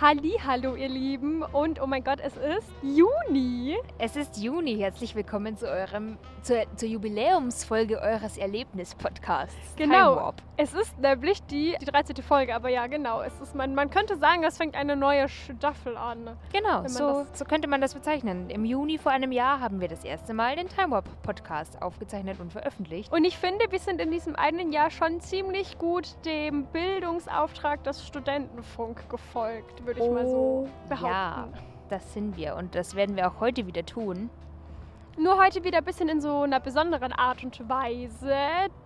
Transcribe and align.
Halli, 0.00 0.38
hallo 0.46 0.76
ihr 0.76 0.88
Lieben 0.88 1.42
und 1.42 1.82
oh 1.82 1.86
mein 1.88 2.04
Gott, 2.04 2.20
es 2.22 2.36
ist 2.36 2.70
Juni. 2.82 3.76
Es 3.98 4.14
ist 4.14 4.36
Juni. 4.36 4.76
Herzlich 4.76 5.16
willkommen 5.16 5.56
zu 5.56 5.68
eurem 5.68 6.18
zur, 6.42 6.64
zur 6.76 6.88
Jubiläumsfolge 6.88 8.00
eures 8.00 8.38
Erlebnis-Podcasts. 8.38 9.74
Genau. 9.76 10.32
Es 10.56 10.72
ist 10.72 10.98
nämlich 10.98 11.42
die, 11.44 11.76
die 11.80 11.84
13. 11.84 12.16
Folge, 12.22 12.54
aber 12.54 12.68
ja, 12.68 12.86
genau. 12.86 13.22
Es 13.22 13.40
ist, 13.40 13.54
man, 13.54 13.74
man 13.74 13.90
könnte 13.90 14.16
sagen, 14.16 14.42
es 14.44 14.56
fängt 14.56 14.74
eine 14.74 14.96
neue 14.96 15.28
Staffel 15.28 15.96
an. 15.96 16.36
Genau, 16.52 16.86
so, 16.86 17.26
so 17.32 17.44
könnte 17.44 17.68
man 17.68 17.80
das 17.80 17.94
bezeichnen. 17.94 18.50
Im 18.50 18.64
Juni 18.64 18.98
vor 18.98 19.12
einem 19.12 19.30
Jahr 19.30 19.60
haben 19.60 19.80
wir 19.80 19.88
das 19.88 20.04
erste 20.04 20.32
Mal 20.32 20.56
den 20.56 20.68
Time 20.68 20.90
Warp 20.90 21.22
Podcast 21.22 21.80
aufgezeichnet 21.82 22.40
und 22.40 22.52
veröffentlicht. 22.52 23.12
Und 23.12 23.24
ich 23.24 23.36
finde, 23.36 23.66
wir 23.70 23.78
sind 23.78 24.00
in 24.00 24.10
diesem 24.10 24.34
einen 24.36 24.72
Jahr 24.72 24.90
schon 24.90 25.20
ziemlich 25.20 25.78
gut 25.78 26.16
dem 26.24 26.66
Bildungsauftrag 26.66 27.84
des 27.84 28.06
Studentenfunk 28.06 29.08
gefolgt, 29.10 29.86
würde 29.88 30.04
ich 30.04 30.10
mal 30.10 30.26
so 30.28 30.68
behaupten. 30.88 31.06
Oh, 31.06 31.08
Ja, 31.08 31.48
das 31.88 32.12
sind 32.12 32.36
wir 32.36 32.56
und 32.56 32.74
das 32.74 32.94
werden 32.94 33.16
wir 33.16 33.26
auch 33.26 33.40
heute 33.40 33.66
wieder 33.66 33.84
tun. 33.84 34.28
Nur 35.20 35.36
heute 35.44 35.64
wieder 35.64 35.78
ein 35.78 35.84
bisschen 35.84 36.08
in 36.08 36.20
so 36.20 36.42
einer 36.42 36.60
besonderen 36.60 37.12
Art 37.12 37.42
und 37.42 37.68
Weise, 37.68 38.36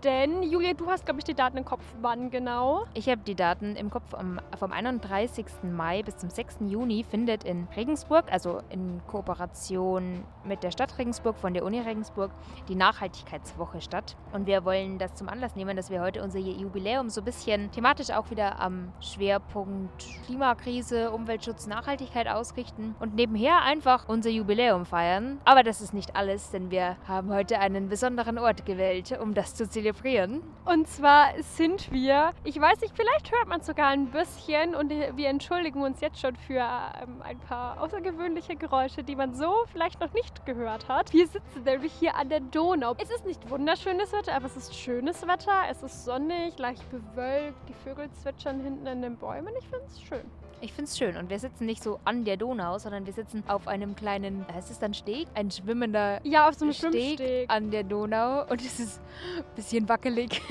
denn 0.02 0.42
Julia, 0.42 0.72
du 0.72 0.86
hast, 0.86 1.04
glaube 1.04 1.20
ich, 1.20 1.24
die 1.24 1.34
Daten 1.34 1.58
im 1.58 1.66
Kopf. 1.66 1.84
Wann 2.00 2.30
genau? 2.30 2.86
Ich 2.94 3.06
habe 3.10 3.20
die 3.20 3.34
Daten 3.34 3.76
im 3.76 3.90
Kopf. 3.90 4.14
Am, 4.14 4.40
vom 4.58 4.72
31. 4.72 5.44
Mai 5.62 6.02
bis 6.02 6.16
zum 6.16 6.30
6. 6.30 6.56
Juni 6.68 7.04
findet 7.04 7.44
in 7.44 7.68
Regensburg, 7.76 8.32
also 8.32 8.62
in 8.70 9.02
Kooperation 9.08 10.24
mit 10.44 10.62
der 10.62 10.70
Stadt 10.70 10.96
Regensburg 10.96 11.36
von 11.36 11.52
der 11.52 11.66
Uni 11.66 11.80
Regensburg, 11.80 12.30
die 12.66 12.76
Nachhaltigkeitswoche 12.76 13.82
statt. 13.82 14.16
Und 14.32 14.46
wir 14.46 14.64
wollen 14.64 14.98
das 14.98 15.14
zum 15.14 15.28
Anlass 15.28 15.54
nehmen, 15.54 15.76
dass 15.76 15.90
wir 15.90 16.00
heute 16.00 16.22
unser 16.22 16.38
Jubiläum 16.38 17.10
so 17.10 17.20
ein 17.20 17.24
bisschen 17.24 17.70
thematisch 17.72 18.10
auch 18.10 18.30
wieder 18.30 18.58
am 18.58 18.90
Schwerpunkt 19.00 20.02
Klimakrise, 20.24 21.10
Umweltschutz, 21.10 21.66
Nachhaltigkeit 21.66 22.26
ausrichten 22.26 22.94
und 23.00 23.16
nebenher 23.16 23.60
einfach 23.60 24.08
unser 24.08 24.30
Jubiläum 24.30 24.86
feiern. 24.86 25.38
Aber 25.44 25.62
das 25.62 25.82
ist 25.82 25.92
nicht 25.92 26.16
alles, 26.16 26.21
denn 26.26 26.70
wir 26.70 26.96
haben 27.06 27.32
heute 27.32 27.58
einen 27.58 27.88
besonderen 27.88 28.38
Ort 28.38 28.64
gewählt, 28.66 29.18
um 29.20 29.34
das 29.34 29.54
zu 29.54 29.68
zelebrieren. 29.68 30.42
Und 30.64 30.88
zwar 30.88 31.30
sind 31.42 31.90
wir, 31.92 32.30
ich 32.44 32.60
weiß 32.60 32.80
nicht, 32.80 32.94
vielleicht 32.96 33.32
hört 33.32 33.48
man 33.48 33.62
sogar 33.62 33.88
ein 33.88 34.06
bisschen 34.06 34.74
und 34.74 34.90
wir 34.90 35.28
entschuldigen 35.28 35.82
uns 35.82 36.00
jetzt 36.00 36.20
schon 36.20 36.36
für 36.36 36.60
ähm, 36.60 37.22
ein 37.22 37.38
paar 37.40 37.80
außergewöhnliche 37.80 38.56
Geräusche, 38.56 39.02
die 39.02 39.16
man 39.16 39.34
so 39.34 39.52
vielleicht 39.72 40.00
noch 40.00 40.12
nicht 40.12 40.46
gehört 40.46 40.88
hat. 40.88 41.12
Wir 41.12 41.26
sitzen 41.26 41.64
nämlich 41.64 41.92
hier 41.92 42.14
an 42.16 42.28
der 42.28 42.40
Donau. 42.40 42.94
Es 42.98 43.10
ist 43.10 43.26
nicht 43.26 43.48
wunderschönes 43.50 44.12
Wetter, 44.12 44.34
aber 44.34 44.46
es 44.46 44.56
ist 44.56 44.74
schönes 44.74 45.26
Wetter. 45.26 45.62
Es 45.70 45.82
ist 45.82 46.04
sonnig, 46.04 46.58
leicht 46.58 46.88
bewölkt, 46.90 47.68
die 47.68 47.74
Vögel 47.74 48.10
zwitschern 48.12 48.60
hinten 48.60 48.86
in 48.86 49.02
den 49.02 49.16
Bäumen. 49.16 49.52
Ich 49.58 49.68
finde 49.68 49.86
es 49.86 50.00
schön. 50.00 50.41
Ich 50.64 50.72
finde 50.72 50.88
es 50.88 50.96
schön. 50.96 51.16
Und 51.16 51.28
wir 51.28 51.40
sitzen 51.40 51.66
nicht 51.66 51.82
so 51.82 51.98
an 52.04 52.24
der 52.24 52.36
Donau, 52.36 52.78
sondern 52.78 53.04
wir 53.04 53.12
sitzen 53.12 53.42
auf 53.48 53.66
einem 53.66 53.96
kleinen, 53.96 54.46
heißt 54.54 54.70
es 54.70 54.78
dann 54.78 54.94
Steg? 54.94 55.26
Ein 55.34 55.50
schwimmender 55.50 56.20
Ja, 56.22 56.48
auf 56.48 56.54
so 56.54 56.64
einem 56.64 56.72
Steg 56.72 56.92
Schwimmsteg. 56.92 57.50
an 57.50 57.72
der 57.72 57.82
Donau. 57.82 58.44
Und 58.48 58.60
es 58.64 58.78
ist 58.78 59.00
ein 59.36 59.44
bisschen 59.56 59.88
wackelig. 59.88 60.40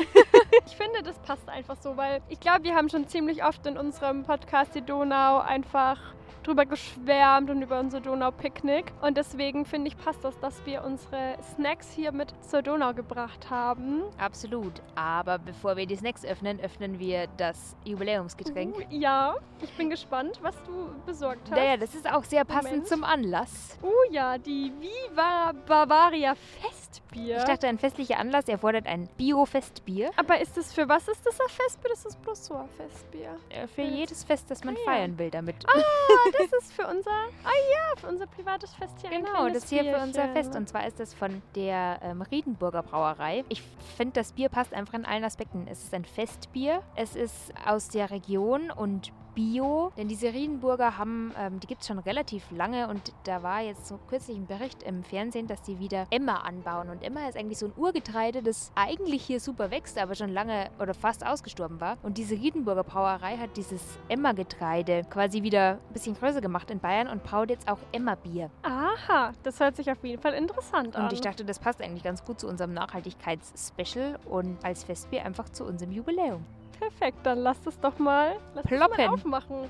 Ich 0.67 0.75
finde, 0.75 1.01
das 1.01 1.17
passt 1.19 1.47
einfach 1.47 1.77
so, 1.81 1.95
weil 1.95 2.21
ich 2.27 2.39
glaube, 2.39 2.63
wir 2.63 2.75
haben 2.75 2.89
schon 2.89 3.07
ziemlich 3.07 3.43
oft 3.43 3.65
in 3.65 3.77
unserem 3.77 4.23
Podcast 4.23 4.75
die 4.75 4.81
Donau 4.81 5.39
einfach 5.39 5.97
drüber 6.43 6.65
geschwärmt 6.65 7.49
und 7.49 7.61
über 7.61 7.79
unser 7.79 8.01
Donau-Picknick. 8.01 8.91
Und 9.01 9.17
deswegen 9.17 9.65
finde 9.65 9.87
ich, 9.89 9.97
passt 9.97 10.23
das, 10.23 10.39
dass 10.39 10.65
wir 10.65 10.83
unsere 10.83 11.37
Snacks 11.55 11.91
hier 11.91 12.11
mit 12.11 12.33
zur 12.41 12.61
Donau 12.61 12.93
gebracht 12.93 13.49
haben. 13.49 14.03
Absolut. 14.17 14.81
Aber 14.95 15.37
bevor 15.39 15.77
wir 15.77 15.85
die 15.85 15.95
Snacks 15.95 16.25
öffnen, 16.25 16.59
öffnen 16.59 16.99
wir 16.99 17.27
das 17.37 17.75
Jubiläumsgetränk. 17.85 18.75
Uh, 18.77 18.81
ja, 18.89 19.35
ich 19.61 19.71
bin 19.71 19.89
gespannt, 19.89 20.39
was 20.41 20.55
du 20.63 20.89
besorgt 21.05 21.49
hast. 21.49 21.57
Naja, 21.57 21.77
das 21.77 21.95
ist 21.95 22.11
auch 22.11 22.23
sehr 22.23 22.45
passend 22.45 22.71
Moment. 22.71 22.87
zum 22.87 23.03
Anlass. 23.03 23.77
Oh 23.81 24.11
ja, 24.11 24.37
die 24.37 24.71
Viva 24.79 25.53
Bavaria 25.65 26.35
Festbier. 26.35 27.37
Ich 27.37 27.43
dachte, 27.43 27.67
ein 27.67 27.77
festlicher 27.77 28.17
Anlass 28.17 28.47
erfordert 28.47 28.87
ein 28.87 29.07
Bio-Festbier. 29.17 30.11
Aber 30.15 30.39
ist 30.39 30.57
das 30.57 30.73
für 30.73 30.87
was 30.87 31.07
ist 31.07 31.25
das 31.25 31.39
ein 31.39 31.49
Festbier? 31.49 31.89
Das 31.91 32.05
ist 32.05 32.21
bloß 32.21 32.45
so 32.45 32.55
ein 32.55 32.69
Festbier. 32.69 33.37
Äh, 33.49 33.67
Für 33.67 33.81
jedes 33.81 34.23
Fest, 34.23 34.49
das 34.49 34.63
man 34.63 34.75
ja. 34.75 34.81
feiern 34.83 35.17
will 35.17 35.29
damit. 35.29 35.55
Ah, 35.67 35.71
das 36.37 36.61
ist 36.61 36.73
für 36.73 36.87
unser, 36.87 37.11
ah 37.11 37.59
ja, 37.73 37.99
für 37.99 38.07
unser 38.07 38.27
privates 38.27 38.73
Fest 38.73 38.95
hier. 39.01 39.09
Genau, 39.09 39.49
das 39.49 39.69
hier 39.69 39.83
für 39.83 40.01
unser 40.01 40.23
Bierchen. 40.27 40.33
Fest. 40.33 40.55
Und 40.55 40.69
zwar 40.69 40.87
ist 40.87 40.99
das 40.99 41.13
von 41.13 41.41
der 41.55 41.99
ähm, 42.03 42.21
Riedenburger 42.21 42.83
Brauerei. 42.83 43.43
Ich 43.49 43.61
finde, 43.97 44.13
das 44.13 44.33
Bier 44.33 44.49
passt 44.49 44.73
einfach 44.73 44.93
in 44.93 45.05
allen 45.05 45.23
Aspekten. 45.23 45.67
Es 45.69 45.83
ist 45.83 45.93
ein 45.93 46.05
Festbier, 46.05 46.81
es 46.95 47.15
ist 47.15 47.53
aus 47.65 47.89
der 47.89 48.11
Region 48.11 48.71
und 48.71 49.11
Bio, 49.33 49.91
denn 49.97 50.07
diese 50.07 50.33
Riedenburger 50.33 50.97
haben, 50.97 51.33
ähm, 51.39 51.59
die 51.59 51.67
gibt 51.67 51.81
es 51.81 51.87
schon 51.87 51.99
relativ 51.99 52.43
lange 52.51 52.87
und 52.89 53.13
da 53.23 53.43
war 53.43 53.61
jetzt 53.61 53.87
so 53.87 53.97
kürzlich 54.09 54.37
ein 54.37 54.45
Bericht 54.45 54.83
im 54.83 55.03
Fernsehen, 55.03 55.47
dass 55.47 55.61
die 55.61 55.79
wieder 55.79 56.05
Emmer 56.09 56.45
anbauen. 56.45 56.89
Und 56.89 57.03
Emmer 57.03 57.29
ist 57.29 57.37
eigentlich 57.37 57.57
so 57.57 57.67
ein 57.67 57.73
Urgetreide, 57.77 58.43
das 58.43 58.71
eigentlich 58.75 59.23
hier 59.23 59.39
super 59.39 59.71
wächst, 59.71 59.97
aber 59.97 60.15
schon 60.15 60.29
lange 60.33 60.69
oder 60.79 60.93
fast 60.93 61.25
ausgestorben 61.25 61.79
war. 61.79 61.97
Und 62.03 62.17
diese 62.17 62.35
Riedenburger 62.35 62.83
Brauerei 62.83 63.37
hat 63.37 63.55
dieses 63.55 63.81
Emmer-Getreide 64.09 65.03
quasi 65.09 65.43
wieder 65.43 65.79
ein 65.87 65.93
bisschen 65.93 66.15
größer 66.21 66.39
gemacht 66.41 66.69
in 66.71 66.79
Bayern 66.79 67.07
und 67.07 67.23
braut 67.23 67.49
jetzt 67.49 67.67
auch 67.69 67.79
Emmerbier. 67.91 68.49
Aha, 68.63 69.31
das 69.43 69.59
hört 69.59 69.75
sich 69.75 69.91
auf 69.91 70.03
jeden 70.03 70.21
Fall 70.21 70.33
interessant 70.33 70.95
an. 70.95 71.05
Und 71.05 71.13
ich 71.13 71.21
dachte, 71.21 71.43
das 71.43 71.59
passt 71.59 71.81
eigentlich 71.81 72.03
ganz 72.03 72.23
gut 72.23 72.39
zu 72.39 72.47
unserem 72.47 72.73
Nachhaltigkeits-Special 72.73 74.19
und 74.25 74.63
als 74.63 74.83
Festbier 74.83 75.25
einfach 75.25 75.49
zu 75.49 75.65
unserem 75.65 75.91
Jubiläum. 75.91 76.45
Perfekt, 76.79 77.17
dann 77.23 77.39
lass 77.39 77.61
das 77.61 77.79
doch 77.79 77.97
mal, 77.99 78.37
lass 78.53 78.65
mal 78.97 79.07
aufmachen. 79.09 79.69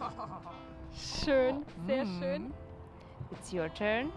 Schön, 1.24 1.62
sehr 1.86 2.04
Mm. 2.04 2.20
schön. 2.20 2.54
It's 3.30 3.52
your 3.52 3.72
turn. 3.72 4.10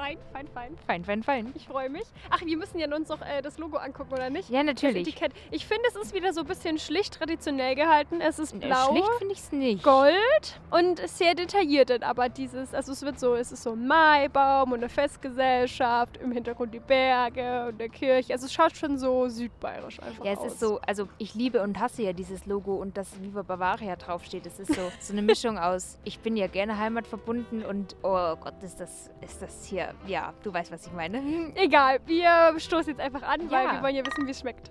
Fein, 0.00 0.16
fein, 0.32 0.48
fein. 0.54 0.76
Fein, 0.86 1.04
fein, 1.04 1.22
fein. 1.22 1.52
Ich 1.54 1.66
freue 1.68 1.90
mich. 1.90 2.04
Ach, 2.30 2.40
wir 2.42 2.56
müssen 2.56 2.78
ja 2.78 2.86
uns 2.94 3.08
noch 3.10 3.20
äh, 3.20 3.42
das 3.42 3.58
Logo 3.58 3.76
angucken, 3.76 4.14
oder 4.14 4.30
nicht? 4.30 4.48
Ja, 4.48 4.60
Das 4.62 4.66
natürlich. 4.82 5.06
Etikett. 5.08 5.32
Ich 5.50 5.66
finde, 5.66 5.82
es 5.88 5.96
ist 5.96 6.14
wieder 6.14 6.32
so 6.32 6.40
ein 6.40 6.46
bisschen 6.46 6.78
schlicht 6.78 7.14
traditionell 7.14 7.74
gehalten. 7.74 8.20
Es 8.22 8.38
ist 8.38 8.54
Äh, 8.54 8.58
blau, 8.58 8.90
Schlicht 8.92 9.10
finde 9.18 9.34
ich 9.34 9.40
es 9.40 9.52
nicht. 9.52 9.82
Gold 9.84 10.60
und 10.70 11.06
sehr 11.06 11.34
detailliert. 11.34 11.90
dann 11.90 12.02
Aber 12.02 12.28
dieses, 12.30 12.72
also 12.72 12.92
es 12.92 13.02
wird 13.02 13.20
so, 13.20 13.34
es 13.34 13.52
ist 13.52 13.62
so 13.62 13.72
ein 13.72 13.86
Maibaum 13.86 14.72
und 14.72 14.78
eine 14.78 14.88
Festgesellschaft, 14.88 16.16
im 16.16 16.32
Hintergrund 16.32 16.72
die 16.74 16.80
Berge 16.80 17.66
und 17.68 17.78
der 17.78 17.88
Kirche. 17.90 18.32
Also 18.32 18.46
es 18.46 18.52
schaut 18.52 18.76
schon 18.76 18.98
so 18.98 19.28
südbayerisch 19.28 20.00
einfach 20.02 20.24
Ja, 20.24 20.32
es 20.32 20.38
aus. 20.38 20.46
ist 20.52 20.60
so, 20.60 20.80
also 20.86 21.08
ich 21.18 21.34
liebe 21.34 21.62
und 21.62 21.78
hasse 21.78 22.02
ja 22.02 22.12
dieses 22.12 22.46
Logo 22.46 22.74
und 22.74 22.96
das 22.96 23.20
Viva 23.22 23.42
Bavaria 23.42 23.96
draufsteht. 23.96 24.46
Es 24.46 24.58
ist 24.58 24.74
so, 24.74 24.90
so 25.00 25.12
eine 25.12 25.22
Mischung 25.22 25.58
aus, 25.58 25.98
ich 26.04 26.20
bin 26.20 26.36
ja 26.36 26.46
gerne 26.46 26.78
heimatverbunden 26.78 27.64
und 27.64 27.96
oh 28.02 28.36
Gott, 28.36 28.54
ist 28.62 28.80
das, 28.80 29.10
ist 29.20 29.42
das 29.42 29.64
hier, 29.66 29.89
ja, 30.06 30.32
du 30.42 30.52
weißt, 30.52 30.70
was 30.72 30.86
ich 30.86 30.92
meine. 30.92 31.18
Egal, 31.54 32.00
wir 32.06 32.58
stoßen 32.58 32.90
jetzt 32.90 33.00
einfach 33.00 33.22
an, 33.22 33.50
weil 33.50 33.64
Ja. 33.66 33.72
wir 33.74 33.82
wollen 33.82 33.94
ja 33.96 34.06
wissen, 34.06 34.26
wie 34.26 34.30
es 34.30 34.40
schmeckt. 34.40 34.70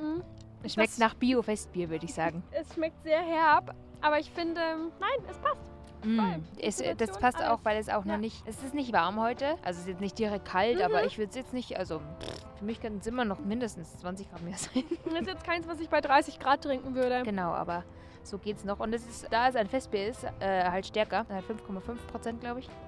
Mm. 0.00 0.20
Es 0.62 0.74
schmeckt 0.74 0.90
Das- 0.92 0.98
nach 0.98 1.14
Bio-Festbier, 1.14 1.90
würde 1.90 2.04
ich 2.06 2.14
sagen. 2.14 2.42
Es 2.52 2.72
schmeckt 2.74 3.02
sehr 3.02 3.20
herb, 3.20 3.74
aber 4.00 4.18
ich 4.18 4.30
finde, 4.30 4.60
nein, 5.00 5.28
es 5.30 5.38
passt. 5.38 5.70
Mm. 6.04 6.18
Es, 6.60 6.80
äh, 6.80 6.94
das 6.94 7.10
Kombination, 7.12 7.20
passt 7.20 7.38
auch, 7.38 7.42
alles. 7.50 7.64
weil 7.64 7.76
es 7.78 7.88
auch 7.88 8.04
Ja. 8.04 8.12
noch 8.12 8.18
nicht, 8.18 8.42
es 8.46 8.62
ist 8.62 8.74
nicht 8.74 8.92
warm 8.92 9.18
heute. 9.20 9.52
Also 9.62 9.78
es 9.78 9.78
ist 9.80 9.88
jetzt 9.88 10.00
nicht 10.00 10.18
direkt 10.18 10.44
kalt, 10.46 10.76
Mhm. 10.78 10.82
aber 10.84 11.04
ich 11.04 11.16
würde 11.18 11.30
es 11.30 11.36
jetzt 11.36 11.52
nicht, 11.54 11.78
also 11.78 11.98
pff, 12.20 12.58
für 12.58 12.64
mich 12.64 12.80
können 12.80 12.98
es 12.98 13.06
immer 13.06 13.24
noch 13.24 13.38
mindestens 13.38 13.96
20 13.98 14.30
Grad 14.30 14.42
mehr 14.42 14.56
sein. 14.58 14.84
Das 15.04 15.14
ist 15.20 15.26
jetzt 15.28 15.44
keins, 15.44 15.66
was 15.68 15.80
ich 15.80 15.88
bei 15.88 16.00
30 16.00 16.38
Grad 16.40 16.62
trinken 16.62 16.94
würde. 16.94 17.22
genau, 17.24 17.52
aber 17.52 17.84
so 18.24 18.38
geht's 18.38 18.64
noch. 18.64 18.80
Und 18.80 18.94
es 18.94 19.06
ist, 19.06 19.26
da 19.30 19.48
es 19.48 19.56
ein 19.56 19.68
Festbier 19.68 20.08
ist, 20.08 20.24
äh, 20.40 20.64
halt 20.64 20.86
stärker. 20.86 21.26
Äh, 21.28 21.40
5,5 21.40 21.96
Prozent, 22.10 22.40
glaube 22.40 22.60
ich. 22.60 22.68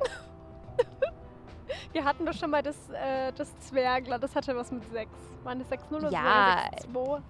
Wir 1.92 2.04
hatten 2.04 2.26
doch 2.26 2.34
schon 2.34 2.50
mal 2.50 2.62
das, 2.62 2.76
äh, 2.90 3.32
das 3.32 3.58
Zwergler, 3.60 4.18
das 4.18 4.34
hatte 4.36 4.54
was 4.56 4.70
mit 4.70 4.84
6. 4.90 5.10
War 5.42 5.52
eine 5.52 5.64
6-0 5.64 5.96
oder 5.96 6.10
Ja. 6.10 6.68
6-2? 6.92 7.22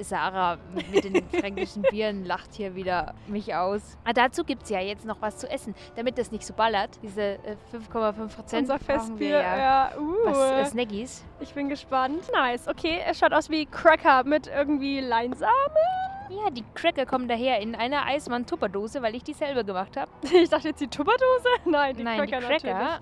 Sarah 0.00 0.58
mit 0.74 1.04
den 1.04 1.28
fränkischen 1.28 1.82
Bieren 1.82 2.24
lacht 2.24 2.54
hier 2.54 2.74
wieder 2.74 3.14
mich 3.26 3.54
aus. 3.54 3.98
Ah, 4.04 4.12
dazu 4.12 4.42
gibt 4.42 4.64
es 4.64 4.70
ja 4.70 4.80
jetzt 4.80 5.04
noch 5.04 5.20
was 5.20 5.36
zu 5.36 5.48
essen, 5.50 5.74
damit 5.96 6.18
das 6.18 6.30
nicht 6.30 6.46
so 6.46 6.54
ballert. 6.54 6.98
Diese 7.02 7.22
äh, 7.22 7.56
5,5 7.72 8.34
Prozent 8.34 8.62
Unser 8.62 8.78
Festbier, 8.78 9.38
ja. 9.38 9.58
ja. 9.58 9.90
Uh, 9.98 10.24
Was 10.24 10.38
äh, 10.38 10.64
Snackies. 10.66 11.24
ich 11.40 11.52
bin 11.54 11.68
gespannt. 11.68 12.24
Nice, 12.32 12.68
okay, 12.68 13.00
es 13.06 13.18
schaut 13.18 13.32
aus 13.32 13.50
wie 13.50 13.66
Cracker 13.66 14.24
mit 14.24 14.46
irgendwie 14.46 15.00
Leinsamen. 15.00 15.52
Ja, 16.34 16.50
die 16.50 16.64
Cracker 16.74 17.04
kommen 17.04 17.28
daher 17.28 17.60
in 17.60 17.74
einer 17.74 18.06
Eismann-Tupperdose, 18.06 19.02
weil 19.02 19.14
ich 19.14 19.22
die 19.22 19.32
selber 19.34 19.64
gemacht 19.64 19.96
habe. 19.96 20.10
Ich 20.32 20.48
dachte 20.48 20.68
jetzt 20.68 20.80
die 20.80 20.88
Tupperdose. 20.88 21.48
Nein, 21.66 21.96
die 21.96 22.02
Nein, 22.02 22.18
Cracker, 22.18 22.40
die 22.40 22.46
Cracker. 22.46 22.74
natürlich. 22.74 23.00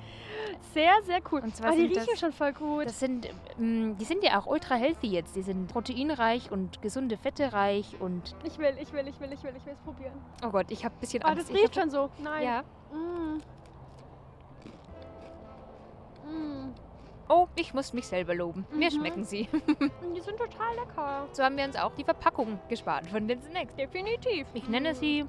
Sehr, 0.72 0.92
sehr 1.04 1.20
cool. 1.30 1.40
Und 1.40 1.54
zwar 1.56 1.72
oh, 1.72 1.76
die 1.76 1.82
riechen 1.86 2.06
das- 2.08 2.18
schon 2.18 2.32
voll 2.32 2.52
gut. 2.52 2.86
Das 2.86 2.98
sind, 3.00 3.28
ähm, 3.58 3.96
die 3.98 4.04
sind 4.04 4.22
ja 4.24 4.38
auch 4.38 4.46
ultra 4.46 4.74
healthy 4.74 5.08
jetzt. 5.08 5.36
Die 5.36 5.42
sind 5.42 5.68
proteinreich 5.72 6.50
und 6.50 6.80
gesunde 6.82 7.16
Fette 7.16 7.52
reich 7.52 7.96
und 8.00 8.34
Ich 8.44 8.58
will, 8.58 8.74
ich 8.80 8.92
will, 8.92 9.06
ich 9.08 9.20
will, 9.20 9.32
ich 9.32 9.42
will, 9.42 9.52
ich 9.56 9.66
will 9.66 9.72
es 9.74 9.80
probieren. 9.80 10.12
oh 10.44 10.50
Gott, 10.50 10.66
ich 10.70 10.84
habe 10.84 10.94
ein 10.94 11.00
bisschen 11.00 11.22
Oh, 11.24 11.28
Angst. 11.28 11.42
das 11.42 11.50
Ich 11.50 11.56
riecht 11.62 11.76
hab- 11.76 11.82
schon 11.82 11.90
so. 11.90 12.10
Nein. 12.22 12.42
Ja, 12.44 12.62
Mm. 12.92 13.40
Mm. 16.28 16.74
Oh, 17.32 17.46
ich 17.54 17.72
muss 17.74 17.92
mich 17.92 18.08
selber 18.08 18.34
loben. 18.34 18.66
Mir 18.72 18.90
Mhm. 18.90 18.94
schmecken 18.96 19.24
sie. 19.24 19.48
Die 20.14 20.20
sind 20.20 20.36
total 20.36 20.74
lecker. 20.74 21.28
So 21.32 21.44
haben 21.44 21.56
wir 21.56 21.64
uns 21.64 21.76
auch 21.76 21.94
die 21.94 22.02
Verpackung 22.02 22.58
gespart 22.68 23.06
von 23.06 23.28
den 23.28 23.40
Snacks. 23.40 23.72
Definitiv. 23.76 24.48
Ich 24.52 24.68
nenne 24.68 24.96
sie. 24.96 25.24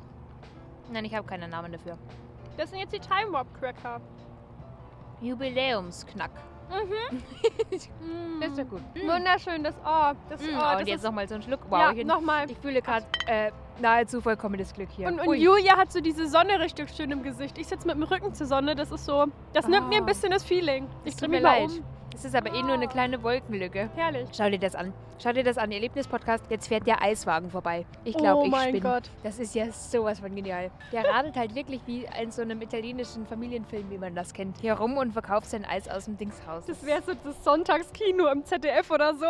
Nein, 0.92 1.06
ich 1.06 1.14
habe 1.14 1.28
keinen 1.28 1.52
Namen 1.52 1.72
dafür. 1.72 2.00
Das 2.58 2.72
sind 2.72 2.80
jetzt 2.80 2.92
die 2.94 3.00
Time 3.00 3.32
Warp 3.32 3.54
Cracker. 3.60 4.02
Jubiläumsknack. 5.22 6.32
Mhm. 6.72 7.22
Das 8.42 8.50
ist 8.52 8.58
ja 8.58 8.64
gut. 8.64 8.82
Mm. 8.96 9.08
Wunderschön, 9.08 9.64
das 9.64 9.76
Oh. 9.86 10.14
Das, 10.30 10.42
Mm, 10.42 10.46
oh, 10.50 10.56
und 10.56 10.62
das 10.82 10.88
jetzt 10.88 10.96
ist, 10.98 11.04
nochmal 11.04 11.28
so 11.28 11.36
ein 11.36 11.42
Schluck. 11.44 11.60
Wow, 11.70 11.80
Ja, 11.80 11.92
ich, 11.92 12.06
nochmal. 12.06 12.50
ich 12.50 12.58
fühle 12.58 12.82
gerade 12.82 13.06
äh, 13.28 13.52
nahezu 13.80 14.20
vollkommenes 14.22 14.74
Glück 14.74 14.90
hier. 14.92 15.08
Und, 15.08 15.20
und. 15.20 15.36
Julia 15.38 15.78
hat 15.78 15.92
so 15.92 16.02
diese 16.02 16.28
Sonne 16.28 16.60
richtig 16.60 16.90
schön 16.92 17.12
im 17.12 17.22
Gesicht. 17.24 17.58
Ich 17.58 17.68
sitze 17.68 17.86
mit 17.88 17.96
dem 17.96 18.04
Rücken 18.04 18.34
zur 18.34 18.48
Sonne. 18.48 18.76
Das 18.76 18.92
ist 18.92 19.06
so. 19.06 19.28
Das 19.54 19.68
nimmt 19.68 19.90
mir 19.90 19.98
ein 19.98 20.04
Ah. 20.04 20.06
bisschen 20.08 20.32
das 20.32 20.44
Feeling. 20.44 20.88
Ich 21.06 21.16
drehe 21.16 21.30
mich 21.30 21.42
mir 21.42 21.48
mal 21.48 21.60
leid. 21.62 21.70
um. 21.70 21.84
Es 22.14 22.26
ist 22.26 22.36
aber 22.36 22.54
eh 22.54 22.62
nur 22.62 22.74
eine 22.74 22.88
kleine 22.88 23.24
Wolkenlücke. 23.24 23.90
Herrlich. 23.96 24.30
Schau 24.36 24.50
dir 24.50 24.60
das 24.60 24.76
an. 24.76 24.94
Schau 25.22 25.34
dir 25.34 25.44
das 25.44 25.58
an, 25.58 25.72
Erlebnispodcast. 25.72 26.46
Jetzt 26.50 26.68
fährt 26.68 26.88
der 26.88 27.02
Eiswagen 27.02 27.50
vorbei. 27.52 27.86
Ich 28.04 28.18
glaube, 28.18 28.42
oh 28.42 28.46
ich 28.46 28.52
mein. 28.52 28.80
Gott. 28.80 29.10
Das 29.24 29.40
ist 29.40 29.54
ja 29.56 29.72
sowas 29.72 30.20
von 30.20 30.36
genial. 30.36 30.72
Der 30.92 31.06
radelt 31.06 31.36
halt 31.36 31.56
wirklich 31.56 31.82
wie 31.86 32.08
in 32.22 32.32
so 32.32 32.42
einem 32.42 32.62
italienischen 32.62 33.26
Familienfilm, 33.26 33.90
wie 33.90 33.98
man 33.98 34.16
das 34.16 34.34
kennt, 34.34 34.58
hier 34.60 34.74
rum 34.74 34.98
und 34.98 35.14
verkauft 35.14 35.50
sein 35.50 35.66
Eis 35.66 35.88
aus 35.88 36.06
dem 36.06 36.18
Dings 36.18 36.42
raus. 36.48 36.64
Das 36.68 36.86
wäre 36.86 37.02
so 37.02 37.14
das 37.24 37.44
Sonntagskino 37.44 38.28
im 38.28 38.46
ZDF 38.46 38.90
oder 38.92 39.14
so. 39.16 39.28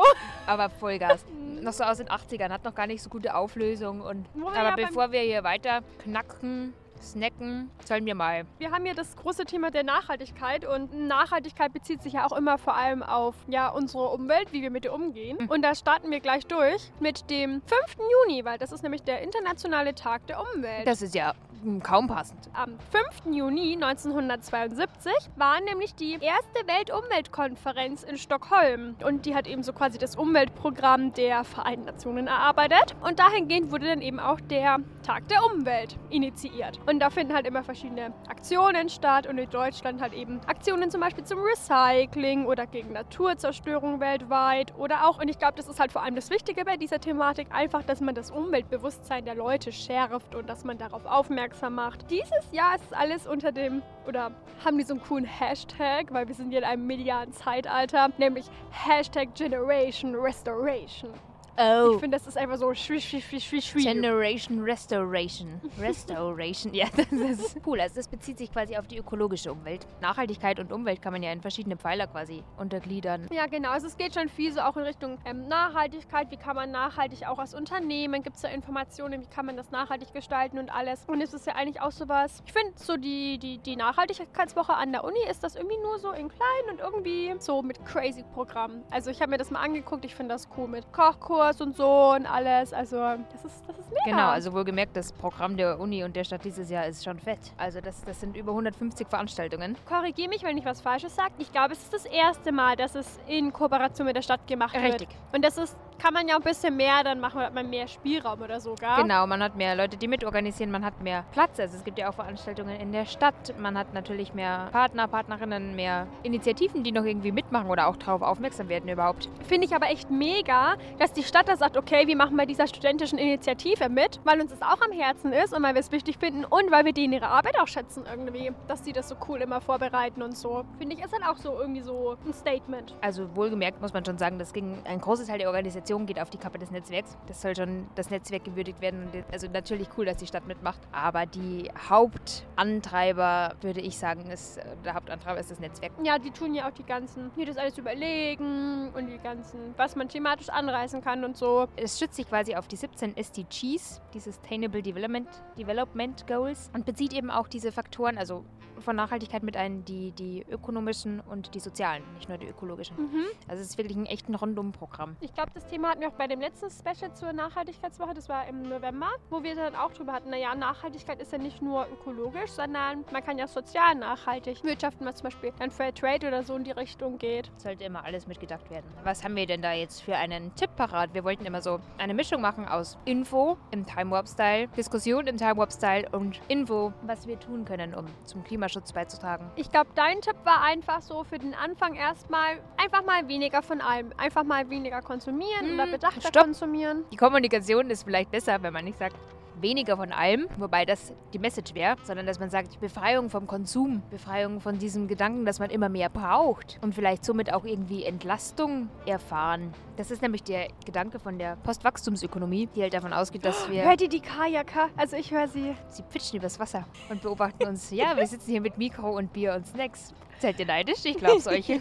aber 0.47 0.69
Vollgas. 0.69 1.25
noch 1.61 1.73
so 1.73 1.83
aus 1.83 1.97
den 1.97 2.07
80ern, 2.07 2.49
hat 2.49 2.63
noch 2.63 2.75
gar 2.75 2.87
nicht 2.87 3.01
so 3.01 3.09
gute 3.09 3.35
Auflösung. 3.35 4.01
Und 4.01 4.27
Wo 4.33 4.51
wir 4.51 4.59
aber 4.59 4.75
bevor 4.75 5.11
wir 5.11 5.21
hier 5.21 5.43
weiter 5.43 5.81
knacken, 6.03 6.73
snacken, 7.01 7.69
sollen 7.85 8.05
wir 8.05 8.15
mal. 8.15 8.45
Wir 8.59 8.71
haben 8.71 8.85
hier 8.85 8.95
das 8.95 9.15
große 9.15 9.45
Thema 9.45 9.71
der 9.71 9.83
Nachhaltigkeit 9.83 10.65
und 10.65 10.93
Nachhaltigkeit 11.07 11.73
bezieht 11.73 12.01
sich 12.01 12.13
ja 12.13 12.25
auch 12.25 12.35
immer 12.35 12.57
vor 12.57 12.75
allem 12.75 13.03
auf 13.03 13.35
ja, 13.47 13.69
unsere 13.69 14.09
Umwelt, 14.09 14.51
wie 14.53 14.61
wir 14.61 14.71
mit 14.71 14.85
ihr 14.85 14.93
umgehen. 14.93 15.37
Und 15.49 15.63
da 15.63 15.75
starten 15.75 16.11
wir 16.11 16.19
gleich 16.19 16.45
durch 16.47 16.91
mit 16.99 17.29
dem 17.29 17.61
5. 17.65 17.97
Juni, 18.27 18.45
weil 18.45 18.57
das 18.57 18.71
ist 18.71 18.83
nämlich 18.83 19.03
der 19.03 19.21
internationale 19.21 19.95
Tag 19.95 20.27
der 20.27 20.39
Umwelt. 20.41 20.87
Das 20.87 21.01
ist 21.01 21.15
ja 21.15 21.33
hm, 21.63 21.83
kaum 21.83 22.07
passend. 22.07 22.49
Am 22.53 22.77
5. 22.91 23.35
Juni 23.35 23.73
1972 23.73 25.11
war 25.35 25.61
nämlich 25.61 25.93
die 25.93 26.13
erste 26.13 26.65
Weltumweltkonferenz 26.65 28.03
in 28.03 28.17
Stockholm. 28.17 28.95
Und 29.05 29.25
die 29.25 29.35
hat 29.35 29.47
eben 29.47 29.61
so 29.61 29.71
quasi 29.71 29.97
das 29.97 30.15
Umweltprogramm 30.15 31.13
der 31.13 31.43
Vereinten 31.43 31.85
Nationen 31.85 32.27
erarbeitet. 32.27 32.95
Und 33.01 33.19
dahingehend 33.19 33.71
wurde 33.71 33.85
dann 33.85 34.01
eben 34.01 34.19
auch 34.19 34.39
der 34.41 34.79
Tag 35.03 35.27
der 35.27 35.43
Umwelt 35.45 35.97
initiiert. 36.09 36.79
Und 36.87 36.90
da 36.99 37.09
finden 37.09 37.33
halt 37.33 37.45
immer 37.47 37.63
verschiedene 37.63 38.13
Aktionen 38.27 38.89
statt. 38.89 39.27
Und 39.27 39.37
in 39.37 39.49
Deutschland 39.49 40.01
halt 40.01 40.13
eben 40.13 40.39
Aktionen 40.47 40.89
zum 40.89 41.01
Beispiel 41.01 41.23
zum 41.23 41.39
Recycling 41.39 42.45
oder 42.45 42.67
gegen 42.67 42.93
Naturzerstörung 42.93 43.99
weltweit. 43.99 44.73
Oder 44.77 45.07
auch, 45.07 45.19
und 45.19 45.29
ich 45.29 45.39
glaube, 45.39 45.53
das 45.57 45.67
ist 45.67 45.79
halt 45.79 45.91
vor 45.91 46.03
allem 46.03 46.15
das 46.15 46.29
Wichtige 46.29 46.65
bei 46.65 46.77
dieser 46.77 46.99
Thematik, 46.99 47.47
einfach, 47.51 47.83
dass 47.83 48.01
man 48.01 48.15
das 48.15 48.31
Umweltbewusstsein 48.31 49.25
der 49.25 49.35
Leute 49.35 49.71
schärft 49.71 50.35
und 50.35 50.49
dass 50.49 50.63
man 50.63 50.77
darauf 50.77 51.05
aufmerksam 51.05 51.75
macht. 51.75 52.09
Dieses 52.09 52.51
Jahr 52.51 52.75
ist 52.75 52.93
alles 52.93 53.27
unter 53.27 53.51
dem, 53.51 53.81
oder 54.07 54.31
haben 54.65 54.77
die 54.77 54.83
so 54.83 54.93
einen 54.93 55.03
coolen 55.03 55.25
Hashtag, 55.25 56.11
weil 56.11 56.27
wir 56.27 56.35
sind 56.35 56.49
hier 56.49 56.59
in 56.59 56.65
einem 56.65 56.87
medialen 56.87 57.31
Zeitalter, 57.33 58.09
nämlich 58.17 58.45
Hashtag 58.71 59.33
Generation 59.35 60.15
Restoration. 60.15 61.11
Oh. 61.57 61.93
Ich 61.95 61.99
finde, 61.99 62.17
das 62.17 62.27
ist 62.27 62.37
einfach 62.37 62.57
so 62.57 62.73
schwi, 62.73 63.01
schwi, 63.01 63.21
schwi, 63.21 63.41
schwi, 63.41 63.61
schwi. 63.61 63.83
Generation 63.83 64.61
Restoration. 64.63 65.59
Restoration, 65.79 66.73
ja, 66.73 66.87
das 66.95 67.11
ist 67.11 67.57
cool. 67.65 67.81
Also 67.81 67.95
das 67.95 68.07
bezieht 68.07 68.37
sich 68.37 68.51
quasi 68.51 68.77
auf 68.77 68.87
die 68.87 68.97
ökologische 68.97 69.51
Umwelt. 69.51 69.85
Nachhaltigkeit 70.01 70.59
und 70.59 70.71
Umwelt 70.71 71.01
kann 71.01 71.11
man 71.11 71.23
ja 71.23 71.31
in 71.31 71.41
verschiedene 71.41 71.77
Pfeiler 71.77 72.07
quasi 72.07 72.43
untergliedern. 72.57 73.27
Ja, 73.31 73.47
genau. 73.47 73.69
Also 73.71 73.87
es 73.87 73.97
geht 73.97 74.13
schon 74.13 74.29
viel 74.29 74.51
so 74.53 74.61
auch 74.61 74.77
in 74.77 74.83
Richtung 74.83 75.17
ähm, 75.25 75.47
Nachhaltigkeit. 75.47 76.31
Wie 76.31 76.37
kann 76.37 76.55
man 76.55 76.71
nachhaltig 76.71 77.27
auch 77.27 77.39
als 77.39 77.53
Unternehmen? 77.53 78.23
Gibt 78.23 78.37
es 78.37 78.43
da 78.43 78.47
Informationen? 78.47 79.21
Wie 79.21 79.27
kann 79.27 79.45
man 79.45 79.57
das 79.57 79.71
nachhaltig 79.71 80.13
gestalten 80.13 80.57
und 80.57 80.73
alles? 80.73 81.03
Und 81.07 81.21
es 81.21 81.33
ist 81.33 81.45
ja 81.47 81.55
eigentlich 81.55 81.81
auch 81.81 81.91
sowas. 81.91 82.41
Ich 82.45 82.53
finde 82.53 82.73
so 82.75 82.95
die, 82.95 83.37
die, 83.37 83.57
die 83.57 83.75
Nachhaltigkeitswoche 83.75 84.73
an 84.73 84.93
der 84.93 85.03
Uni 85.03 85.19
ist 85.29 85.43
das 85.43 85.55
irgendwie 85.55 85.77
nur 85.79 85.99
so 85.99 86.11
in 86.11 86.29
klein 86.29 86.71
und 86.71 86.79
irgendwie 86.79 87.35
so 87.39 87.61
mit 87.61 87.83
crazy 87.85 88.23
Programm. 88.33 88.83
Also 88.89 89.11
ich 89.11 89.21
habe 89.21 89.31
mir 89.31 89.37
das 89.37 89.51
mal 89.51 89.61
angeguckt. 89.61 90.05
Ich 90.05 90.15
finde 90.15 90.33
das 90.33 90.47
cool 90.57 90.67
mit 90.67 90.91
Kochkurs 90.93 91.40
und 91.61 91.75
so 91.75 92.13
und 92.15 92.25
alles. 92.25 92.73
Also 92.73 92.97
das 92.97 93.45
ist, 93.45 93.63
das 93.67 93.77
ist 93.79 93.89
mega. 93.89 94.03
Genau, 94.05 94.29
also 94.29 94.53
wohlgemerkt, 94.53 94.95
das 94.95 95.11
Programm 95.11 95.57
der 95.57 95.79
Uni 95.79 96.03
und 96.03 96.15
der 96.15 96.23
Stadt 96.23 96.43
dieses 96.45 96.69
Jahr 96.69 96.85
ist 96.85 97.03
schon 97.03 97.19
fett. 97.19 97.39
Also 97.57 97.81
das, 97.81 98.03
das 98.03 98.19
sind 98.19 98.35
über 98.37 98.51
150 98.51 99.07
Veranstaltungen. 99.07 99.75
Korrigiere 99.87 100.29
mich, 100.29 100.43
wenn 100.43 100.57
ich 100.57 100.65
was 100.65 100.81
Falsches 100.81 101.15
sage. 101.15 101.33
Ich 101.39 101.51
glaube, 101.51 101.73
es 101.73 101.79
ist 101.79 101.93
das 101.93 102.05
erste 102.05 102.51
Mal, 102.51 102.75
dass 102.75 102.95
es 102.95 103.19
in 103.27 103.51
Kooperation 103.51 104.05
mit 104.05 104.15
der 104.15 104.21
Stadt 104.21 104.45
gemacht 104.47 104.73
wird. 104.73 105.01
Richtig. 105.01 105.09
Und 105.33 105.43
das 105.43 105.57
ist, 105.57 105.75
kann 106.01 106.15
man 106.15 106.27
ja 106.27 106.35
ein 106.35 106.41
bisschen 106.41 106.75
mehr, 106.75 107.03
dann 107.03 107.19
machen 107.19 107.41
hat 107.41 107.53
man 107.53 107.69
mehr 107.69 107.87
Spielraum 107.87 108.41
oder 108.41 108.59
so, 108.59 108.73
gell? 108.73 108.89
Genau, 108.97 109.27
man 109.27 109.43
hat 109.43 109.55
mehr 109.55 109.75
Leute, 109.75 109.97
die 109.97 110.07
mitorganisieren, 110.07 110.71
man 110.71 110.83
hat 110.83 110.99
mehr 111.01 111.23
Platz. 111.31 111.59
Also 111.59 111.77
es 111.77 111.83
gibt 111.83 111.99
ja 111.99 112.09
auch 112.09 112.15
Veranstaltungen 112.15 112.75
in 112.79 112.91
der 112.91 113.05
Stadt. 113.05 113.53
Man 113.59 113.77
hat 113.77 113.93
natürlich 113.93 114.33
mehr 114.33 114.69
Partner, 114.71 115.07
Partnerinnen, 115.07 115.75
mehr 115.75 116.07
Initiativen, 116.23 116.83
die 116.83 116.91
noch 116.91 117.05
irgendwie 117.05 117.31
mitmachen 117.31 117.69
oder 117.69 117.87
auch 117.87 117.97
darauf 117.97 118.23
aufmerksam 118.23 118.67
werden 118.67 118.89
überhaupt. 118.89 119.29
Finde 119.47 119.67
ich 119.67 119.75
aber 119.75 119.91
echt 119.91 120.09
mega, 120.09 120.73
dass 120.97 121.13
die 121.13 121.21
Stadt 121.21 121.47
da 121.47 121.55
sagt, 121.55 121.77
okay, 121.77 122.07
wir 122.07 122.15
machen 122.15 122.35
bei 122.35 122.47
dieser 122.47 122.65
studentischen 122.65 123.19
Initiative 123.19 123.87
mit, 123.87 124.19
weil 124.23 124.41
uns 124.41 124.49
das 124.49 124.61
auch 124.63 124.81
am 124.81 124.91
Herzen 124.91 125.31
ist 125.33 125.53
und 125.53 125.61
weil 125.61 125.75
wir 125.75 125.81
es 125.81 125.91
wichtig 125.91 126.17
finden 126.17 126.45
und 126.45 126.71
weil 126.71 126.83
wir 126.83 126.93
denen 126.93 127.13
ihre 127.13 127.27
Arbeit 127.27 127.59
auch 127.59 127.67
schätzen 127.67 128.05
irgendwie, 128.09 128.51
dass 128.67 128.83
sie 128.83 128.93
das 128.93 129.07
so 129.07 129.15
cool 129.27 129.39
immer 129.41 129.61
vorbereiten 129.61 130.23
und 130.23 130.35
so. 130.35 130.63
Finde 130.79 130.95
ich, 130.95 131.03
ist 131.03 131.13
dann 131.13 131.23
auch 131.23 131.37
so 131.37 131.59
irgendwie 131.59 131.81
so 131.81 132.17
ein 132.25 132.33
Statement. 132.33 132.95
Also 133.01 133.35
wohlgemerkt 133.35 133.79
muss 133.81 133.93
man 133.93 134.03
schon 134.03 134.17
sagen, 134.17 134.39
das 134.39 134.51
ging, 134.51 134.81
ein 134.85 134.99
großer 134.99 135.27
Teil 135.27 135.37
der 135.37 135.47
Organisation 135.47 135.90
geht 135.99 136.19
auf 136.19 136.29
die 136.29 136.37
Kappe 136.37 136.57
des 136.57 136.71
Netzwerks. 136.71 137.17
Das 137.27 137.41
soll 137.41 137.55
schon 137.55 137.87
das 137.95 138.09
Netzwerk 138.09 138.43
gewürdigt 138.43 138.81
werden. 138.81 139.07
Also 139.31 139.47
natürlich 139.47 139.87
cool, 139.97 140.05
dass 140.05 140.17
die 140.17 140.27
Stadt 140.27 140.47
mitmacht. 140.47 140.79
Aber 140.91 141.25
die 141.25 141.69
Hauptantreiber, 141.89 143.55
würde 143.61 143.81
ich 143.81 143.97
sagen, 143.97 144.29
ist, 144.29 144.57
äh, 144.57 144.63
der 144.83 144.93
Hauptantreiber 144.93 145.39
ist 145.39 145.51
das 145.51 145.59
Netzwerk. 145.59 145.91
Ja, 146.03 146.17
die 146.19 146.31
tun 146.31 146.53
ja 146.53 146.67
auch 146.67 146.73
die 146.73 146.83
ganzen, 146.83 147.31
hier 147.35 147.45
das 147.45 147.57
alles 147.57 147.77
überlegen 147.77 148.89
und 148.93 149.07
die 149.07 149.17
ganzen, 149.17 149.73
was 149.77 149.95
man 149.95 150.09
thematisch 150.09 150.49
anreißen 150.49 151.01
kann 151.01 151.23
und 151.23 151.37
so. 151.37 151.67
Es 151.75 151.97
stützt 151.97 152.15
sich 152.15 152.27
quasi 152.27 152.55
auf 152.55 152.67
die 152.67 152.75
17 152.75 153.17
SDGs, 153.17 154.01
die 154.13 154.19
Sustainable 154.19 154.81
Development, 154.81 155.27
Development 155.57 156.25
Goals, 156.27 156.69
und 156.73 156.85
bezieht 156.85 157.13
eben 157.13 157.29
auch 157.29 157.47
diese 157.47 157.71
Faktoren, 157.71 158.17
also 158.17 158.43
von 158.81 158.95
Nachhaltigkeit 158.95 159.43
mit 159.43 159.57
ein, 159.57 159.85
die, 159.85 160.11
die 160.11 160.45
ökonomischen 160.49 161.19
und 161.21 161.53
die 161.53 161.59
sozialen, 161.59 162.03
nicht 162.15 162.29
nur 162.29 162.37
die 162.37 162.47
ökologischen. 162.47 162.97
Mhm. 162.97 163.25
Also 163.47 163.61
es 163.61 163.69
ist 163.69 163.77
wirklich 163.77 163.97
ein 163.97 164.05
echt 164.05 164.29
ein 164.29 164.35
Rundum-Programm. 164.35 165.15
Ich 165.21 165.33
glaube, 165.33 165.51
das 165.53 165.65
Thema 165.67 165.89
hatten 165.89 166.01
wir 166.01 166.09
auch 166.09 166.13
bei 166.13 166.27
dem 166.27 166.39
letzten 166.39 166.69
Special 166.69 167.13
zur 167.13 167.33
Nachhaltigkeitswoche, 167.33 168.13
das 168.13 168.29
war 168.29 168.47
im 168.47 168.63
November, 168.63 169.09
wo 169.29 169.43
wir 169.43 169.55
dann 169.55 169.75
auch 169.75 169.91
drüber 169.91 170.13
hatten, 170.13 170.29
naja, 170.29 170.55
Nachhaltigkeit 170.55 171.21
ist 171.21 171.31
ja 171.31 171.37
nicht 171.37 171.61
nur 171.61 171.87
ökologisch, 171.91 172.51
sondern 172.51 173.05
man 173.11 173.23
kann 173.23 173.37
ja 173.37 173.47
sozial 173.47 173.95
nachhaltig 173.95 174.63
wirtschaften, 174.63 175.05
was 175.05 175.15
zum 175.15 175.25
Beispiel 175.25 175.53
dann 175.59 175.71
Fair 175.71 175.93
Trade 175.93 176.27
oder 176.27 176.43
so 176.43 176.55
in 176.55 176.63
die 176.63 176.71
Richtung 176.71 177.17
geht. 177.17 177.51
Sollte 177.57 177.83
immer 177.83 178.03
alles 178.03 178.27
mitgedacht 178.27 178.69
werden. 178.69 178.85
Was 179.03 179.23
haben 179.23 179.35
wir 179.35 179.45
denn 179.45 179.61
da 179.61 179.73
jetzt 179.73 180.01
für 180.01 180.15
einen 180.15 180.53
Tipp 180.55 180.75
parat? 180.75 181.13
Wir 181.13 181.23
wollten 181.23 181.45
immer 181.45 181.61
so 181.61 181.79
eine 181.97 182.13
Mischung 182.13 182.41
machen 182.41 182.67
aus 182.67 182.97
Info 183.05 183.57
im 183.71 183.85
Time 183.85 184.11
Warp 184.11 184.27
Style, 184.27 184.67
Diskussion 184.69 185.27
im 185.27 185.37
Time 185.37 185.57
Warp 185.57 185.71
Style 185.71 186.07
und 186.11 186.39
Info, 186.47 186.93
was 187.03 187.27
wir 187.27 187.39
tun 187.39 187.65
können, 187.65 187.93
um 187.93 188.05
zum 188.23 188.43
Klimaschutz 188.43 188.70
beizutragen. 188.93 189.49
Ich 189.55 189.69
glaube, 189.71 189.89
dein 189.95 190.21
Tipp 190.21 190.35
war 190.43 190.61
einfach 190.63 191.01
so 191.01 191.23
für 191.23 191.37
den 191.39 191.53
Anfang 191.53 191.95
erstmal 191.95 192.59
einfach 192.77 193.03
mal 193.05 193.27
weniger 193.27 193.61
von 193.61 193.81
allem. 193.81 194.11
Einfach 194.17 194.43
mal 194.43 194.69
weniger 194.69 195.01
konsumieren 195.01 195.67
Hm, 195.67 195.73
oder 195.75 195.87
bedachter 195.87 196.21
stopp. 196.29 196.43
konsumieren. 196.43 197.03
Die 197.11 197.17
Kommunikation 197.17 197.89
ist 197.89 198.03
vielleicht 198.03 198.31
besser, 198.31 198.61
wenn 198.63 198.73
man 198.73 198.85
nicht 198.85 198.97
sagt, 198.97 199.15
weniger 199.59 199.97
von 199.97 200.11
allem, 200.11 200.47
wobei 200.57 200.85
das 200.85 201.13
die 201.33 201.39
Message 201.39 201.73
wäre, 201.73 201.95
sondern 202.03 202.25
dass 202.25 202.39
man 202.39 202.49
sagt, 202.49 202.79
Befreiung 202.79 203.29
vom 203.29 203.47
Konsum, 203.47 204.01
Befreiung 204.09 204.61
von 204.61 204.79
diesem 204.79 205.07
Gedanken, 205.07 205.45
dass 205.45 205.59
man 205.59 205.69
immer 205.69 205.89
mehr 205.89 206.09
braucht 206.09 206.79
und 206.81 206.95
vielleicht 206.95 207.25
somit 207.25 207.53
auch 207.53 207.65
irgendwie 207.65 208.03
Entlastung 208.03 208.89
erfahren. 209.05 209.73
Das 209.97 210.11
ist 210.11 210.21
nämlich 210.21 210.43
der 210.43 210.67
Gedanke 210.85 211.19
von 211.19 211.37
der 211.37 211.57
Postwachstumsökonomie, 211.57 212.67
die 212.75 212.81
halt 212.81 212.93
davon 212.93 213.13
ausgeht, 213.13 213.45
dass 213.45 213.69
wir... 213.69 213.83
Hört 213.83 214.01
ihr 214.01 214.09
die 214.09 214.21
Kajaka? 214.21 214.89
Also 214.97 215.15
ich 215.15 215.31
höre 215.31 215.47
sie. 215.47 215.75
Sie 215.89 216.03
pitchen 216.03 216.39
übers 216.39 216.59
Wasser 216.59 216.85
und 217.09 217.21
beobachten 217.21 217.67
uns. 217.67 217.91
Ja, 217.91 218.15
wir 218.17 218.25
sitzen 218.25 218.51
hier 218.51 218.61
mit 218.61 218.77
Mikro 218.77 219.15
und 219.15 219.33
Bier 219.33 219.53
und 219.53 219.67
Snacks. 219.67 220.13
Seid 220.41 220.59
ihr 220.59 220.65
neidisch? 220.65 221.05
Ich 221.05 221.17
glaub's 221.17 221.45
euch. 221.45 221.67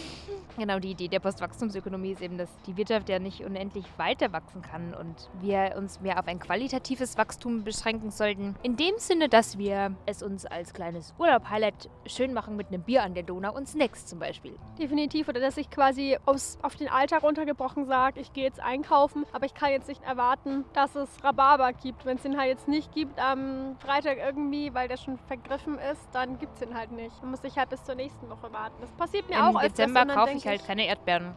genau, 0.56 0.78
die 0.78 0.92
Idee 0.92 1.08
der 1.08 1.20
Postwachstumsökonomie 1.20 2.12
ist 2.12 2.22
eben, 2.22 2.38
dass 2.38 2.48
die 2.66 2.78
Wirtschaft 2.78 3.10
ja 3.10 3.18
nicht 3.18 3.44
unendlich 3.44 3.84
weiter 3.98 4.32
wachsen 4.32 4.62
kann 4.62 4.94
und 4.94 5.28
wir 5.42 5.74
uns 5.76 6.00
mehr 6.00 6.18
auf 6.18 6.26
ein 6.26 6.38
qualitatives 6.38 7.18
Wachstum 7.18 7.62
beschränken 7.62 8.10
sollten. 8.10 8.54
In 8.62 8.76
dem 8.76 8.94
Sinne, 8.96 9.28
dass 9.28 9.58
wir 9.58 9.94
es 10.06 10.22
uns 10.22 10.46
als 10.46 10.72
kleines 10.72 11.12
Urlaub-Highlight 11.18 11.90
schön 12.06 12.32
machen 12.32 12.56
mit 12.56 12.68
einem 12.68 12.82
Bier 12.82 13.02
an 13.02 13.12
der 13.12 13.22
Donau 13.22 13.54
und 13.54 13.68
Snacks 13.68 14.06
zum 14.06 14.18
Beispiel. 14.18 14.56
Definitiv. 14.78 15.28
Oder 15.28 15.40
dass 15.40 15.58
ich 15.58 15.68
quasi 15.68 16.16
aus, 16.24 16.56
auf 16.62 16.76
den 16.76 16.88
Alltag 16.88 17.22
runtergebrochen 17.22 17.84
sage, 17.84 18.18
ich 18.18 18.32
gehe 18.32 18.44
jetzt 18.44 18.60
einkaufen, 18.60 19.26
aber 19.32 19.44
ich 19.44 19.52
kann 19.52 19.70
jetzt 19.72 19.88
nicht 19.88 20.02
erwarten, 20.04 20.64
dass 20.72 20.94
es 20.94 21.22
Rhabarber 21.22 21.74
gibt. 21.74 22.06
Wenn 22.06 22.16
es 22.16 22.22
den 22.22 22.38
halt 22.38 22.48
jetzt 22.48 22.66
nicht 22.66 22.94
gibt 22.94 23.18
am 23.18 23.76
Freitag 23.78 24.16
irgendwie, 24.16 24.72
weil 24.72 24.88
der 24.88 24.96
schon 24.96 25.18
vergriffen 25.18 25.78
ist, 25.92 26.08
dann 26.12 26.38
gibt 26.38 26.54
es 26.54 26.60
den 26.60 26.74
halt 26.74 26.90
nicht. 26.90 27.20
Man 27.20 27.30
muss 27.30 27.42
sich 27.42 27.58
halt 27.58 27.73
bis 27.74 27.82
zur 27.84 27.96
nächsten 27.96 28.30
Woche 28.30 28.52
warten. 28.52 28.76
Das 28.80 28.90
passiert 28.92 29.28
mir 29.28 29.34
Im 29.36 29.42
auch 29.42 29.56
öfters. 29.56 29.72
Dezember 29.72 30.02
und 30.02 30.08
dann 30.08 30.16
kaufe 30.16 30.28
denk 30.28 30.38
ich 30.38 30.46
halt 30.46 30.64
keine 30.64 30.86
Erdbeeren. 30.86 31.34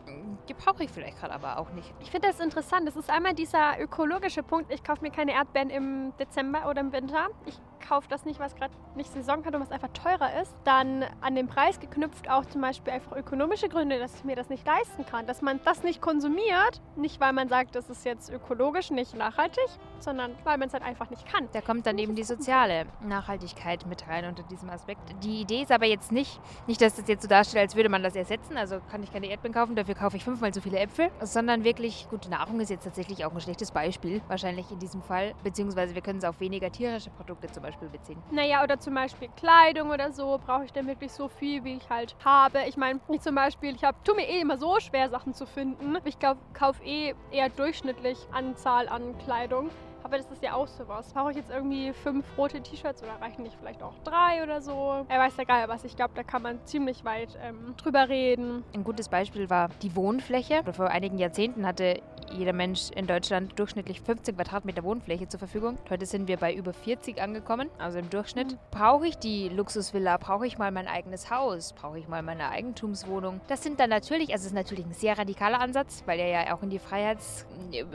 Die 0.47 0.53
brauche 0.53 0.83
ich 0.83 0.91
vielleicht 0.91 1.19
gerade 1.19 1.33
aber 1.33 1.57
auch 1.57 1.71
nicht. 1.71 1.91
Ich 1.99 2.11
finde 2.11 2.27
das 2.27 2.39
interessant. 2.39 2.87
Das 2.87 2.95
ist 2.95 3.09
einmal 3.09 3.33
dieser 3.33 3.79
ökologische 3.81 4.43
Punkt. 4.43 4.71
Ich 4.71 4.83
kaufe 4.83 5.01
mir 5.01 5.09
keine 5.09 5.33
Erdbeeren 5.33 5.71
im 5.71 6.13
Dezember 6.19 6.69
oder 6.69 6.81
im 6.81 6.91
Winter. 6.93 7.27
Ich 7.47 7.59
kaufe 7.79 8.07
das 8.09 8.25
nicht, 8.25 8.39
was 8.39 8.55
gerade 8.55 8.73
nicht 8.95 9.11
Saison 9.11 9.45
hat 9.45 9.55
und 9.55 9.61
was 9.61 9.71
einfach 9.71 9.89
teurer 9.93 10.41
ist. 10.41 10.53
Dann 10.63 11.05
an 11.21 11.35
den 11.35 11.47
Preis 11.47 11.79
geknüpft 11.79 12.29
auch 12.29 12.45
zum 12.45 12.61
Beispiel 12.61 12.93
einfach 12.93 13.15
ökonomische 13.15 13.69
Gründe, 13.69 13.99
dass 13.99 14.15
ich 14.15 14.23
mir 14.23 14.35
das 14.35 14.49
nicht 14.49 14.65
leisten 14.65 15.05
kann. 15.05 15.25
Dass 15.27 15.41
man 15.41 15.59
das 15.63 15.83
nicht 15.83 16.01
konsumiert. 16.01 16.81
Nicht, 16.95 17.19
weil 17.19 17.33
man 17.33 17.47
sagt, 17.47 17.75
das 17.75 17.89
ist 17.89 18.05
jetzt 18.05 18.29
ökologisch, 18.29 18.91
nicht 18.91 19.15
nachhaltig, 19.15 19.67
sondern 19.99 20.35
weil 20.43 20.57
man 20.57 20.67
es 20.67 20.73
halt 20.73 20.83
einfach 20.83 21.09
nicht 21.09 21.25
kann. 21.25 21.47
Da 21.53 21.61
kommt 21.61 21.85
dann 21.85 21.97
eben 21.97 22.15
die 22.15 22.23
soziale 22.23 22.85
Nachhaltigkeit 23.01 23.85
mit 23.85 24.07
rein 24.07 24.25
unter 24.25 24.43
diesem 24.43 24.69
Aspekt. 24.69 25.15
Die 25.23 25.41
Idee 25.41 25.61
ist 25.61 25.71
aber 25.71 25.85
jetzt 25.85 26.11
nicht, 26.11 26.39
nicht, 26.67 26.81
dass 26.81 26.95
das 26.95 27.07
jetzt 27.07 27.21
so 27.21 27.27
darstellt, 27.27 27.63
als 27.63 27.75
würde 27.75 27.89
man 27.89 28.03
das 28.03 28.15
ersetzen. 28.15 28.57
Also 28.57 28.79
kann 28.89 29.03
ich 29.03 29.13
keine 29.13 29.27
Erdbeeren 29.27 29.53
kaufen, 29.53 29.75
dafür 29.75 29.95
kaufe 29.95 30.17
ich 30.17 30.23
fünfmal 30.23 30.53
so 30.53 30.61
viele 30.61 30.79
Äpfel. 30.79 31.09
Sondern 31.21 31.63
wirklich, 31.63 32.07
gute 32.09 32.29
Nahrung 32.29 32.59
ist 32.59 32.69
jetzt 32.69 32.83
tatsächlich 32.83 33.25
auch 33.25 33.33
ein 33.33 33.41
schlechtes 33.41 33.71
Beispiel, 33.71 34.21
wahrscheinlich 34.27 34.71
in 34.71 34.79
diesem 34.79 35.01
Fall. 35.01 35.33
Beziehungsweise 35.43 35.95
wir 35.95 36.01
können 36.01 36.19
es 36.19 36.25
auf 36.25 36.39
weniger 36.39 36.71
tierische 36.71 37.09
Produkte 37.11 37.47
zum 37.47 37.63
Beispiel 37.63 37.66
beziehen. 37.91 38.21
Naja, 38.31 38.63
oder 38.63 38.79
zum 38.79 38.93
Beispiel 38.93 39.29
Kleidung 39.35 39.89
oder 39.89 40.11
so, 40.11 40.39
brauche 40.45 40.65
ich 40.65 40.71
denn 40.71 40.87
wirklich 40.87 41.11
so 41.11 41.27
viel, 41.27 41.63
wie 41.63 41.75
ich 41.75 41.89
halt 41.89 42.15
habe. 42.23 42.59
Ich 42.67 42.77
meine, 42.77 42.99
ich 43.09 43.21
zum 43.21 43.35
Beispiel, 43.35 43.75
ich 43.75 43.83
habe, 43.83 43.97
tu 44.03 44.15
mir 44.15 44.27
eh 44.27 44.41
immer 44.41 44.57
so 44.57 44.79
schwer, 44.79 45.09
Sachen 45.09 45.33
zu 45.33 45.45
finden. 45.45 45.97
Ich 46.05 46.17
kaufe 46.19 46.83
eh 46.83 47.13
eher 47.31 47.49
durchschnittlich 47.49 48.17
Anzahl 48.31 48.87
an 48.87 49.17
Kleidung. 49.19 49.69
Aber 50.07 50.19
das 50.19 50.31
ist 50.31 50.41
ja 50.41 50.53
auch 50.53 50.69
sowas. 50.69 51.11
Brauche 51.13 51.31
ich 51.31 51.35
jetzt 51.35 51.49
irgendwie 51.49 51.91
fünf 51.91 52.25
rote 52.37 52.61
T-Shirts 52.61 53.03
oder 53.03 53.19
reichen 53.19 53.43
nicht 53.43 53.57
vielleicht 53.59 53.83
auch 53.83 53.93
drei 54.05 54.41
oder 54.41 54.61
so? 54.61 55.05
Er 55.09 55.19
weiß 55.19 55.35
ja 55.35 55.43
geil 55.43 55.65
was. 55.67 55.83
Ich 55.83 55.97
glaube, 55.97 56.13
da 56.15 56.23
kann 56.23 56.41
man 56.41 56.65
ziemlich 56.65 57.03
weit 57.03 57.37
ähm, 57.43 57.73
drüber 57.75 58.07
reden. 58.07 58.63
Ein 58.73 58.85
gutes 58.85 59.09
Beispiel 59.09 59.49
war 59.49 59.67
die 59.81 59.97
Wohnfläche. 59.97 60.63
Vor 60.71 60.87
einigen 60.87 61.17
Jahrzehnten 61.17 61.67
hatte 61.67 62.01
jeder 62.31 62.53
Mensch 62.53 62.89
in 62.91 63.05
Deutschland 63.05 63.59
durchschnittlich 63.59 63.99
15 63.99 64.35
Quadratmeter 64.35 64.83
Wohnfläche 64.83 65.27
zur 65.27 65.39
Verfügung. 65.39 65.77
Heute 65.89 66.05
sind 66.05 66.29
wir 66.29 66.37
bei 66.37 66.53
über 66.53 66.73
40 66.73 67.21
angekommen, 67.21 67.69
also 67.77 67.99
im 67.99 68.09
Durchschnitt. 68.09 68.53
Mhm. 68.53 68.57
Brauche 68.71 69.07
ich 69.07 69.17
die 69.17 69.49
Luxusvilla? 69.49 70.15
Brauche 70.17 70.47
ich 70.47 70.57
mal 70.57 70.71
mein 70.71 70.87
eigenes 70.87 71.29
Haus? 71.31 71.73
Brauche 71.73 71.99
ich 71.99 72.07
mal 72.07 72.21
meine 72.21 72.49
Eigentumswohnung? 72.49 73.41
Das 73.47 73.61
sind 73.61 73.79
dann 73.81 73.89
natürlich, 73.89 74.31
also 74.31 74.43
es 74.43 74.47
ist 74.47 74.53
natürlich 74.53 74.85
ein 74.85 74.93
sehr 74.93 75.17
radikaler 75.17 75.59
Ansatz, 75.59 76.03
weil 76.05 76.19
er 76.19 76.27
ja 76.27 76.55
auch 76.55 76.63
in 76.63 76.69
die 76.69 76.79
Freiheits- 76.79 77.45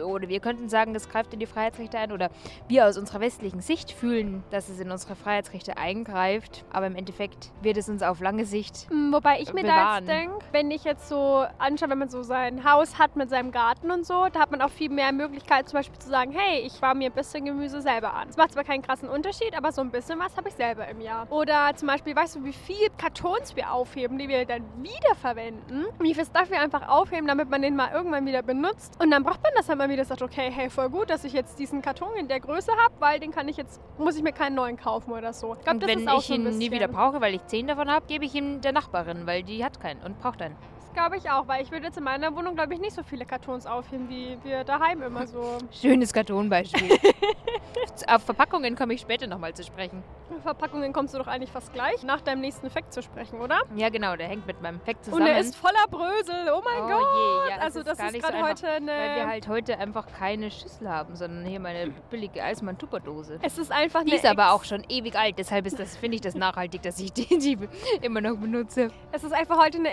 oder 0.02 0.28
wir 0.28 0.40
könnten 0.40 0.68
sagen, 0.68 0.92
das 0.92 1.08
greift 1.08 1.32
in 1.32 1.40
die 1.40 1.46
Freiheitsrechte 1.46 1.98
ein 2.02 2.12
oder 2.12 2.30
wir 2.68 2.86
aus 2.86 2.98
unserer 2.98 3.20
westlichen 3.20 3.60
Sicht 3.60 3.90
fühlen, 3.92 4.42
dass 4.50 4.68
es 4.68 4.80
in 4.80 4.90
unsere 4.90 5.14
Freiheitsrechte 5.16 5.76
eingreift. 5.76 6.64
Aber 6.72 6.86
im 6.86 6.96
Endeffekt 6.96 7.50
wird 7.62 7.76
es 7.76 7.88
uns 7.88 8.02
auf 8.02 8.20
lange 8.20 8.44
Sicht 8.44 8.72
Mm, 8.90 9.12
Wobei 9.12 9.40
ich 9.40 9.52
mir 9.52 9.62
da 9.62 9.68
bewahren. 9.68 10.04
jetzt 10.04 10.08
denke, 10.08 10.44
wenn 10.52 10.70
ich 10.70 10.84
jetzt 10.84 11.08
so 11.08 11.44
anschaue, 11.58 11.90
wenn 11.90 11.98
man 11.98 12.08
so 12.08 12.22
sein 12.22 12.64
Haus 12.70 12.98
hat 12.98 13.16
mit 13.16 13.30
seinem 13.30 13.50
Garten 13.52 13.90
und 13.90 14.06
so, 14.06 14.26
da 14.32 14.40
hat 14.40 14.50
man 14.50 14.60
auch 14.62 14.70
viel 14.70 14.90
mehr 14.90 15.12
Möglichkeit, 15.12 15.68
zum 15.68 15.78
Beispiel 15.78 15.98
zu 15.98 16.08
sagen, 16.08 16.32
hey, 16.32 16.60
ich 16.60 16.80
baue 16.80 16.94
mir 16.94 17.10
ein 17.10 17.12
bisschen 17.14 17.44
Gemüse 17.44 17.80
selber 17.80 18.14
an. 18.14 18.28
Das 18.28 18.36
macht 18.36 18.52
zwar 18.52 18.64
keinen 18.64 18.82
krassen 18.82 19.08
Unterschied, 19.08 19.56
aber 19.56 19.72
so 19.72 19.80
ein 19.80 19.90
bisschen 19.90 20.18
was 20.18 20.36
habe 20.36 20.48
ich 20.48 20.54
selber 20.54 20.88
im 20.88 21.00
Jahr. 21.00 21.26
Oder 21.30 21.72
zum 21.76 21.88
Beispiel, 21.88 22.14
weißt 22.16 22.36
du, 22.36 22.44
wie 22.44 22.52
viel 22.52 22.88
Kartons 22.98 23.54
wir 23.56 23.72
aufheben, 23.72 24.18
die 24.18 24.28
wir 24.28 24.44
dann 24.46 24.64
wiederverwenden? 24.82 25.86
Wie 26.00 26.14
viel 26.14 26.24
Stuff 26.24 26.50
wir 26.50 26.60
einfach 26.60 26.88
aufheben, 26.88 27.26
damit 27.26 27.50
man 27.50 27.62
den 27.62 27.76
mal 27.76 27.90
irgendwann 27.92 28.26
wieder 28.26 28.42
benutzt. 28.42 28.94
Und 29.00 29.10
dann 29.10 29.22
braucht 29.22 29.42
man 29.42 29.52
das 29.56 29.68
halt 29.68 29.78
mal 29.78 29.88
wieder, 29.88 30.04
sagt, 30.04 30.22
okay, 30.22 30.50
hey, 30.52 30.70
voll 30.70 30.88
gut, 30.90 31.10
dass 31.10 31.24
ich 31.24 31.32
jetzt 31.32 31.58
diesen 31.58 31.82
Karton 31.82 31.91
in 32.18 32.28
der 32.28 32.40
Größe 32.40 32.72
habe, 32.72 32.94
weil 32.98 33.20
den 33.20 33.30
kann 33.30 33.48
ich 33.48 33.56
jetzt, 33.56 33.80
muss 33.98 34.16
ich 34.16 34.22
mir 34.22 34.32
keinen 34.32 34.54
neuen 34.54 34.76
kaufen 34.76 35.12
oder 35.12 35.32
so. 35.32 35.54
Ich 35.54 35.60
glaub, 35.60 35.74
Und 35.74 35.86
wenn 35.86 36.08
ich 36.08 36.30
ihn 36.30 36.58
nie 36.58 36.70
wieder 36.70 36.88
brauche, 36.88 37.20
weil 37.20 37.34
ich 37.34 37.44
zehn 37.46 37.66
davon 37.66 37.90
habe, 37.90 38.06
gebe 38.06 38.24
ich 38.24 38.34
ihn 38.34 38.60
der 38.60 38.72
Nachbarin, 38.72 39.26
weil 39.26 39.42
die 39.42 39.64
hat 39.64 39.80
keinen 39.80 40.02
und 40.02 40.18
braucht 40.20 40.42
einen. 40.42 40.56
Das 40.92 41.00
glaube 41.00 41.16
ich 41.16 41.30
auch, 41.30 41.48
weil 41.48 41.62
ich 41.62 41.70
würde 41.70 41.86
jetzt 41.86 41.96
in 41.96 42.04
meiner 42.04 42.36
Wohnung, 42.36 42.54
glaube 42.54 42.74
ich, 42.74 42.80
nicht 42.80 42.92
so 42.92 43.02
viele 43.02 43.24
Kartons 43.24 43.66
aufheben, 43.66 44.10
wie 44.10 44.36
wir 44.42 44.62
daheim 44.62 45.00
immer 45.00 45.26
so. 45.26 45.56
Schönes 45.70 46.12
Kartonbeispiel. 46.12 46.98
Auf 48.08 48.24
Verpackungen 48.24 48.76
komme 48.76 48.92
ich 48.92 49.00
später 49.00 49.26
nochmal 49.26 49.54
zu 49.54 49.64
sprechen. 49.64 50.02
Verpackungen 50.42 50.92
kommst 50.92 51.14
du 51.14 51.18
doch 51.18 51.26
eigentlich 51.28 51.50
fast 51.50 51.72
gleich 51.72 52.02
nach 52.02 52.20
deinem 52.20 52.40
nächsten 52.40 52.68
Fact 52.68 52.92
zu 52.92 53.02
sprechen, 53.02 53.40
oder? 53.40 53.62
Ja, 53.76 53.88
genau, 53.88 54.16
der 54.16 54.28
hängt 54.28 54.46
mit 54.46 54.60
meinem 54.60 54.80
Fact 54.80 55.04
zusammen. 55.04 55.22
Und 55.22 55.28
er 55.28 55.38
ist 55.38 55.56
voller 55.56 55.86
Brösel. 55.90 56.52
Oh 56.54 56.62
mein 56.64 56.82
oh 56.82 56.88
Gott. 56.88 57.08
je, 57.14 57.50
ja, 57.50 57.56
also 57.60 57.82
das 57.82 57.98
gar 57.98 58.06
ist 58.06 58.12
nicht 58.12 58.26
so 58.26 58.32
gerade 58.32 58.44
einfach, 58.44 58.62
heute 58.62 58.68
eine... 58.68 58.92
Weil 58.92 59.16
wir 59.16 59.28
halt 59.28 59.48
heute 59.48 59.78
einfach 59.78 60.06
keine 60.18 60.50
Schüssel 60.50 60.88
haben, 60.88 61.16
sondern 61.16 61.44
hier 61.44 61.60
meine 61.60 61.90
billige 62.10 62.42
Eismann-Tupperdose. 62.42 63.38
es 63.42 63.58
ist 63.58 63.72
einfach 63.72 64.04
Die 64.04 64.10
eine 64.10 64.16
ist 64.16 64.26
aber 64.26 64.52
auch 64.52 64.64
schon 64.64 64.84
ewig 64.88 65.16
alt, 65.16 65.38
deshalb 65.38 65.66
ist 65.66 65.78
das, 65.78 65.96
finde 65.96 66.16
ich 66.16 66.20
das 66.20 66.34
nachhaltig, 66.34 66.82
dass 66.82 66.98
ich 66.98 67.12
die, 67.12 67.38
die 67.38 67.58
immer 68.00 68.20
noch 68.20 68.36
benutze. 68.36 68.90
Es 69.12 69.24
ist 69.24 69.32
einfach 69.32 69.58
heute 69.58 69.78
eine 69.78 69.92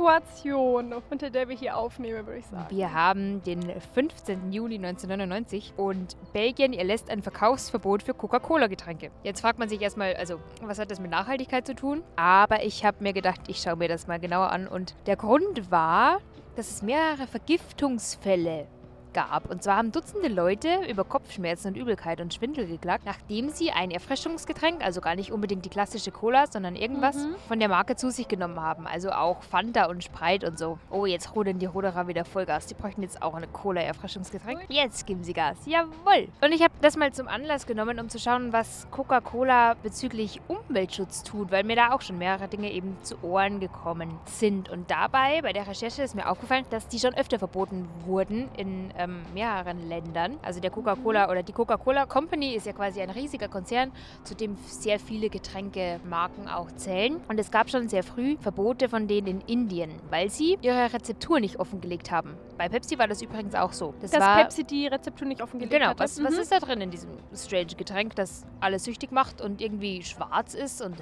Extremsituation, 0.00 0.94
unter 1.10 1.30
der 1.30 1.48
wir 1.48 1.56
hier 1.56 1.76
aufnehmen, 1.76 2.26
würde 2.26 2.38
ich 2.38 2.46
sagen. 2.46 2.66
Wir 2.70 2.92
haben 2.92 3.42
den 3.42 3.62
15. 3.94 4.52
Juli 4.52 4.76
1999 4.76 5.74
und 5.76 6.16
Belgien 6.32 6.72
erlässt 6.72 7.10
ein 7.10 7.22
Verkaufsverbot 7.22 8.02
für 8.02 8.14
Coca-Cola-Getränke. 8.14 9.10
Jetzt 9.22 9.40
fragt 9.40 9.58
man 9.58 9.68
sich 9.68 9.80
erstmal, 9.80 10.14
also, 10.14 10.40
was 10.62 10.78
hat 10.78 10.90
das 10.90 11.00
mit 11.00 11.10
Nachhaltigkeit 11.10 11.66
zu 11.66 11.74
tun? 11.74 12.02
Aber 12.16 12.64
ich 12.64 12.84
habe 12.84 12.98
mir 13.00 13.12
gedacht, 13.12 13.40
ich 13.48 13.58
schaue 13.58 13.76
mir 13.76 13.88
das 13.88 14.06
mal 14.06 14.18
genauer 14.18 14.50
an. 14.50 14.66
Und 14.66 14.94
der 15.06 15.16
Grund 15.16 15.70
war, 15.70 16.20
dass 16.56 16.70
es 16.70 16.82
mehrere 16.82 17.26
Vergiftungsfälle 17.26 18.66
gab. 19.12 19.50
Und 19.50 19.62
zwar 19.62 19.76
haben 19.76 19.92
Dutzende 19.92 20.28
Leute 20.28 20.68
über 20.88 21.04
Kopfschmerzen 21.04 21.68
und 21.68 21.76
Übelkeit 21.76 22.20
und 22.20 22.32
Schwindel 22.34 22.66
geklagt, 22.66 23.04
nachdem 23.04 23.48
sie 23.50 23.70
ein 23.70 23.90
Erfrischungsgetränk, 23.90 24.84
also 24.84 25.00
gar 25.00 25.14
nicht 25.16 25.32
unbedingt 25.32 25.64
die 25.64 25.68
klassische 25.68 26.10
Cola, 26.10 26.46
sondern 26.46 26.76
irgendwas 26.76 27.16
Mhm. 27.16 27.34
von 27.48 27.58
der 27.60 27.68
Marke 27.68 27.96
zu 27.96 28.10
sich 28.10 28.28
genommen 28.28 28.60
haben. 28.60 28.86
Also 28.86 29.10
auch 29.10 29.42
Fanta 29.42 29.86
und 29.86 30.04
Sprite 30.04 30.46
und 30.48 30.58
so. 30.58 30.78
Oh, 30.90 31.06
jetzt 31.06 31.34
rudeln 31.34 31.58
die 31.58 31.66
Ruderer 31.66 32.06
wieder 32.08 32.24
Vollgas. 32.24 32.66
Die 32.66 32.74
bräuchten 32.74 33.02
jetzt 33.02 33.22
auch 33.22 33.34
eine 33.34 33.46
Cola-Erfrischungsgetränk. 33.46 34.62
Jetzt 34.68 35.06
geben 35.06 35.24
sie 35.24 35.32
Gas. 35.32 35.56
Jawohl. 35.66 36.28
Und 36.42 36.52
ich 36.52 36.62
habe 36.62 36.72
das 36.80 36.96
mal 36.96 37.12
zum 37.12 37.28
Anlass 37.28 37.66
genommen, 37.66 37.98
um 37.98 38.08
zu 38.08 38.18
schauen, 38.18 38.52
was 38.52 38.86
Coca-Cola 38.90 39.74
bezüglich 39.82 40.40
Umweltschutz 40.48 41.22
tut, 41.22 41.50
weil 41.50 41.64
mir 41.64 41.76
da 41.76 41.92
auch 41.92 42.00
schon 42.00 42.18
mehrere 42.18 42.48
Dinge 42.48 42.70
eben 42.72 42.96
zu 43.02 43.16
Ohren 43.22 43.60
gekommen 43.60 44.18
sind. 44.26 44.68
Und 44.68 44.90
dabei, 44.90 45.42
bei 45.42 45.52
der 45.52 45.66
Recherche, 45.66 46.02
ist 46.02 46.14
mir 46.14 46.28
aufgefallen, 46.28 46.64
dass 46.70 46.88
die 46.88 46.98
schon 46.98 47.14
öfter 47.14 47.38
verboten 47.38 47.88
wurden 48.06 48.48
in 48.56 48.90
ähm, 49.00 49.22
mehreren 49.34 49.88
Ländern. 49.88 50.36
Also 50.42 50.60
der 50.60 50.70
Coca-Cola 50.70 51.30
oder 51.30 51.42
die 51.42 51.52
Coca-Cola 51.52 52.06
Company 52.06 52.54
ist 52.54 52.66
ja 52.66 52.72
quasi 52.72 53.00
ein 53.00 53.10
riesiger 53.10 53.48
Konzern, 53.48 53.92
zu 54.24 54.34
dem 54.34 54.56
sehr 54.66 54.98
viele 54.98 55.28
Getränkemarken 55.30 56.48
auch 56.48 56.70
zählen. 56.72 57.20
Und 57.28 57.38
es 57.38 57.50
gab 57.50 57.70
schon 57.70 57.88
sehr 57.88 58.02
früh 58.02 58.36
Verbote 58.40 58.88
von 58.88 59.06
denen 59.08 59.26
in 59.26 59.40
Indien, 59.42 59.90
weil 60.10 60.30
sie 60.30 60.58
ihre 60.62 60.92
Rezeptur 60.92 61.40
nicht 61.40 61.58
offengelegt 61.58 62.10
haben. 62.10 62.36
Bei 62.58 62.68
Pepsi 62.68 62.98
war 62.98 63.08
das 63.08 63.22
übrigens 63.22 63.54
auch 63.54 63.72
so. 63.72 63.94
Das 64.00 64.10
Dass 64.10 64.20
war 64.20 64.38
Pepsi 64.42 64.64
die 64.64 64.86
Rezeptur 64.86 65.26
nicht 65.26 65.42
offengelegt 65.42 65.72
Genau, 65.72 65.90
hatte. 65.90 66.00
was, 66.00 66.22
was 66.22 66.34
Mhm. 66.34 66.40
ist 66.40 66.52
da 66.52 66.58
drin 66.58 66.80
in 66.80 66.90
diesem 66.90 67.10
strange 67.34 67.74
Getränk, 67.76 68.14
das 68.16 68.44
alles 68.60 68.84
süchtig 68.84 69.12
macht 69.12 69.40
und 69.40 69.60
irgendwie 69.60 70.02
schwarz 70.02 70.54
ist 70.54 70.82
und 70.82 70.96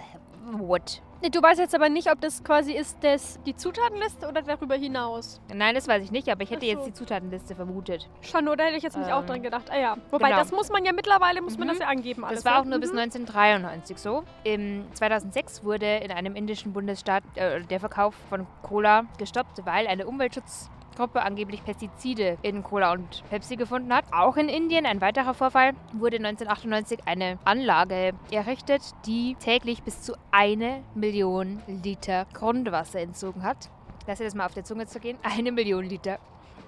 what? 0.53 1.03
Du 1.21 1.43
weißt 1.43 1.59
jetzt 1.59 1.75
aber 1.75 1.89
nicht, 1.89 2.11
ob 2.13 2.21
das 2.21 2.45
quasi 2.45 2.73
ist 2.73 2.97
das 3.03 3.41
die 3.45 3.57
Zutatenliste 3.57 4.29
oder 4.29 4.41
darüber 4.41 4.77
hinaus. 4.77 5.41
Nein, 5.53 5.75
das 5.75 5.89
weiß 5.89 6.05
ich 6.05 6.13
nicht, 6.13 6.29
aber 6.29 6.43
ich 6.43 6.51
hätte 6.51 6.65
so. 6.65 6.71
jetzt 6.71 6.87
die 6.87 6.93
Zutatenliste 6.93 7.57
vermutet. 7.57 8.09
Schon, 8.21 8.47
oder 8.47 8.65
hätte 8.67 8.77
ich 8.77 8.85
jetzt 8.85 8.97
auch 8.97 9.21
Ähm, 9.23 9.27
dran 9.27 9.43
gedacht. 9.43 9.65
Ah 9.69 9.77
ja. 9.79 9.97
Wobei, 10.13 10.29
genau. 10.29 10.41
das 10.41 10.53
muss 10.53 10.71
man 10.71 10.85
ja 10.85 10.93
mittlerweile, 10.93 11.43
muss 11.43 11.59
man 11.59 11.67
Mhm. 11.67 11.73
das 11.73 11.81
ja 11.81 11.87
angeben 11.89 12.25
alles. 12.25 12.45
Das 12.45 12.53
war 12.53 12.61
auch 12.61 12.65
ne? 12.65 12.71
nur 12.71 12.79
bis 12.81 12.93
Mhm. 12.93 12.99
1993 12.99 13.99
so. 13.99 14.23
Im 14.45 14.85
2006 14.95 15.65
wurde 15.65 15.97
in 15.97 16.13
einem 16.13 16.37
indischen 16.37 16.73
Bundesstaat 16.73 17.25
äh, 17.35 17.63
der 17.63 17.81
Verkauf 17.81 18.15
von 18.29 18.47
Cola 18.63 19.05
gestoppt, 19.19 19.67
weil 19.67 19.89
eine 19.89 20.07
Umweltschutzgruppe 20.99 21.23
angeblich 21.23 21.65
Pestizide 21.65 22.39
in 22.43 22.63
Cola 22.63 22.93
und 22.93 23.23
Pepsi 23.31 23.57
gefunden 23.57 23.93
hat. 23.93 24.05
Auch 24.13 24.37
in 24.37 24.49
Indien, 24.49 24.85
ein 24.85 25.01
weiterer 25.01 25.35
Vorfall, 25.35 25.73
wurde 25.93 26.17
1998 26.17 27.01
eine 27.07 27.39
Anlage 27.45 28.13
errichtet, 28.31 28.83
die 29.07 29.37
täglich 29.37 29.83
bis 29.83 30.03
zu 30.03 30.15
eine 30.31 30.83
Million 30.95 31.63
Liter 31.67 32.27
Grundwasser 32.33 33.01
entzogen 33.01 33.43
hat. 33.43 33.71
Lass 34.07 34.19
dir 34.19 34.25
das 34.25 34.35
mal 34.35 34.47
auf 34.47 34.55
der 34.55 34.65
Zunge 34.65 34.87
zu 34.87 34.99
gehen. 34.99 35.19
Eine 35.23 35.53
Million 35.53 35.85
Liter 35.85 36.19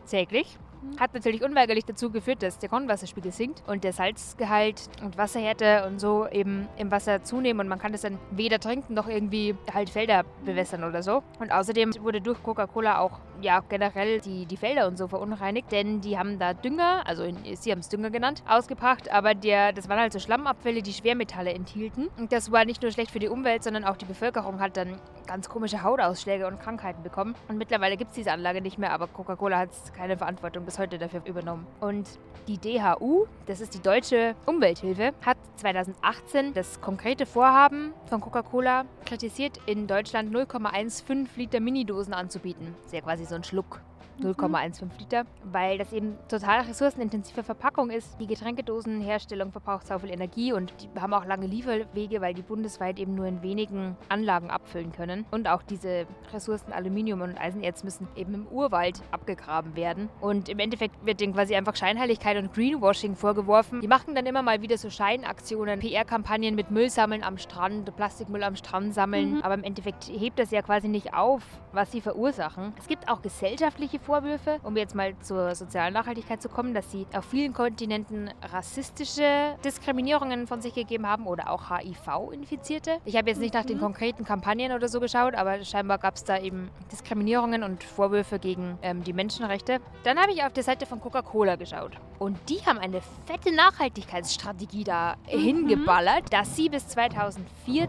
täglich. 0.08 0.58
Hat 0.98 1.14
natürlich 1.14 1.42
unweigerlich 1.42 1.84
dazu 1.84 2.10
geführt, 2.10 2.42
dass 2.42 2.58
der 2.58 2.68
Grundwasserspiegel 2.68 3.32
sinkt 3.32 3.62
und 3.66 3.84
der 3.84 3.92
Salzgehalt 3.92 4.88
und 5.02 5.18
Wasserhärte 5.18 5.86
und 5.86 6.00
so 6.00 6.26
eben 6.28 6.68
im 6.76 6.90
Wasser 6.90 7.22
zunehmen 7.22 7.60
und 7.60 7.68
man 7.68 7.78
kann 7.78 7.92
das 7.92 8.02
dann 8.02 8.18
weder 8.30 8.58
trinken 8.58 8.94
noch 8.94 9.08
irgendwie 9.08 9.54
halt 9.72 9.90
Felder 9.90 10.24
bewässern 10.44 10.84
oder 10.84 11.02
so. 11.02 11.22
Und 11.38 11.52
außerdem 11.52 11.92
wurde 12.00 12.20
durch 12.20 12.42
Coca-Cola 12.42 12.98
auch 12.98 13.20
ja 13.40 13.60
generell 13.68 14.20
die, 14.20 14.46
die 14.46 14.56
Felder 14.56 14.86
und 14.86 14.98
so 14.98 15.08
verunreinigt, 15.08 15.72
denn 15.72 16.00
die 16.00 16.18
haben 16.18 16.38
da 16.38 16.54
Dünger, 16.54 17.02
also 17.06 17.24
in, 17.24 17.36
sie 17.56 17.72
haben 17.72 17.80
es 17.80 17.88
Dünger 17.88 18.10
genannt, 18.10 18.42
ausgebracht, 18.48 19.10
aber 19.10 19.34
der, 19.34 19.72
das 19.72 19.88
waren 19.88 19.98
halt 19.98 20.12
so 20.12 20.18
Schlammabfälle, 20.18 20.82
die 20.82 20.92
Schwermetalle 20.92 21.52
enthielten. 21.52 22.08
Und 22.18 22.32
das 22.32 22.52
war 22.52 22.64
nicht 22.64 22.82
nur 22.82 22.90
schlecht 22.90 23.10
für 23.10 23.18
die 23.18 23.28
Umwelt, 23.28 23.64
sondern 23.64 23.84
auch 23.84 23.96
die 23.96 24.04
Bevölkerung 24.04 24.60
hat 24.60 24.76
dann 24.76 25.00
ganz 25.26 25.48
komische 25.48 25.82
Hautausschläge 25.82 26.46
und 26.46 26.60
Krankheiten 26.60 27.02
bekommen. 27.02 27.34
Und 27.48 27.56
mittlerweile 27.56 27.96
gibt 27.96 28.10
es 28.10 28.16
diese 28.16 28.32
Anlage 28.32 28.60
nicht 28.60 28.78
mehr, 28.78 28.92
aber 28.92 29.06
Coca-Cola 29.06 29.58
hat 29.58 29.70
keine 29.96 30.16
Verantwortung 30.16 30.64
bis 30.70 30.78
heute 30.78 30.98
dafür 30.98 31.22
übernommen. 31.24 31.66
Und 31.80 32.08
die 32.46 32.56
DHU, 32.56 33.26
das 33.46 33.60
ist 33.60 33.74
die 33.74 33.82
Deutsche 33.82 34.36
Umwelthilfe, 34.46 35.12
hat 35.26 35.36
2018 35.56 36.54
das 36.54 36.80
konkrete 36.80 37.26
Vorhaben 37.26 37.92
von 38.06 38.20
Coca-Cola 38.20 38.84
kritisiert, 39.04 39.58
in 39.66 39.88
Deutschland 39.88 40.32
0,15 40.32 41.26
Liter 41.34 41.58
Minidosen 41.58 42.14
anzubieten. 42.14 42.76
Das 42.78 42.86
ist 42.86 42.92
ja 42.92 43.00
quasi 43.00 43.24
so 43.24 43.34
ein 43.34 43.42
Schluck 43.42 43.80
0,15 44.20 44.88
Liter, 44.98 45.24
weil 45.44 45.78
das 45.78 45.92
eben 45.92 46.16
total 46.28 46.60
ressourcenintensive 46.62 47.42
Verpackung 47.42 47.90
ist. 47.90 48.20
Die 48.20 48.26
Getränkedosenherstellung 48.26 49.52
verbraucht 49.52 49.86
so 49.86 49.98
viel 49.98 50.10
Energie 50.10 50.52
und 50.52 50.72
die 50.80 51.00
haben 51.00 51.14
auch 51.14 51.24
lange 51.24 51.46
Lieferwege, 51.46 52.20
weil 52.20 52.34
die 52.34 52.42
bundesweit 52.42 52.98
eben 52.98 53.14
nur 53.14 53.26
in 53.26 53.42
wenigen 53.42 53.96
Anlagen 54.08 54.50
abfüllen 54.50 54.92
können. 54.92 55.24
Und 55.30 55.48
auch 55.48 55.62
diese 55.62 56.06
Ressourcen 56.32 56.72
Aluminium 56.72 57.20
und 57.22 57.38
Eisenerz 57.38 57.84
müssen 57.84 58.08
eben 58.16 58.34
im 58.34 58.46
Urwald 58.46 59.02
abgegraben 59.10 59.76
werden. 59.76 60.08
Und 60.20 60.48
im 60.48 60.58
Endeffekt 60.58 61.04
wird 61.04 61.20
denen 61.20 61.32
quasi 61.32 61.54
einfach 61.54 61.76
Scheinheiligkeit 61.76 62.36
und 62.36 62.52
Greenwashing 62.52 63.16
vorgeworfen. 63.16 63.80
Die 63.80 63.88
machen 63.88 64.14
dann 64.14 64.26
immer 64.26 64.42
mal 64.42 64.62
wieder 64.62 64.78
so 64.78 64.90
Scheinaktionen, 64.90 65.80
PR-Kampagnen 65.80 66.54
mit 66.54 66.70
Müll 66.70 66.90
sammeln 66.90 67.22
am 67.22 67.38
Strand, 67.38 67.94
Plastikmüll 67.96 68.42
am 68.42 68.56
Strand 68.56 68.94
sammeln. 68.94 69.34
Mhm. 69.34 69.42
Aber 69.42 69.54
im 69.54 69.64
Endeffekt 69.64 70.04
hebt 70.04 70.38
das 70.38 70.50
ja 70.50 70.62
quasi 70.62 70.88
nicht 70.88 71.14
auf, 71.14 71.42
was 71.72 71.90
sie 71.92 72.00
verursachen. 72.00 72.72
Es 72.78 72.88
gibt 72.88 73.08
auch 73.08 73.22
gesellschaftliche 73.22 73.98
Vorwürfe, 74.10 74.58
um 74.64 74.76
jetzt 74.76 74.96
mal 74.96 75.16
zur 75.20 75.54
sozialen 75.54 75.94
Nachhaltigkeit 75.94 76.42
zu 76.42 76.48
kommen, 76.48 76.74
dass 76.74 76.90
sie 76.90 77.06
auf 77.14 77.24
vielen 77.26 77.52
Kontinenten 77.52 78.28
rassistische 78.52 79.54
Diskriminierungen 79.64 80.48
von 80.48 80.60
sich 80.60 80.74
gegeben 80.74 81.06
haben 81.06 81.28
oder 81.28 81.48
auch 81.48 81.70
HIV-Infizierte. 81.70 82.98
Ich 83.04 83.14
habe 83.14 83.28
jetzt 83.30 83.38
nicht 83.38 83.54
nach 83.54 83.64
den 83.64 83.76
mhm. 83.76 83.82
konkreten 83.82 84.24
Kampagnen 84.24 84.72
oder 84.72 84.88
so 84.88 84.98
geschaut, 84.98 85.36
aber 85.36 85.64
scheinbar 85.64 85.98
gab 85.98 86.16
es 86.16 86.24
da 86.24 86.40
eben 86.40 86.70
Diskriminierungen 86.90 87.62
und 87.62 87.84
Vorwürfe 87.84 88.40
gegen 88.40 88.80
ähm, 88.82 89.04
die 89.04 89.12
Menschenrechte. 89.12 89.78
Dann 90.02 90.18
habe 90.18 90.32
ich 90.32 90.42
auf 90.42 90.52
der 90.54 90.64
Seite 90.64 90.86
von 90.86 91.00
Coca-Cola 91.00 91.54
geschaut 91.54 91.92
und 92.18 92.36
die 92.48 92.58
haben 92.66 92.80
eine 92.80 93.02
fette 93.26 93.54
Nachhaltigkeitsstrategie 93.54 94.82
da 94.82 95.14
mhm. 95.32 95.38
hingeballert, 95.38 96.32
dass 96.32 96.56
sie 96.56 96.68
bis 96.68 96.88
2040 96.88 97.86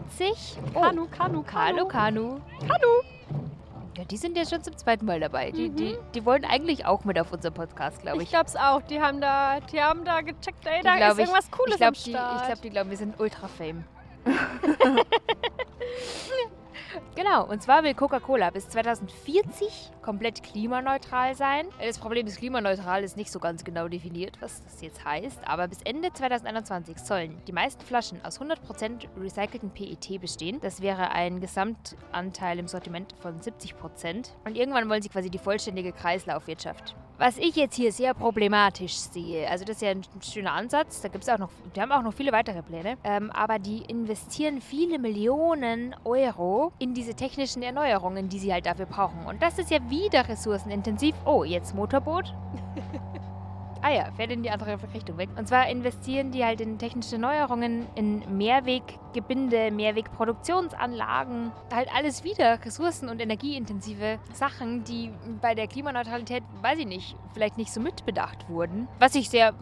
oh, 0.72 0.82
Kanu, 0.82 1.08
Kanu, 1.08 1.42
Kanu, 1.42 1.42
Kanu, 1.42 1.88
Kanu, 1.88 2.40
Kanu 2.68 3.22
ja, 3.96 4.04
die 4.04 4.16
sind 4.16 4.36
ja 4.36 4.46
schon 4.46 4.62
zum 4.62 4.76
zweiten 4.76 5.04
Mal 5.04 5.20
dabei. 5.20 5.50
Die, 5.50 5.68
mhm. 5.68 5.76
die, 5.76 5.96
die 6.14 6.24
wollen 6.24 6.44
eigentlich 6.44 6.86
auch 6.86 7.04
mit 7.04 7.18
auf 7.18 7.32
unserem 7.32 7.54
Podcast, 7.54 8.00
glaube 8.00 8.18
ich. 8.18 8.24
Ich 8.24 8.30
glaube 8.30 8.46
es 8.46 8.56
auch. 8.56 8.80
Die 8.82 9.00
haben 9.00 9.20
da, 9.20 9.60
die 9.60 9.80
haben 9.82 10.04
da 10.04 10.20
gecheckt, 10.20 10.64
ey, 10.66 10.82
da 10.82 11.10
ist 11.10 11.18
irgendwas 11.18 11.50
Cooles 11.50 11.74
ich 11.74 11.78
glaub, 11.78 11.88
am 11.88 11.94
Start. 11.94 12.32
Die, 12.32 12.36
ich 12.36 12.46
glaube, 12.46 12.60
die 12.62 12.70
glauben, 12.70 12.90
wir 12.90 12.96
sind 12.96 13.20
ultra 13.20 13.48
fame. 13.48 13.84
Genau, 17.14 17.44
und 17.44 17.62
zwar 17.62 17.82
will 17.82 17.92
Coca-Cola 17.92 18.48
bis 18.48 18.70
2040 18.70 19.90
komplett 20.00 20.42
klimaneutral 20.42 21.34
sein. 21.34 21.66
Das 21.78 21.98
Problem 21.98 22.26
ist, 22.26 22.38
klimaneutral 22.38 23.04
ist 23.04 23.18
nicht 23.18 23.30
so 23.30 23.38
ganz 23.38 23.64
genau 23.64 23.86
definiert, 23.86 24.38
was 24.40 24.64
das 24.64 24.80
jetzt 24.80 25.04
heißt, 25.04 25.46
aber 25.46 25.68
bis 25.68 25.82
Ende 25.82 26.10
2021 26.10 26.96
sollen 26.96 27.36
die 27.46 27.52
meisten 27.52 27.84
Flaschen 27.84 28.24
aus 28.24 28.40
100% 28.40 29.08
recycelten 29.20 29.70
PET 29.70 30.22
bestehen. 30.22 30.58
Das 30.62 30.80
wäre 30.80 31.10
ein 31.10 31.42
Gesamtanteil 31.42 32.58
im 32.58 32.66
Sortiment 32.66 33.14
von 33.20 33.38
70%. 33.38 34.30
Und 34.46 34.56
irgendwann 34.56 34.88
wollen 34.88 35.02
sie 35.02 35.10
quasi 35.10 35.28
die 35.28 35.38
vollständige 35.38 35.92
Kreislaufwirtschaft 35.92 36.96
was 37.22 37.38
ich 37.38 37.54
jetzt 37.54 37.76
hier 37.76 37.92
sehr 37.92 38.14
problematisch 38.14 38.94
sehe, 38.94 39.48
also 39.48 39.64
das 39.64 39.76
ist 39.76 39.82
ja 39.82 39.90
ein 39.90 40.02
schöner 40.20 40.54
Ansatz, 40.54 41.02
da 41.02 41.08
gibt 41.08 41.22
es 41.22 41.30
auch 41.30 41.38
noch, 41.38 41.50
die 41.76 41.80
haben 41.80 41.92
auch 41.92 42.02
noch 42.02 42.12
viele 42.12 42.32
weitere 42.32 42.62
Pläne, 42.62 42.96
ähm, 43.04 43.30
aber 43.30 43.60
die 43.60 43.78
investieren 43.82 44.60
viele 44.60 44.98
Millionen 44.98 45.94
Euro 46.02 46.72
in 46.80 46.94
diese 46.94 47.14
technischen 47.14 47.62
Erneuerungen, 47.62 48.28
die 48.28 48.40
sie 48.40 48.52
halt 48.52 48.66
dafür 48.66 48.86
brauchen. 48.86 49.24
Und 49.24 49.40
das 49.40 49.56
ist 49.60 49.70
ja 49.70 49.78
wieder 49.88 50.28
ressourcenintensiv. 50.28 51.14
Oh, 51.24 51.44
jetzt 51.44 51.76
Motorboot. 51.76 52.34
Ah 53.84 53.90
ja, 53.90 54.12
fährt 54.12 54.30
in 54.30 54.44
die 54.44 54.50
andere 54.50 54.78
Richtung 54.94 55.18
weg. 55.18 55.28
Und 55.36 55.48
zwar 55.48 55.68
investieren 55.68 56.30
die 56.30 56.44
halt 56.44 56.60
in 56.60 56.78
technische 56.78 57.18
Neuerungen, 57.18 57.86
in 57.96 58.22
Mehrweggebinde, 58.36 59.72
Mehrwegproduktionsanlagen. 59.72 61.50
Halt 61.74 61.88
alles 61.92 62.22
wieder 62.22 62.64
ressourcen- 62.64 63.08
und 63.08 63.20
energieintensive 63.20 64.20
Sachen, 64.32 64.84
die 64.84 65.10
bei 65.40 65.56
der 65.56 65.66
Klimaneutralität, 65.66 66.44
weiß 66.60 66.78
ich 66.78 66.86
nicht, 66.86 67.16
vielleicht 67.34 67.58
nicht 67.58 67.72
so 67.72 67.80
mitbedacht 67.80 68.48
wurden. 68.48 68.86
Was 69.00 69.16
ich 69.16 69.28
sehr 69.28 69.52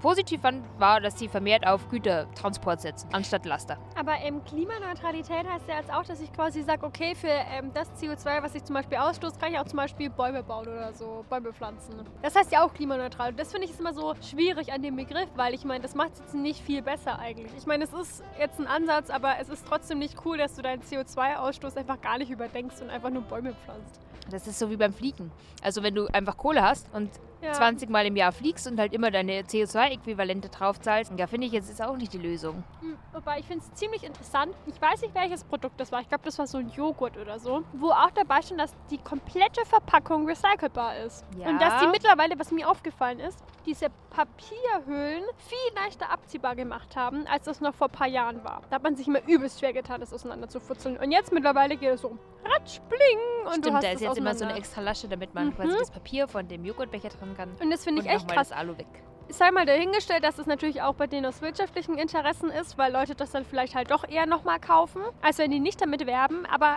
positiv 0.00 0.42
fand, 0.42 0.62
war, 0.78 1.00
dass 1.00 1.18
sie 1.18 1.28
vermehrt 1.28 1.66
auf 1.66 1.88
Gütertransport 1.88 2.80
setzen, 2.80 3.08
anstatt 3.12 3.46
Laster. 3.46 3.78
Aber 3.98 4.12
ähm, 4.22 4.44
Klimaneutralität 4.44 5.48
heißt 5.48 5.68
ja 5.68 5.76
jetzt 5.76 5.92
auch, 5.92 6.04
dass 6.04 6.20
ich 6.20 6.32
quasi 6.32 6.62
sage, 6.62 6.84
okay, 6.84 7.14
für 7.14 7.28
ähm, 7.28 7.72
das 7.72 7.90
CO2, 8.00 8.42
was 8.42 8.54
ich 8.54 8.64
zum 8.64 8.74
Beispiel 8.74 8.98
ausstoße, 8.98 9.38
kann 9.38 9.52
ich 9.52 9.58
auch 9.58 9.66
zum 9.66 9.78
Beispiel 9.78 10.10
Bäume 10.10 10.42
bauen 10.42 10.66
oder 10.66 10.92
so, 10.92 11.24
Bäume 11.28 11.52
pflanzen. 11.52 11.94
Das 12.22 12.34
heißt 12.34 12.52
ja 12.52 12.64
auch 12.64 12.74
klimaneutral 12.74 13.32
das 13.38 13.52
finde 13.52 13.66
ich 13.66 13.72
ist 13.72 13.80
immer 13.80 13.94
so 13.94 14.14
schwierig 14.20 14.72
an 14.72 14.82
dem 14.82 14.96
Begriff, 14.96 15.28
weil 15.36 15.54
ich 15.54 15.64
meine, 15.64 15.80
das 15.80 15.94
macht 15.94 16.14
es 16.14 16.20
jetzt 16.20 16.34
nicht 16.34 16.60
viel 16.60 16.82
besser 16.82 17.18
eigentlich. 17.18 17.52
Ich 17.56 17.66
meine, 17.66 17.84
es 17.84 17.92
ist 17.92 18.22
jetzt 18.38 18.58
ein 18.58 18.66
Ansatz, 18.66 19.10
aber 19.10 19.38
es 19.40 19.48
ist 19.48 19.66
trotzdem 19.66 19.98
nicht 19.98 20.16
cool, 20.24 20.38
dass 20.38 20.54
du 20.54 20.62
deinen 20.62 20.82
CO2-Ausstoß 20.82 21.76
einfach 21.76 22.00
gar 22.00 22.18
nicht 22.18 22.30
überdenkst 22.30 22.80
und 22.82 22.90
einfach 22.90 23.10
nur 23.10 23.22
Bäume 23.22 23.54
pflanzt. 23.64 24.00
Das 24.30 24.46
ist 24.46 24.58
so 24.58 24.70
wie 24.70 24.76
beim 24.76 24.92
Fliegen. 24.92 25.30
Also 25.62 25.82
wenn 25.82 25.94
du 25.94 26.06
einfach 26.08 26.36
Kohle 26.36 26.62
hast 26.62 26.92
und 26.92 27.10
ja. 27.42 27.52
20 27.52 27.90
Mal 27.90 28.06
im 28.06 28.16
Jahr 28.16 28.32
fliegst 28.32 28.66
und 28.66 28.78
halt 28.78 28.92
immer 28.92 29.10
deine 29.10 29.42
CO2-Äquivalente 29.42 30.48
draufzahlst, 30.48 31.12
ja, 31.16 31.26
finde 31.26 31.46
ich 31.46 31.52
jetzt 31.52 31.70
ist 31.70 31.82
auch 31.82 31.96
nicht 31.96 32.12
die 32.12 32.18
Lösung. 32.18 32.64
Hm, 32.80 32.96
wobei 33.12 33.40
ich 33.40 33.46
finde 33.46 33.64
es 33.64 33.72
ziemlich 33.78 34.04
interessant. 34.04 34.54
Ich 34.66 34.80
weiß 34.80 35.02
nicht, 35.02 35.14
welches 35.14 35.44
Produkt 35.44 35.80
das 35.80 35.92
war. 35.92 36.00
Ich 36.00 36.08
glaube, 36.08 36.24
das 36.24 36.38
war 36.38 36.46
so 36.46 36.58
ein 36.58 36.68
Joghurt 36.70 37.16
oder 37.16 37.38
so, 37.38 37.62
wo 37.72 37.90
auch 37.90 38.10
dabei 38.10 38.42
stand, 38.42 38.60
dass 38.60 38.74
die 38.90 38.98
komplette 38.98 39.64
Verpackung 39.64 40.26
recycelbar 40.26 40.96
ist. 40.98 41.24
Ja. 41.36 41.48
Und 41.48 41.60
dass 41.60 41.80
die 41.80 41.86
mittlerweile, 41.88 42.38
was 42.38 42.50
mir 42.50 42.68
aufgefallen 42.68 43.20
ist, 43.20 43.42
diese 43.66 43.88
Papierhülln 44.10 45.24
viel 45.36 45.74
leichter 45.74 46.10
abziehbar 46.10 46.56
gemacht 46.56 46.96
haben, 46.96 47.26
als 47.26 47.44
das 47.44 47.60
noch 47.60 47.74
vor 47.74 47.88
ein 47.88 47.92
paar 47.92 48.08
Jahren 48.08 48.42
war. 48.44 48.62
Da 48.70 48.76
hat 48.76 48.82
man 48.82 48.96
sich 48.96 49.06
immer 49.06 49.20
übelst 49.26 49.60
schwer 49.60 49.72
getan, 49.72 50.00
das 50.00 50.12
auseinanderzufutzeln. 50.12 50.96
Und 50.96 51.12
jetzt 51.12 51.32
mittlerweile 51.32 51.76
geht 51.76 51.90
es 51.90 52.00
so 52.00 52.16
ratsch, 52.44 52.80
bling 52.88 53.46
und 53.46 53.50
Stimmt, 53.50 53.66
du 53.66 53.72
hast 53.74 53.84
da 53.84 53.90
ist 53.90 54.00
jetzt 54.00 54.18
immer 54.18 54.34
so 54.34 54.44
eine 54.44 54.56
extra 54.56 54.80
Lasche, 54.80 55.08
damit 55.08 55.34
man 55.34 55.46
mhm. 55.46 55.54
quasi 55.54 55.76
das 55.78 55.90
Papier 55.90 56.28
von 56.28 56.48
dem 56.48 56.64
Joghurtbecher 56.64 57.10
drin 57.10 57.27
kann. 57.36 57.50
Und 57.60 57.70
das 57.70 57.84
finde 57.84 58.02
ich 58.02 58.08
echt 58.08 58.28
krass. 58.28 58.50
Das 58.50 58.58
Alu 58.58 58.76
weg 58.78 58.86
sei 59.30 59.50
mal 59.50 59.66
dahingestellt, 59.66 60.24
dass 60.24 60.38
es 60.38 60.46
natürlich 60.46 60.82
auch 60.82 60.94
bei 60.94 61.06
denen 61.06 61.26
aus 61.26 61.42
wirtschaftlichen 61.42 61.98
Interessen 61.98 62.50
ist, 62.50 62.78
weil 62.78 62.92
Leute 62.92 63.14
das 63.14 63.30
dann 63.30 63.44
vielleicht 63.44 63.74
halt 63.74 63.90
doch 63.90 64.08
eher 64.08 64.26
nochmal 64.26 64.58
kaufen, 64.58 65.02
als 65.22 65.38
wenn 65.38 65.50
die 65.50 65.60
nicht 65.60 65.80
damit 65.80 66.06
werben. 66.06 66.46
Aber 66.46 66.76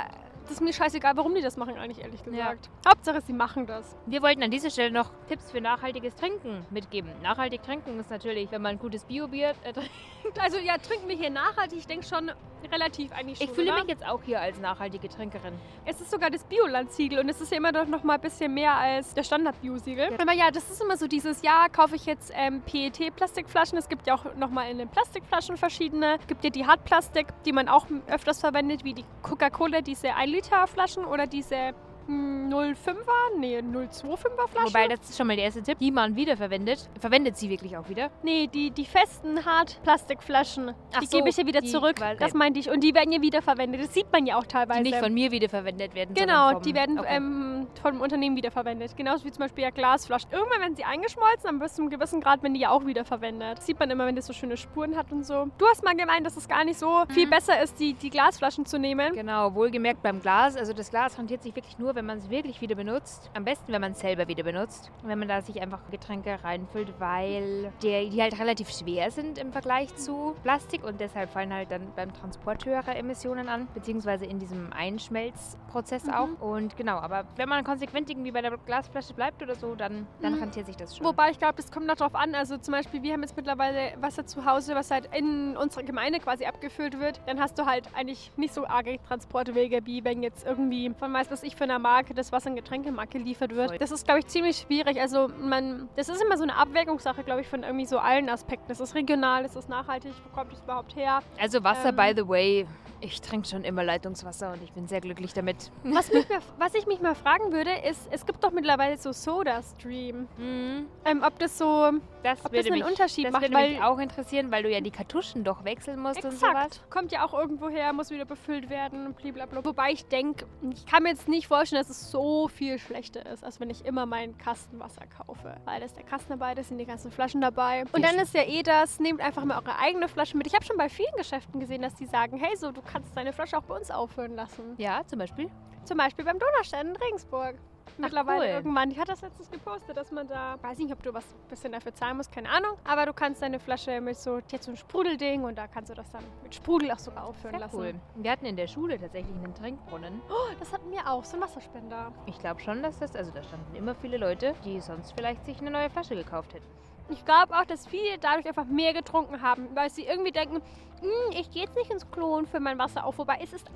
das 0.52 0.58
ist 0.60 0.66
mir 0.66 0.74
scheißegal, 0.74 1.16
warum 1.16 1.34
die 1.34 1.42
das 1.42 1.56
machen, 1.56 1.78
eigentlich 1.78 2.04
ehrlich 2.04 2.26
gesagt. 2.26 2.70
Ja. 2.84 2.92
Hauptsache, 2.92 3.22
sie 3.22 3.32
machen 3.32 3.68
das. 3.68 3.96
Wir 4.06 4.22
wollten 4.22 4.44
an 4.44 4.52
dieser 4.52 4.70
Stelle 4.70 4.92
noch 4.92 5.10
Tipps 5.30 5.50
für 5.50 5.62
nachhaltiges 5.62 6.14
Trinken 6.16 6.66
mitgeben. 6.70 7.10
Nachhaltig 7.24 7.64
trinken 7.64 7.98
ist 8.02 8.10
natürlich, 8.10 8.52
wenn 8.52 8.62
man 8.62 8.78
gutes 8.78 9.06
Biobier 9.06 9.54
äh, 9.64 9.72
trinkt. 9.72 9.92
Also 10.40 10.60
ja, 10.60 10.78
trinken 10.78 11.08
wir 11.08 11.16
hier 11.16 11.32
nachhaltig? 11.32 11.80
Ich 11.80 11.88
denke 11.88 12.06
schon 12.06 12.32
relativ 12.72 13.12
eigentlich 13.12 13.40
schon, 13.40 13.48
Ich 13.48 13.54
fühle 13.54 13.72
oder? 13.72 13.80
mich 13.82 13.90
jetzt 13.90 14.06
auch 14.06 14.22
hier 14.22 14.40
als 14.40 14.60
nachhaltige 14.60 15.10
Trinkerin. 15.10 15.54
Es 15.84 16.00
ist 16.00 16.12
sogar 16.12 16.30
das 16.30 16.44
Bioland-Siegel 16.44 17.20
und 17.20 17.28
es 17.28 17.42
ist 17.42 17.52
ja 17.52 17.58
immer 17.58 17.72
doch 17.72 17.88
noch 17.88 18.04
mal 18.04 18.16
ein 18.16 18.22
bisschen 18.22 18.54
mehr 18.54 18.76
als 18.76 19.16
der 19.16 19.24
Standard-Bio-Siegel. 19.24 20.12
Ja. 20.12 20.20
Aber 20.20 20.34
ja, 20.34 20.52
das 20.52 20.70
ist 20.70 20.80
immer 20.82 20.96
so 20.96 21.08
dieses 21.08 21.42
Jahr 21.42 21.70
kaufe 21.70 21.96
ich 21.96 22.06
jetzt 22.06 22.32
ähm, 22.36 22.62
PET-Plastikflaschen. 22.62 23.80
Es 23.80 23.90
gibt 23.90 24.06
ja 24.06 24.14
auch 24.14 24.36
noch 24.36 24.52
mal 24.52 24.70
in 24.70 24.78
den 24.78 24.90
Plastikflaschen 24.90 25.58
verschiedene. 25.58 26.18
Es 26.20 26.28
gibt 26.28 26.44
ja 26.44 26.52
die 26.52 26.68
Hartplastik, 26.68 27.28
die 27.46 27.52
man 27.52 27.68
auch 27.68 27.88
öfters 28.08 28.40
verwendet, 28.40 28.84
wie 28.84 28.94
die 28.94 29.06
Coca-Cola, 29.24 29.82
diese 29.82 30.14
1 30.14 30.30
Liter 30.42 30.66
Flaschen 30.66 31.06
oder 31.06 31.28
diese 31.28 31.74
05er, 32.08 33.38
nee, 33.38 33.60
025er 33.60 34.48
Flaschen. 34.48 34.66
Wobei, 34.66 34.88
das 34.88 35.10
ist 35.10 35.18
schon 35.18 35.28
mal 35.28 35.36
der 35.36 35.46
erste 35.46 35.62
Tipp, 35.64 35.80
die 35.80 35.92
man 35.92 36.16
wiederverwendet. 36.16 36.90
Verwendet 37.00 37.38
sie 37.38 37.50
wirklich 37.50 37.78
auch 37.78 37.88
wieder? 37.90 38.10
Nee, 38.24 38.48
die, 38.48 38.72
die 38.72 38.86
festen 38.86 39.46
Hartplastikflaschen, 39.46 40.74
die 41.02 41.06
so, 41.06 41.18
gebe 41.18 41.30
ich 41.30 41.38
ja 41.38 41.46
wieder 41.46 41.64
zurück. 41.64 41.98
Das 42.20 42.34
meinte 42.34 42.60
ich. 42.60 42.70
Und 42.70 42.82
die 42.82 42.94
werden 42.94 43.12
ja 43.12 43.22
wiederverwendet. 43.22 43.82
Das 43.82 43.94
sieht 43.94 44.12
man 44.12 44.26
ja 44.26 44.38
auch 44.38 44.46
teilweise. 44.46 44.84
Die 44.84 44.92
nicht 44.92 45.00
von 45.00 45.14
mir 45.14 45.32
wiederverwendet 45.32 45.96
werden. 45.96 46.14
Genau, 46.14 46.54
vom, 46.54 46.62
die 46.62 46.74
werden 46.74 47.00
okay. 47.00 47.16
ähm, 47.16 47.68
vom 47.82 48.02
Unternehmen 48.02 48.36
wiederverwendet. 48.36 48.96
Genauso 48.98 49.26
wie 49.26 49.32
zum 49.32 49.42
Beispiel 49.42 49.64
ja 49.64 49.70
Glasflaschen. 49.70 50.32
Irgendwann 50.32 50.62
werden 50.62 50.76
sie 50.76 50.84
eingeschmolzen, 50.84 51.50
aber 51.50 51.60
bis 51.60 51.76
zu 51.76 51.82
einem 51.82 51.90
gewissen 51.90 52.22
Grad 52.22 52.44
werden 52.44 52.54
die 52.54 52.62
ja 52.62 52.70
auch 52.70 52.86
wiederverwendet. 52.86 53.58
Das 53.58 53.66
sieht 53.66 53.80
man 53.80 53.90
immer, 53.90 54.06
wenn 54.06 54.16
das 54.16 54.26
so 54.26 54.34
schöne 54.34 54.58
Spuren 54.58 54.96
hat 54.96 55.12
und 55.12 55.26
so. 55.26 55.48
Du 55.58 55.68
hast 55.68 55.84
mal 55.84 55.96
gemeint, 55.96 56.26
dass 56.26 56.38
es 56.38 56.48
gar 56.48 56.64
nicht 56.64 56.80
so 56.80 57.04
mhm. 57.08 57.14
viel 57.14 57.28
besser 57.28 57.62
ist, 57.62 57.80
die, 57.80 57.94
die 57.94 58.10
Glasflaschen 58.10 58.66
zu 58.66 58.78
nehmen. 58.78 59.14
Genau, 59.14 59.54
wohlgemerkt 59.54 60.02
beim 60.02 60.22
Glas. 60.22 60.56
Also 60.56 60.74
das 60.74 60.90
Glas 60.90 61.18
rentiert 61.18 61.44
sich 61.44 61.56
wirklich 61.56 61.78
nur, 61.78 61.91
wenn 61.96 62.06
man 62.06 62.18
es 62.18 62.30
wirklich 62.30 62.62
wieder 62.62 62.76
benutzt. 62.76 63.30
Am 63.34 63.46
besten, 63.46 63.72
wenn 63.72 63.82
man 63.82 63.94
es 63.94 64.00
selber 64.00 64.28
wieder 64.28 64.44
benutzt. 64.44 64.92
Wenn 65.04 65.20
man 65.20 65.28
da 65.28 65.42
sich 65.42 65.62
einfach 65.62 65.80
Getränke 65.90 66.44
reinfüllt, 66.44 66.94
weil 67.00 67.72
die, 67.82 68.10
die 68.10 68.22
halt 68.22 68.40
relativ 68.40 68.70
schwer 68.70 69.12
sind 69.12 69.38
im 69.38 69.52
Vergleich 69.52 69.96
zu 69.96 70.36
Plastik 70.44 70.84
und 70.84 71.00
deshalb 71.00 71.30
fallen 71.30 71.54
halt 71.54 71.72
dann 71.72 71.92
beim 71.96 72.14
Transport 72.14 72.66
höhere 72.66 72.96
Emissionen 72.96 73.50
an, 73.50 73.68
beziehungsweise 73.74 74.26
in 74.26 74.40
diesem 74.40 74.72
Einschmelzprozess 74.74 76.06
mhm. 76.06 76.14
auch. 76.14 76.42
Und 76.42 76.78
genau, 76.78 76.98
aber 76.98 77.26
wenn 77.36 77.50
man 77.50 77.64
konsequent 77.64 78.10
irgendwie 78.10 78.32
bei 78.32 78.42
der 78.42 78.58
Glasflasche 78.58 79.14
bleibt 79.14 79.42
oder 79.42 79.56
so, 79.56 79.76
dann, 79.76 80.08
dann 80.22 80.36
mhm. 80.36 80.44
rentiert 80.44 80.66
sich 80.66 80.78
das 80.78 80.96
schon. 80.96 81.06
Wobei 81.06 81.32
ich 81.32 81.40
glaube, 81.40 81.56
das 81.56 81.72
kommt 81.72 81.88
noch 81.88 81.96
drauf 81.96 82.16
an. 82.16 82.36
Also 82.36 82.58
zum 82.58 82.74
Beispiel, 82.74 83.04
wir 83.04 83.14
haben 83.14 83.22
jetzt 83.22 83.36
mittlerweile 83.36 83.94
Wasser 84.00 84.26
zu 84.26 84.46
Hause, 84.46 84.76
was 84.76 84.92
halt 84.92 85.10
in 85.16 85.58
unserer 85.58 85.84
Gemeinde 85.84 86.20
quasi 86.20 86.46
abgefüllt 86.46 87.00
wird. 87.00 87.22
Dann 87.26 87.40
hast 87.40 87.58
du 87.58 87.66
halt 87.66 87.90
eigentlich 87.96 88.32
nicht 88.38 88.54
so 88.54 88.66
arge 88.66 89.00
Transportwege, 89.08 89.86
wie 89.86 90.04
wenn 90.04 90.24
jetzt 90.24 90.46
irgendwie 90.46 90.92
von 90.98 91.14
weiß 91.14 91.32
was 91.32 91.44
ich 91.44 91.56
für 91.56 91.64
einer 91.64 91.80
Marke 91.82 92.14
das, 92.14 92.32
was 92.32 92.46
an 92.48 92.56
Getränkemarkt 92.56 93.12
geliefert 93.12 93.56
wird. 93.56 93.82
Das 93.82 93.92
ist, 93.92 94.06
glaube 94.06 94.20
ich, 94.20 94.28
ziemlich 94.28 94.58
schwierig. 94.58 95.00
Also 95.00 95.30
man, 95.40 95.90
das 95.96 96.10
ist 96.10 96.22
immer 96.22 96.38
so 96.38 96.44
eine 96.44 96.56
Abwägungssache, 96.56 97.24
glaube 97.24 97.42
ich, 97.42 97.48
von 97.48 97.64
irgendwie 97.64 97.86
so 97.86 97.98
allen 98.00 98.30
Aspekten. 98.30 98.72
Ist 98.72 98.80
es 98.80 98.96
regional, 98.96 99.46
ist 99.46 99.56
es 99.56 99.68
nachhaltig, 99.68 100.14
wo 100.24 100.36
kommt 100.36 100.54
es 100.54 100.60
überhaupt 100.62 100.96
her? 100.96 101.20
Also 101.40 101.64
Wasser, 101.64 101.90
Ähm. 101.90 101.96
by 101.96 102.14
the 102.16 102.28
way, 102.28 102.68
ich 103.04 103.20
trinke 103.20 103.48
schon 103.48 103.64
immer 103.64 103.84
Leitungswasser 103.84 104.54
und 104.54 104.62
ich 104.64 104.72
bin 104.74 104.88
sehr 104.88 105.02
glücklich 105.02 105.34
damit. 105.34 105.72
Was, 105.84 106.12
mich 106.14 106.30
mal, 106.30 106.40
was 106.60 106.76
ich 106.76 106.86
mich 106.86 107.02
mal 107.02 107.16
fragen 107.16 107.52
würde, 107.52 107.72
ist, 107.90 108.08
es 108.12 108.26
gibt 108.28 108.44
doch 108.44 108.52
mittlerweile 108.52 108.98
so 108.98 109.12
Soda-Stream. 109.12 110.28
Mhm. 110.38 110.86
Ähm, 111.06 111.24
ob 111.26 111.40
das 111.40 111.58
so 111.58 111.92
Das 112.24 112.46
Ob 112.46 112.54
das 112.54 112.66
einen 112.68 112.76
mich, 112.76 112.86
Unterschied 112.86 113.26
das 113.26 113.32
macht, 113.34 113.42
würde 113.42 113.58
mich 113.58 113.82
auch 113.82 113.98
interessieren, 113.98 114.52
weil 114.52 114.62
du 114.62 114.70
ja 114.72 114.82
die 114.82 114.92
Kartuschen 114.92 115.44
doch 115.44 115.66
wechseln 115.66 116.00
musst 116.00 116.24
und 116.24 116.32
sowas. 116.34 116.68
Exakt. 116.68 116.92
Kommt 116.92 117.12
ja 117.12 117.26
auch 117.26 117.34
irgendwo 117.34 117.70
her, 117.70 117.92
muss 117.94 118.12
wieder 118.12 118.26
befüllt 118.26 118.70
werden, 118.70 119.14
blablabla. 119.16 119.66
Wobei 119.66 119.92
ich 119.92 120.06
denke, 120.06 120.46
ich 120.72 120.86
kann 120.86 121.02
mir 121.02 121.10
jetzt 121.10 121.28
nicht 121.28 121.48
vorstellen, 121.48 121.71
dass 121.78 121.90
es 121.90 122.12
so 122.12 122.48
viel 122.48 122.80
schlechter 122.80 123.26
ist, 123.26 123.44
als 123.44 123.60
wenn 123.60 123.70
ich 123.70 123.86
immer 123.86 124.06
mein 124.06 124.38
Kastenwasser 124.38 125.06
kaufe. 125.08 125.56
Weil 125.66 125.80
da 125.80 125.86
ist 125.86 125.98
der 125.98 126.04
Kasten 126.04 126.30
dabei, 126.30 126.56
da 126.56 126.64
sind 126.64 126.78
die 126.78 126.86
ganzen 126.86 127.12
Flaschen 127.12 127.42
dabei. 127.42 127.86
Und 127.92 128.04
dann 128.04 128.16
ist 128.16 128.34
ja 128.34 128.44
eh 128.44 128.64
das, 128.64 129.00
nehmt 129.00 129.22
einfach 129.22 129.46
mal 129.46 129.58
eure 129.58 129.78
eigene 129.80 130.08
Flasche 130.08 130.38
mit. 130.38 130.48
Ich 130.48 130.54
habe 130.54 130.66
schon 130.66 130.78
bei 130.78 130.90
vielen 130.90 131.16
Geschäften 131.18 131.60
gesehen, 131.60 131.82
dass 131.82 131.96
die 131.96 132.06
sagen, 132.06 132.38
hey, 132.38 132.56
so, 132.56 132.72
du 132.72 132.82
kannst 132.82 133.16
deine 133.16 133.34
Flasche 133.34 133.58
auch 133.58 133.64
bei 133.64 133.76
uns 133.76 133.92
auffüllen 133.92 134.36
lassen. 134.36 134.76
Ja, 134.78 135.02
zum 135.06 135.20
Beispiel. 135.20 135.50
Zum 135.84 135.98
Beispiel 135.98 136.26
beim 136.26 136.38
Donaustein 136.38 136.90
in 136.90 136.96
Regensburg. 136.96 137.58
Mittlerweile 138.02 138.40
cool. 138.46 138.50
irgendwann. 138.52 138.90
Die 138.90 139.00
hat 139.00 139.10
das 139.10 139.22
letztens 139.22 139.50
gepostet, 139.50 139.96
dass 139.98 140.12
man 140.12 140.28
da, 140.28 140.56
weiß 140.62 140.78
nicht, 140.80 140.92
ob 140.92 141.02
du 141.04 141.14
was 141.14 141.26
bisschen 141.50 141.72
dafür 141.72 141.94
zahlen 141.94 142.18
musst, 142.18 142.32
keine 142.32 142.50
Ahnung. 142.50 142.72
Aber 142.84 143.06
du 143.06 143.14
kannst 143.14 143.42
deine 143.42 143.60
Flasche 143.60 144.02
mit 144.02 144.18
so, 144.18 144.38
hat 144.38 144.64
so 144.64 144.72
ein 144.72 144.78
Sprudelding 144.78 145.44
und 145.44 145.58
da 145.58 145.68
kannst 145.68 145.90
du 145.90 145.94
das 145.94 146.10
dann 146.12 146.24
mit 146.44 146.54
Sprudel 146.56 146.92
auch 146.92 147.00
sogar 147.00 147.26
auffüllen 147.26 147.54
Sehr 147.56 147.60
lassen. 147.60 147.78
cool. 147.78 147.94
Wir 148.16 148.32
hatten 148.32 148.46
in 148.46 148.56
der 148.56 148.68
Schule 148.68 149.00
tatsächlich 149.00 149.36
einen 149.36 149.54
Trinkbrunnen. 149.54 150.22
Oh, 150.30 150.54
das 150.60 150.72
hatten 150.74 150.92
wir 150.92 151.08
auch, 151.10 151.24
so 151.24 151.38
ein 151.38 151.44
Wasserspender. 151.44 152.12
Ich 152.26 152.38
glaube 152.40 152.60
schon, 152.62 152.82
dass 152.84 153.00
das, 153.00 153.16
also 153.16 153.32
da 153.32 153.44
standen 153.44 153.76
immer 153.76 153.96
viele 153.96 154.18
Leute, 154.18 154.54
die 154.66 154.80
sonst 154.82 155.14
vielleicht 155.14 155.46
sich 155.46 155.60
eine 155.62 155.72
neue 155.72 155.90
Flasche 155.90 156.16
gekauft 156.16 156.54
hätten. 156.54 156.66
Ich 157.10 157.26
glaube 157.26 157.54
auch, 157.58 157.66
dass 157.66 157.88
viele 157.88 158.18
dadurch 158.20 158.48
einfach 158.48 158.66
mehr 158.66 158.94
getrunken 158.94 159.42
haben, 159.42 159.68
weil 159.76 159.90
sie 159.90 160.04
irgendwie 160.06 160.32
denken, 160.32 160.62
"Hm, 161.02 161.32
ich 161.38 161.52
gehe 161.52 161.64
jetzt 161.64 161.76
nicht 161.76 161.92
ins 161.92 162.10
Klo 162.10 162.36
und 162.38 162.48
fülle 162.48 162.62
mein 162.64 162.78
Wasser 162.80 163.06
auf, 163.06 163.18
wobei 163.18 163.40
es 163.44 163.52
ist 163.52 163.70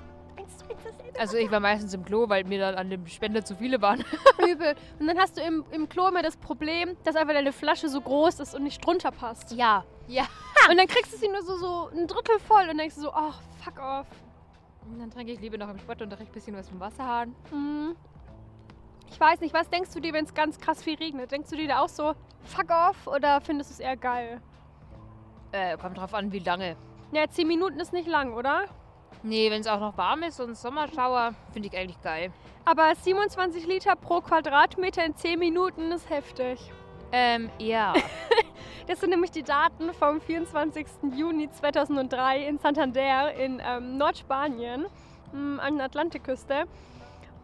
eins 0.46 0.58
zu 0.58 0.64
eins 0.64 0.78
dasselbe 0.84 1.20
Also 1.20 1.36
ich 1.36 1.50
war 1.50 1.60
meistens 1.60 1.94
im 1.94 2.04
Klo, 2.04 2.28
weil 2.28 2.44
mir 2.44 2.60
dann 2.60 2.74
an 2.74 2.90
dem 2.90 3.06
Spender 3.06 3.44
zu 3.44 3.56
viele 3.56 3.80
waren. 3.82 4.04
übel. 4.48 4.74
Und 4.98 5.06
dann 5.06 5.18
hast 5.18 5.36
du 5.36 5.42
im, 5.42 5.64
im 5.70 5.88
Klo 5.88 6.08
immer 6.08 6.22
das 6.22 6.36
Problem, 6.36 6.96
dass 7.04 7.16
einfach 7.16 7.34
deine 7.34 7.52
Flasche 7.52 7.88
so 7.88 8.00
groß 8.00 8.40
ist 8.40 8.54
und 8.54 8.62
nicht 8.62 8.84
drunter 8.84 9.10
passt. 9.10 9.52
Ja. 9.52 9.84
Ja. 10.08 10.24
Und 10.70 10.76
dann 10.76 10.86
kriegst 10.86 11.12
du 11.12 11.16
sie 11.16 11.28
nur 11.28 11.42
so, 11.42 11.56
so 11.56 11.90
ein 11.92 12.06
Drittel 12.06 12.38
voll 12.40 12.68
und 12.70 12.78
denkst 12.78 12.94
du 12.96 13.02
so, 13.02 13.12
ach, 13.12 13.40
fuck 13.62 13.78
off. 13.80 14.06
Und 14.88 15.00
dann 15.00 15.10
trinke 15.10 15.32
ich 15.32 15.40
lieber 15.40 15.58
noch 15.58 15.68
im 15.68 15.78
Sportunterricht 15.78 16.30
ein 16.30 16.34
bisschen 16.34 16.56
was 16.56 16.68
vom 16.68 16.78
Wasserhahn. 16.78 17.34
Mhm. 17.50 17.96
Ich 19.10 19.18
weiß 19.18 19.40
nicht, 19.40 19.54
was 19.54 19.68
denkst 19.70 19.92
du 19.92 20.00
dir, 20.00 20.12
wenn 20.12 20.24
es 20.24 20.34
ganz 20.34 20.58
krass 20.58 20.82
viel 20.82 20.96
regnet? 20.96 21.30
Denkst 21.30 21.50
du 21.50 21.56
dir 21.56 21.68
da 21.68 21.80
auch 21.80 21.88
so, 21.88 22.14
fuck 22.42 22.70
off 22.70 23.06
oder 23.06 23.40
findest 23.40 23.70
du 23.70 23.74
es 23.74 23.80
eher 23.80 23.96
geil? 23.96 24.40
Äh, 25.52 25.76
kommt 25.78 25.96
drauf 25.96 26.12
an, 26.14 26.32
wie 26.32 26.40
lange. 26.40 26.76
Ja, 27.12 27.28
10 27.28 27.46
Minuten 27.46 27.78
ist 27.78 27.92
nicht 27.92 28.08
lang, 28.08 28.34
oder? 28.34 28.66
Nee, 29.22 29.50
wenn 29.50 29.60
es 29.60 29.66
auch 29.66 29.80
noch 29.80 29.96
warm 29.96 30.22
ist 30.22 30.40
und 30.40 30.56
Sommerschauer, 30.56 31.34
finde 31.52 31.68
ich 31.68 31.76
eigentlich 31.76 32.00
geil. 32.02 32.30
Aber 32.64 32.94
27 32.94 33.66
Liter 33.66 33.96
pro 33.96 34.20
Quadratmeter 34.20 35.04
in 35.04 35.16
10 35.16 35.38
Minuten 35.38 35.90
ist 35.92 36.08
heftig. 36.10 36.72
Ähm, 37.12 37.50
ja. 37.58 37.94
Das 38.86 39.00
sind 39.00 39.10
nämlich 39.10 39.32
die 39.32 39.42
Daten 39.42 39.92
vom 39.94 40.20
24. 40.20 40.86
Juni 41.16 41.50
2003 41.50 42.46
in 42.46 42.58
Santander 42.58 43.34
in 43.34 43.60
ähm, 43.64 43.98
Nordspanien 43.98 44.86
mh, 45.32 45.60
an 45.60 45.76
der 45.78 45.86
Atlantikküste. 45.86 46.66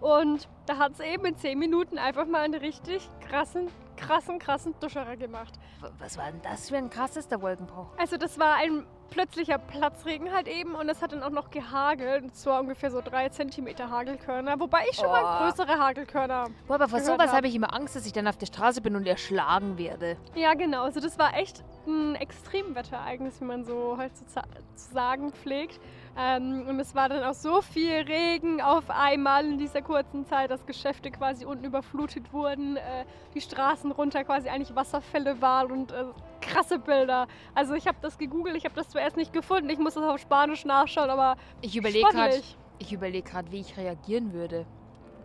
Und 0.01 0.49
da 0.67 0.79
hat 0.79 0.93
es 0.93 1.01
eben 1.01 1.25
in 1.25 1.37
10 1.37 1.59
Minuten 1.59 1.99
einfach 1.99 2.27
mal 2.27 2.43
einen 2.43 2.55
richtig 2.55 3.09
krassen, 3.29 3.69
krassen, 3.97 4.39
krassen 4.39 4.75
Duscherer 4.79 5.17
gemacht. 5.17 5.55
Was 5.99 6.17
war 6.17 6.31
denn 6.31 6.43
das 6.43 6.69
für 6.69 6.77
ein 6.77 6.91
krassester 6.91 7.43
Wolkenbruch? 7.43 7.89
Also 7.99 8.17
das 8.17 8.39
war 8.39 8.55
ein 8.55 8.87
plötzlicher 9.13 9.59
Platzregen 9.59 10.33
halt 10.33 10.49
eben 10.49 10.75
und 10.75 10.89
es 10.89 11.03
hat 11.03 11.13
dann 11.13 11.23
auch 11.23 11.31
noch 11.31 11.51
gehagelt. 11.51 12.23
Und 12.25 12.35
zwar 12.35 12.61
ungefähr 12.61 12.91
so 12.91 13.01
3 13.01 13.29
cm 13.29 13.69
Hagelkörner. 13.91 14.59
Wobei 14.59 14.81
ich 14.91 14.97
schon 14.97 15.07
mal 15.11 15.23
Oh. 15.23 15.45
größere 15.45 15.79
Hagelkörner. 15.79 16.47
Boah, 16.67 16.75
aber 16.75 16.89
vor 16.89 17.01
sowas 17.01 17.29
hab. 17.29 17.37
habe 17.37 17.47
ich 17.49 17.55
immer 17.55 17.73
Angst, 17.75 17.95
dass 17.95 18.07
ich 18.07 18.13
dann 18.13 18.27
auf 18.27 18.37
der 18.37 18.47
Straße 18.47 18.81
bin 18.81 18.97
und 18.97 19.07
erschlagen 19.07 19.79
werde. 19.79 20.17
Ja, 20.35 20.55
genau. 20.55 20.85
Also 20.85 21.01
das 21.01 21.19
war 21.19 21.37
echt 21.37 21.63
ein 21.87 22.15
Extremwetterereignis, 22.17 23.41
wie 23.41 23.45
man 23.45 23.65
so 23.65 23.97
heutzutage 23.99 24.49
zu 24.75 24.93
sagen 24.93 25.33
pflegt. 25.33 25.81
Ähm, 26.17 26.67
und 26.69 26.79
es 26.79 26.95
war 26.95 27.09
dann 27.09 27.23
auch 27.25 27.35
so 27.35 27.63
viel 27.63 27.93
Regen 27.93 28.61
auf 28.61 28.91
einmal 28.91 29.47
in 29.47 29.57
dieser 29.57 29.81
kurzen 29.81 30.27
Zeit, 30.27 30.51
dass 30.51 30.67
Geschäfte 30.67 31.11
quasi 31.11 31.47
unten 31.47 31.65
überflutet 31.65 32.33
wurden, 32.35 32.77
äh, 32.77 33.05
die 33.35 33.41
Straßen 33.41 33.91
runter 33.93 34.23
quasi 34.25 34.49
eigentlich 34.51 34.75
Wasserfälle 34.77 35.41
waren 35.41 35.73
und 35.73 35.93
äh, 35.93 36.05
krasse 36.43 36.79
Bilder. 36.79 37.29
Also 37.55 37.73
ich 37.75 37.87
habe 37.87 37.97
das 38.03 38.19
gegoogelt, 38.19 38.57
ich 38.57 38.65
habe 38.65 38.75
das 38.75 38.91
zuerst 38.91 39.17
nicht 39.17 39.33
gefunden, 39.33 39.71
ich 39.71 39.79
muss 39.79 39.95
das 39.95 40.05
auf 40.05 40.21
Spanisch 40.21 40.67
nachschauen, 40.67 41.09
aber 41.09 41.37
Ich 41.63 41.77
überlege 41.77 42.07
gerade, 42.11 42.43
ich 42.79 42.93
überlege 42.93 43.29
gerade, 43.31 43.51
wie 43.51 43.61
ich 43.61 43.77
reagieren 43.79 44.35
würde. 44.35 44.67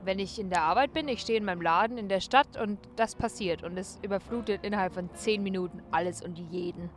Wenn 0.06 0.20
ich 0.20 0.40
in 0.40 0.50
der 0.50 0.62
Arbeit 0.62 0.94
bin, 0.94 1.10
ich 1.10 1.20
stehe 1.20 1.38
in 1.38 1.44
meinem 1.44 1.62
Laden 1.62 1.98
in 1.98 2.08
der 2.08 2.22
Stadt 2.22 2.56
und 2.56 2.80
das 2.96 3.16
passiert 3.16 3.64
und 3.64 3.78
es 3.78 4.00
überflutet 4.04 4.64
innerhalb 4.64 4.94
von 4.94 5.10
10 5.14 5.44
Minuten 5.44 5.84
alles 5.92 6.22
und 6.22 6.40
jeden. 6.40 6.90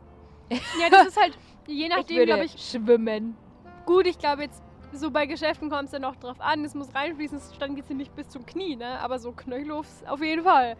Ja, 0.49 0.89
das 0.89 1.07
ist 1.07 1.19
halt 1.19 1.37
je 1.67 1.89
nachdem, 1.89 2.25
glaube 2.25 2.45
ich, 2.45 2.53
schwimmen. 2.53 3.35
Gut, 3.85 4.07
ich 4.07 4.17
glaube 4.19 4.43
jetzt, 4.43 4.61
so 4.93 5.11
bei 5.11 5.25
Geschäften 5.25 5.69
kommt 5.69 5.85
es 5.85 5.91
ja 5.91 5.99
noch 5.99 6.15
drauf 6.15 6.39
an, 6.39 6.65
es 6.65 6.75
muss 6.75 6.93
reinfließen, 6.93 7.39
dann 7.59 7.75
geht 7.75 7.85
es 7.85 7.89
nicht 7.91 8.15
bis 8.15 8.29
zum 8.29 8.45
Knie, 8.45 8.75
ne? 8.75 8.99
Aber 8.99 9.19
so 9.19 9.31
Knöchelhofs 9.31 10.03
auf 10.07 10.21
jeden 10.21 10.43
Fall. 10.43 10.75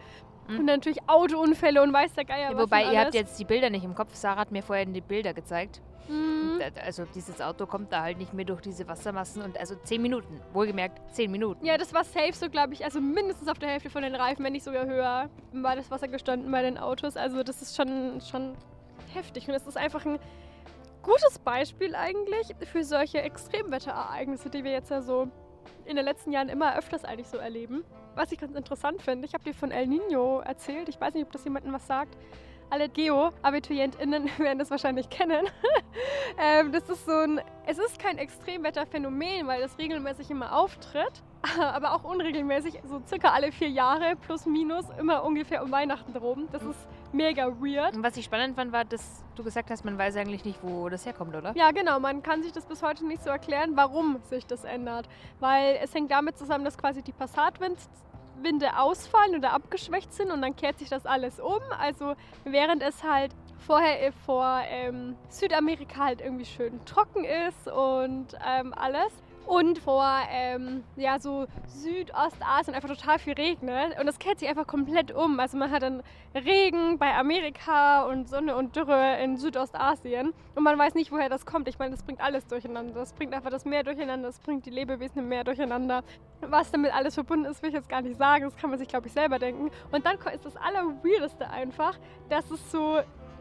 Mhm. 0.48 0.60
Und 0.60 0.66
natürlich 0.66 1.00
Autounfälle 1.08 1.82
und 1.82 1.94
weiß 1.94 2.14
der 2.14 2.26
Geier 2.26 2.52
Ja, 2.52 2.58
wobei, 2.58 2.92
ihr 2.92 3.00
habt 3.00 3.14
jetzt 3.14 3.40
die 3.40 3.46
Bilder 3.46 3.70
nicht 3.70 3.84
im 3.84 3.96
Kopf. 3.96 4.16
Sarah 4.16 4.42
hat 4.42 4.52
mir 4.52 4.64
vorhin 4.64 4.94
die 4.94 5.02
Bilder 5.02 5.34
gezeigt. 5.34 5.82
Mhm. 6.08 6.60
Also 6.84 7.06
dieses 7.16 7.40
Auto 7.42 7.66
kommt 7.66 7.92
da 7.94 8.02
halt 8.02 8.18
nicht 8.18 8.34
mehr 8.34 8.46
durch 8.46 8.62
diese 8.62 8.88
Wassermassen 8.88 9.42
und 9.42 9.58
also 9.58 9.76
10 9.76 10.02
Minuten. 10.02 10.42
Wohlgemerkt, 10.52 11.00
10 11.14 11.32
Minuten. 11.32 11.66
Ja, 11.66 11.78
das 11.78 11.94
war 11.94 12.04
safe 12.04 12.34
so, 12.34 12.50
glaube 12.50 12.74
ich, 12.74 12.84
also 12.84 13.00
mindestens 13.00 13.48
auf 13.48 13.60
der 13.60 13.70
Hälfte 13.70 13.90
von 13.90 14.02
den 14.02 14.16
Reifen, 14.16 14.44
wenn 14.44 14.54
nicht 14.54 14.66
sogar 14.66 14.86
höher, 14.86 15.30
war 15.54 15.76
das 15.76 15.90
Wasser 15.90 16.08
gestanden 16.08 16.52
bei 16.52 16.64
den 16.64 16.78
Autos. 16.78 17.16
Also 17.16 17.44
das 17.44 17.62
ist 17.62 17.76
schon, 17.76 18.20
schon 18.22 18.56
heftig 19.14 19.48
und 19.48 19.54
es 19.54 19.66
ist 19.68 19.78
einfach 19.78 20.06
ein 20.06 20.20
gutes 21.02 21.40
Beispiel 21.40 21.96
eigentlich 21.96 22.56
für 22.72 22.84
solche 22.84 23.22
Extremwetterereignisse, 23.22 24.50
die 24.50 24.64
wir 24.64 24.72
jetzt 24.72 24.92
ja 24.92 25.02
so 25.02 25.28
in 25.86 25.96
den 25.96 26.06
letzten 26.06 26.32
Jahren 26.32 26.50
immer 26.50 26.78
öfters 26.78 27.06
eigentlich 27.06 27.28
so 27.28 27.38
erleben. 27.38 27.84
Was 28.16 28.32
ich 28.32 28.40
ganz 28.40 28.56
interessant 28.56 29.02
finde, 29.02 29.26
ich 29.26 29.34
habe 29.34 29.44
dir 29.44 29.54
von 29.54 29.72
El 29.72 29.88
Nino 29.88 30.40
erzählt, 30.40 30.90
ich 30.90 31.00
weiß 31.00 31.14
nicht, 31.14 31.26
ob 31.26 31.32
das 31.32 31.44
jemandem 31.44 31.74
was 31.74 31.88
sagt. 31.88 32.18
Alle 32.70 32.88
Geo-AbiturientInnen 32.88 34.30
werden 34.38 34.60
das 34.60 34.72
wahrscheinlich 34.72 35.10
kennen. 35.10 35.46
ähm, 36.38 36.72
das 36.72 36.90
ist 36.90 37.06
so 37.06 37.12
ein, 37.12 37.42
es 37.66 37.78
ist 37.78 38.00
kein 38.00 38.18
Extremwetterphänomen, 38.18 39.48
weil 39.48 39.62
das 39.62 39.78
regelmäßig 39.78 40.30
immer 40.30 40.58
auftritt, 40.58 41.24
aber 41.60 41.94
auch 41.94 42.04
unregelmäßig, 42.04 42.80
so 42.86 43.02
circa 43.08 43.32
alle 43.32 43.52
vier 43.52 43.70
Jahre 43.70 44.16
plus 44.16 44.46
minus, 44.46 44.86
immer 45.00 45.24
ungefähr 45.24 45.64
um 45.64 45.72
Weihnachten 45.72 46.14
drum. 46.14 46.48
Das 46.52 46.64
ist 46.64 46.88
mega 47.14 47.48
weird. 47.48 47.96
Und 47.96 48.04
was 48.04 48.18
ich 48.18 48.26
spannend 48.26 48.56
fand, 48.56 48.72
war, 48.72 48.86
dass 48.86 49.24
du 49.36 49.44
gesagt 49.44 49.70
hast, 49.70 49.86
man 49.86 49.98
weiß 49.98 50.16
eigentlich 50.18 50.46
nicht, 50.46 50.60
wo 50.62 50.90
das 50.90 51.06
herkommt, 51.06 51.36
oder? 51.36 51.54
Ja, 51.56 51.72
genau. 51.72 52.00
Man 52.00 52.24
kann 52.24 52.44
sich 52.44 52.52
das 52.52 52.66
bis 52.66 52.82
heute 52.84 53.06
nicht 53.06 53.24
so 53.24 53.30
erklären, 53.30 53.72
warum 53.76 54.20
sich 54.30 54.46
das 54.46 54.64
ändert. 54.64 55.08
Weil 55.40 55.80
es 55.82 55.94
hängt 55.94 56.12
damit 56.12 56.38
zusammen, 56.38 56.66
dass 56.66 56.78
quasi 56.78 57.02
die 57.02 57.12
Passatwinde 57.12 57.78
ausfallen 58.78 59.36
oder 59.36 59.54
abgeschwächt 59.54 60.14
sind 60.14 60.32
und 60.32 60.42
dann 60.42 60.56
kehrt 60.56 60.80
sich 60.80 60.90
das 60.90 61.06
alles 61.06 61.40
um. 61.40 61.62
Also 61.80 62.16
während 62.44 62.82
es 62.84 63.04
halt 63.04 63.34
vorher 63.66 64.08
äh, 64.08 64.12
vor 64.12 64.62
ähm, 64.68 65.16
Südamerika 65.30 66.06
halt 66.06 66.22
irgendwie 66.22 66.46
schön 66.46 66.84
trocken 66.86 67.24
ist 67.24 67.68
und 67.68 68.28
ähm, 68.46 68.74
alles. 68.76 69.12
Und 69.52 69.80
vor 69.80 70.10
ähm, 70.30 70.86
ja, 70.96 71.20
so 71.20 71.46
Südostasien 71.68 72.74
einfach 72.74 72.88
total 72.88 73.20
viel 73.20 73.34
regnet. 73.34 74.00
Und 74.00 74.06
das 74.06 74.18
kehrt 74.18 74.40
sich 74.40 74.48
einfach 74.48 74.66
komplett 74.66 75.12
um. 75.12 75.38
Also 75.42 75.58
man 75.58 75.72
hat 75.72 75.82
dann 75.84 76.04
Regen 76.34 76.98
bei 76.98 77.14
Amerika 77.14 78.06
und 78.06 78.30
Sonne 78.30 78.56
und 78.56 78.78
Dürre 78.78 79.22
in 79.22 79.36
Südostasien. 79.36 80.32
Und 80.56 80.64
man 80.64 80.80
weiß 80.80 80.94
nicht, 80.94 81.12
woher 81.12 81.28
das 81.28 81.46
kommt. 81.46 81.68
Ich 81.68 81.80
meine, 81.80 81.92
das 81.92 82.02
bringt 82.02 82.22
alles 82.22 82.48
durcheinander. 82.48 82.94
Das 82.94 83.12
bringt 83.12 83.34
einfach 83.34 83.50
das 83.50 83.66
Meer 83.66 83.84
durcheinander, 83.84 84.30
das 84.30 84.40
bringt 84.40 84.66
die 84.66 84.70
Lebewesen 84.70 85.18
im 85.20 85.28
Meer 85.28 85.44
durcheinander. 85.44 86.06
Was 86.40 86.72
damit 86.72 86.96
alles 86.96 87.16
verbunden 87.16 87.44
ist, 87.44 87.62
will 87.62 87.72
ich 87.72 87.76
jetzt 87.76 87.90
gar 87.90 88.02
nicht 88.02 88.18
sagen. 88.18 88.46
Das 88.46 88.56
kann 88.56 88.70
man 88.70 88.80
sich, 88.80 88.88
glaube 88.88 89.08
ich, 89.08 89.14
selber 89.14 89.38
denken. 89.38 89.70
Und 89.92 90.06
dann 90.06 90.16
ist 90.34 90.46
das 90.46 90.56
Allerweirdeste 90.56 91.50
einfach, 91.50 92.00
dass 92.30 92.50
es 92.52 92.72
so 92.72 93.00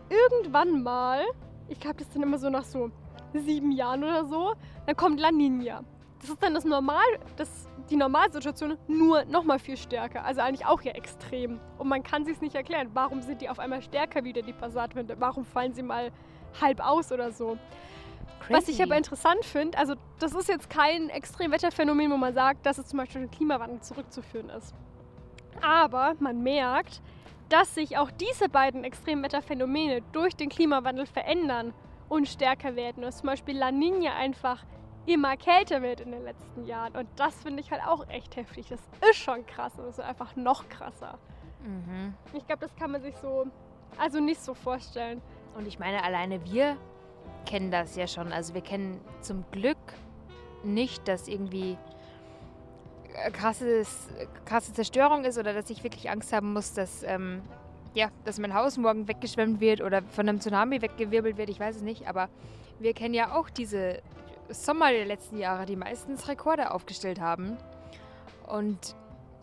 irgendwann 0.09 0.83
mal, 0.83 1.23
ich 1.69 1.79
glaube, 1.79 1.99
das 1.99 2.13
sind 2.13 2.25
immer 2.25 2.39
so 2.39 2.51
nach 2.51 2.65
so 2.65 2.91
sieben 3.33 3.71
Jahren 3.71 4.03
oder 4.03 4.25
so, 4.25 4.55
dann 4.87 4.97
kommt 4.97 5.21
La 5.21 5.31
Nina. 5.31 5.85
Das 6.21 6.29
ist 6.29 6.43
dann 6.43 6.55
das 6.55 6.65
Normal, 6.65 7.07
das, 7.37 7.69
die 7.89 7.97
Normalsituation 7.97 8.77
nur 8.87 9.25
noch 9.25 9.45
mal 9.45 9.59
viel 9.59 9.77
stärker. 9.77 10.25
Also 10.25 10.43
eigentlich 10.43 10.67
auch 10.67 10.83
ja 10.83 10.93
extrem. 10.93 11.61
Und 11.79 11.89
man 11.89 12.03
kann 12.03 12.25
sich 12.25 12.41
nicht 12.41 12.55
erklären, 12.55 12.91
warum 12.93 13.23
sind 13.23 13.41
die 13.41 13.49
auf 13.49 13.59
einmal 13.59 13.83
stärker 13.83 14.23
wieder, 14.23 14.43
die 14.43 14.53
Passatwinde? 14.53 15.17
Warum 15.19 15.45
fallen 15.45 15.73
sie 15.73 15.83
mal 15.83 16.13
halb 16.61 16.81
aus 16.81 17.11
oder 17.11 17.33
so? 17.33 17.59
Was 18.49 18.69
ich 18.69 18.83
aber 18.83 18.97
interessant 18.97 19.45
finde, 19.45 19.79
also 19.79 19.95
das 20.19 20.35
ist 20.35 20.49
jetzt 20.49 20.71
kein 20.71 21.09
Extremwetterphänomen, 21.09 22.11
wo 22.11 22.17
man 22.17 22.35
sagt, 22.35 22.67
dass 22.67 22.79
es 22.79 22.87
zum 22.87 22.99
Beispiel 22.99 23.23
den 23.23 23.31
Klimawandel 23.31 23.81
zurückzuführen 23.81 24.51
ist. 24.51 24.75
Aber 25.63 26.15
man 26.19 26.43
merkt, 26.43 27.01
dass 27.49 27.75
sich 27.75 27.99
auch 27.99 28.11
diese 28.11 28.49
beiden 28.49 28.85
Extremwetterphänomene 28.85 30.03
durch 30.13 30.35
den 30.35 30.49
Klimawandel 30.49 31.07
verändern 31.07 31.75
und 32.09 32.29
stärker 32.29 32.77
werden. 32.77 33.03
Dass 33.03 33.19
zum 33.19 33.27
Beispiel 33.27 33.57
La 33.57 33.71
Nina 33.71 34.15
einfach 34.15 34.65
immer 35.07 35.37
kälter 35.37 35.83
wird 35.83 36.01
in 36.01 36.13
den 36.13 36.25
letzten 36.25 36.67
Jahren. 36.67 36.95
Und 36.97 37.09
das 37.17 37.35
finde 37.43 37.61
ich 37.61 37.71
halt 37.71 37.83
auch 37.87 38.09
echt 38.09 38.37
heftig. 38.37 38.69
Das 38.69 38.81
ist 39.09 39.17
schon 39.17 39.47
krass 39.47 39.79
und 39.79 39.87
ist 39.87 40.01
einfach 40.01 40.37
noch 40.37 40.69
krasser. 40.69 41.19
Mhm. 41.65 42.15
Ich 42.33 42.47
glaube, 42.47 42.61
das 42.61 42.75
kann 42.77 42.91
man 42.91 43.03
sich 43.03 43.17
so, 43.17 43.47
also 43.99 44.21
nicht 44.21 44.43
so 44.43 44.55
vorstellen. 44.55 45.21
Und 45.57 45.67
ich 45.67 45.79
meine, 45.79 46.03
alleine 46.05 46.45
wir 46.45 46.77
kennen 47.47 47.71
das 47.71 47.97
ja 47.97 48.07
schon. 48.07 48.33
Also 48.33 48.55
wir 48.55 48.61
kennen 48.61 49.01
zum 49.21 49.45
Glück 49.51 49.79
nicht, 50.63 51.09
dass 51.09 51.29
irgendwie 51.29 51.77
äh, 53.15 53.31
krasses, 53.31 54.09
krasse 54.45 54.73
Zerstörung 54.73 55.25
ist 55.25 55.39
oder 55.39 55.53
dass 55.53 55.71
ich 55.71 55.83
wirklich 55.83 56.11
Angst 56.11 56.33
haben 56.33 56.53
muss, 56.53 56.75
dass, 56.75 57.03
ähm, 57.03 57.43
ja, 57.95 58.11
dass 58.25 58.39
mein 58.39 58.55
Haus 58.55 58.77
morgen 58.77 59.09
weggeschwemmt 59.09 59.61
wird 59.61 59.81
oder 59.81 60.03
von 60.03 60.29
einem 60.29 60.41
Tsunami 60.41 60.83
weggewirbelt 60.83 61.37
wird. 61.37 61.49
Ich 61.49 61.59
weiß 61.59 61.77
es 61.77 61.83
nicht. 61.83 62.07
Aber 62.07 62.29
wir 62.79 62.95
kennen 62.95 63.15
ja 63.15 63.35
auch 63.35 63.51
diese 63.51 64.03
Sommer 64.51 64.91
der 64.91 65.07
letzten 65.07 65.37
Jahre, 65.39 65.67
die 65.67 65.77
meistens 65.77 66.29
Rekorde 66.29 66.71
aufgestellt 66.73 67.21
haben. 67.21 67.57
Und 68.47 68.97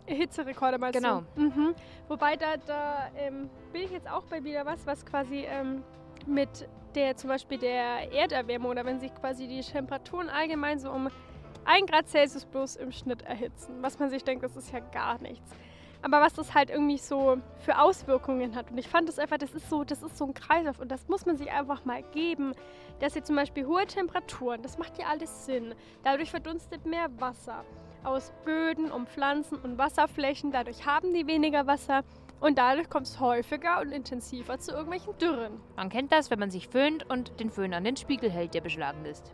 Hitzerekorde 0.06 0.78
meinst 0.78 0.98
Genau. 0.98 1.22
du? 1.34 1.40
Mhm. 1.42 1.74
Wobei 2.08 2.36
da, 2.36 2.56
da 2.66 3.08
ähm, 3.16 3.50
bin 3.72 3.82
ich 3.82 3.90
jetzt 3.90 4.10
auch 4.10 4.24
bei 4.24 4.42
wieder 4.44 4.64
was, 4.66 4.86
was 4.86 5.04
quasi 5.04 5.44
ähm, 5.48 5.82
mit 6.26 6.68
der 6.94 7.16
zum 7.16 7.28
Beispiel 7.28 7.58
der 7.58 8.12
Erderwärmung 8.12 8.70
oder 8.70 8.84
wenn 8.84 8.98
sich 9.00 9.14
quasi 9.14 9.46
die 9.46 9.60
Temperaturen 9.60 10.28
allgemein 10.30 10.78
so 10.78 10.90
um 10.90 11.08
1 11.66 11.90
Grad 11.90 12.08
Celsius 12.08 12.46
bloß 12.46 12.76
im 12.76 12.92
Schnitt 12.92 13.22
erhitzen, 13.22 13.74
was 13.82 13.98
man 13.98 14.08
sich 14.08 14.24
denkt, 14.24 14.42
das 14.42 14.56
ist 14.56 14.72
ja 14.72 14.80
gar 14.80 15.20
nichts. 15.20 15.50
Aber 16.02 16.20
was 16.20 16.32
das 16.32 16.54
halt 16.54 16.70
irgendwie 16.70 16.98
so 16.98 17.38
für 17.58 17.78
Auswirkungen 17.78 18.54
hat. 18.54 18.70
Und 18.70 18.78
ich 18.78 18.88
fand 18.88 19.08
das 19.08 19.18
einfach, 19.18 19.38
das 19.38 19.52
ist 19.52 19.68
so, 19.68 19.82
das 19.82 20.02
ist 20.02 20.16
so 20.16 20.26
ein 20.26 20.34
Kreislauf 20.34 20.78
und 20.78 20.90
das 20.90 21.08
muss 21.08 21.26
man 21.26 21.36
sich 21.36 21.50
einfach 21.50 21.84
mal 21.84 22.02
geben, 22.12 22.52
dass 23.00 23.14
hier 23.14 23.24
zum 23.24 23.36
Beispiel 23.36 23.66
hohe 23.66 23.86
Temperaturen, 23.86 24.62
das 24.62 24.78
macht 24.78 24.98
ja 24.98 25.06
alles 25.06 25.46
Sinn. 25.46 25.74
Dadurch 26.04 26.30
verdunstet 26.30 26.86
mehr 26.86 27.08
Wasser 27.20 27.64
aus 28.04 28.32
Böden 28.44 28.92
und 28.92 29.08
Pflanzen 29.08 29.58
und 29.58 29.76
Wasserflächen. 29.76 30.52
Dadurch 30.52 30.86
haben 30.86 31.12
die 31.14 31.26
weniger 31.26 31.66
Wasser 31.66 32.04
und 32.40 32.58
dadurch 32.58 32.88
kommt 32.88 33.06
es 33.06 33.18
häufiger 33.18 33.80
und 33.80 33.90
intensiver 33.90 34.58
zu 34.58 34.72
irgendwelchen 34.72 35.18
Dürren. 35.18 35.60
man 35.76 35.88
kennt 35.88 36.12
das, 36.12 36.30
wenn 36.30 36.38
man 36.38 36.50
sich 36.50 36.68
föhnt 36.68 37.08
und 37.10 37.40
den 37.40 37.50
Föhn 37.50 37.74
an 37.74 37.84
den 37.84 37.96
Spiegel 37.96 38.30
hält, 38.30 38.54
der 38.54 38.60
beschlagen 38.60 39.04
ist. 39.04 39.32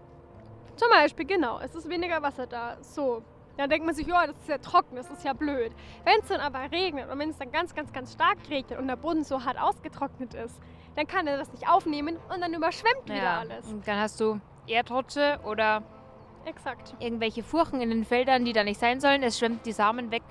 Zum 0.77 0.89
Beispiel, 0.89 1.27
genau, 1.27 1.61
es 1.61 1.75
ist 1.75 1.89
weniger 1.89 2.23
Wasser 2.23 2.47
da. 2.47 2.79
So. 2.83 3.23
Dann 3.57 3.71
denkt 3.71 3.87
man 3.87 3.95
sich, 3.95 4.07
ja, 4.07 4.27
das 4.27 4.37
ist 4.39 4.49
ja 4.49 4.59
trocken, 4.59 4.97
das 4.97 5.09
ist 5.11 5.25
ja 5.25 5.33
blöd. 5.33 5.73
Wenn 6.05 6.19
es 6.21 6.29
dann 6.29 6.41
aber 6.41 6.71
regnet 6.73 7.09
und 7.11 7.19
wenn 7.19 7.31
es 7.31 7.39
dann 7.39 7.53
ganz, 7.53 7.75
ganz, 7.75 7.93
ganz 7.93 8.13
stark 8.13 8.39
regnet 8.51 8.79
und 8.79 8.89
der 8.89 8.97
Boden 8.97 9.23
so 9.25 9.45
hart 9.45 9.59
ausgetrocknet 9.61 10.35
ist, 10.35 10.59
dann 10.97 11.07
kann 11.07 11.27
er 11.27 11.37
das 11.39 11.53
nicht 11.53 11.69
aufnehmen 11.69 12.17
und 12.33 12.41
dann 12.41 12.53
überschwemmt 12.55 13.05
wieder 13.05 13.17
Ja, 13.17 13.39
alles. 13.41 13.67
und 13.67 13.87
dann 13.87 13.99
hast 14.01 14.21
du 14.21 14.41
Erdrutsche 14.67 15.39
oder 15.45 15.83
Exakt. 16.47 16.95
irgendwelche 16.99 17.43
Furchen 17.43 17.81
in 17.81 17.91
den 17.91 18.05
Feldern, 18.05 18.45
die 18.45 18.53
da 18.53 18.65
nicht 18.65 18.81
sein 18.81 19.01
sollen. 19.01 19.23
Es 19.23 19.39
schwemmt 19.39 19.65
die 19.67 19.73
Samen 19.73 20.11
weg. 20.11 20.23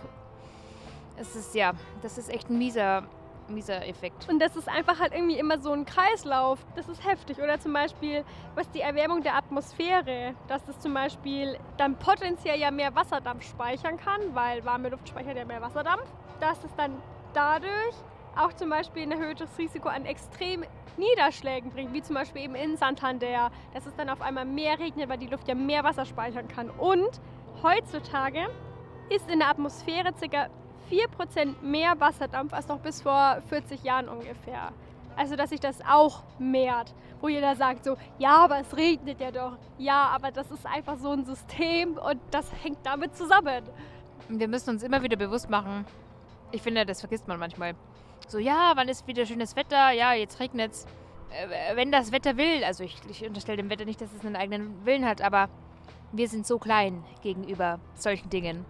Es 1.17 1.35
ist 1.35 1.53
ja, 1.55 1.73
das 2.01 2.17
ist 2.17 2.29
echt 2.29 2.49
ein 2.49 2.57
mieser, 2.57 3.03
mieser 3.49 3.87
Effekt. 3.87 4.27
Und 4.29 4.39
das 4.39 4.55
ist 4.55 4.67
einfach 4.67 4.99
halt 4.99 5.13
irgendwie 5.13 5.37
immer 5.37 5.59
so 5.59 5.71
ein 5.71 5.85
Kreislauf. 5.85 6.59
Das 6.75 6.89
ist 6.89 7.05
heftig. 7.05 7.39
Oder 7.39 7.59
zum 7.59 7.73
Beispiel, 7.73 8.23
was 8.55 8.69
die 8.71 8.81
Erwärmung 8.81 9.21
der 9.23 9.35
Atmosphäre, 9.35 10.35
dass 10.47 10.63
das 10.65 10.79
zum 10.79 10.93
Beispiel 10.93 11.57
dann 11.77 11.97
potenziell 11.97 12.59
ja 12.59 12.71
mehr 12.71 12.95
Wasserdampf 12.95 13.43
speichern 13.43 13.97
kann, 13.97 14.21
weil 14.33 14.63
warme 14.65 14.89
Luft 14.89 15.09
speichert 15.09 15.37
ja 15.37 15.45
mehr 15.45 15.61
Wasserdampf, 15.61 16.05
dass 16.39 16.63
es 16.63 16.73
dann 16.75 17.01
dadurch 17.33 17.95
auch 18.35 18.53
zum 18.53 18.69
Beispiel 18.69 19.03
ein 19.03 19.11
erhöhtes 19.11 19.49
Risiko 19.57 19.89
an 19.89 20.05
extremen 20.05 20.67
Niederschlägen 20.97 21.71
bringt, 21.71 21.93
wie 21.93 22.01
zum 22.01 22.15
Beispiel 22.15 22.43
eben 22.43 22.55
in 22.55 22.77
Santander, 22.77 23.51
dass 23.73 23.85
es 23.85 23.95
dann 23.95 24.09
auf 24.09 24.21
einmal 24.21 24.45
mehr 24.45 24.79
regnet, 24.79 25.09
weil 25.09 25.17
die 25.17 25.27
Luft 25.27 25.47
ja 25.47 25.55
mehr 25.55 25.83
Wasser 25.83 26.05
speichern 26.05 26.47
kann. 26.47 26.69
Und 26.69 27.21
heutzutage 27.61 28.47
ist 29.09 29.29
in 29.29 29.39
der 29.39 29.49
Atmosphäre 29.49 30.11
ca. 30.13 30.49
4% 30.93 31.61
mehr 31.61 31.99
Wasserdampf 31.99 32.53
als 32.53 32.67
noch 32.67 32.79
bis 32.79 33.01
vor 33.01 33.41
40 33.49 33.83
Jahren 33.83 34.07
ungefähr. 34.07 34.71
Also, 35.15 35.35
dass 35.35 35.49
sich 35.49 35.59
das 35.59 35.79
auch 35.87 36.23
mehrt. 36.39 36.93
Wo 37.21 37.29
jeder 37.29 37.55
sagt 37.55 37.85
so, 37.85 37.95
ja, 38.19 38.37
aber 38.43 38.59
es 38.59 38.75
regnet 38.75 39.19
ja 39.19 39.31
doch. 39.31 39.57
Ja, 39.77 40.09
aber 40.13 40.31
das 40.31 40.51
ist 40.51 40.65
einfach 40.65 40.97
so 40.97 41.11
ein 41.11 41.25
System 41.25 41.97
und 41.97 42.19
das 42.31 42.51
hängt 42.63 42.79
damit 42.83 43.15
zusammen. 43.15 43.63
Wir 44.27 44.47
müssen 44.47 44.71
uns 44.71 44.83
immer 44.83 45.01
wieder 45.03 45.17
bewusst 45.17 45.49
machen, 45.49 45.85
ich 46.53 46.61
finde, 46.61 46.85
das 46.85 46.99
vergisst 46.99 47.27
man 47.27 47.39
manchmal. 47.39 47.73
So, 48.27 48.37
ja, 48.37 48.73
wann 48.75 48.87
ist 48.87 49.07
wieder 49.07 49.25
schönes 49.25 49.55
Wetter? 49.55 49.91
Ja, 49.91 50.13
jetzt 50.13 50.39
regnet's. 50.39 50.85
Äh, 51.31 51.75
wenn 51.75 51.91
das 51.91 52.11
Wetter 52.11 52.37
will, 52.37 52.63
also 52.63 52.83
ich, 52.83 52.95
ich 53.09 53.25
unterstelle 53.25 53.57
dem 53.57 53.71
Wetter 53.71 53.85
nicht, 53.85 53.99
dass 53.99 54.13
es 54.13 54.23
einen 54.23 54.35
eigenen 54.35 54.85
Willen 54.85 55.03
hat, 55.03 55.21
aber 55.21 55.49
wir 56.11 56.29
sind 56.29 56.45
so 56.45 56.59
klein 56.59 57.03
gegenüber 57.23 57.79
solchen 57.95 58.29
Dingen. 58.29 58.65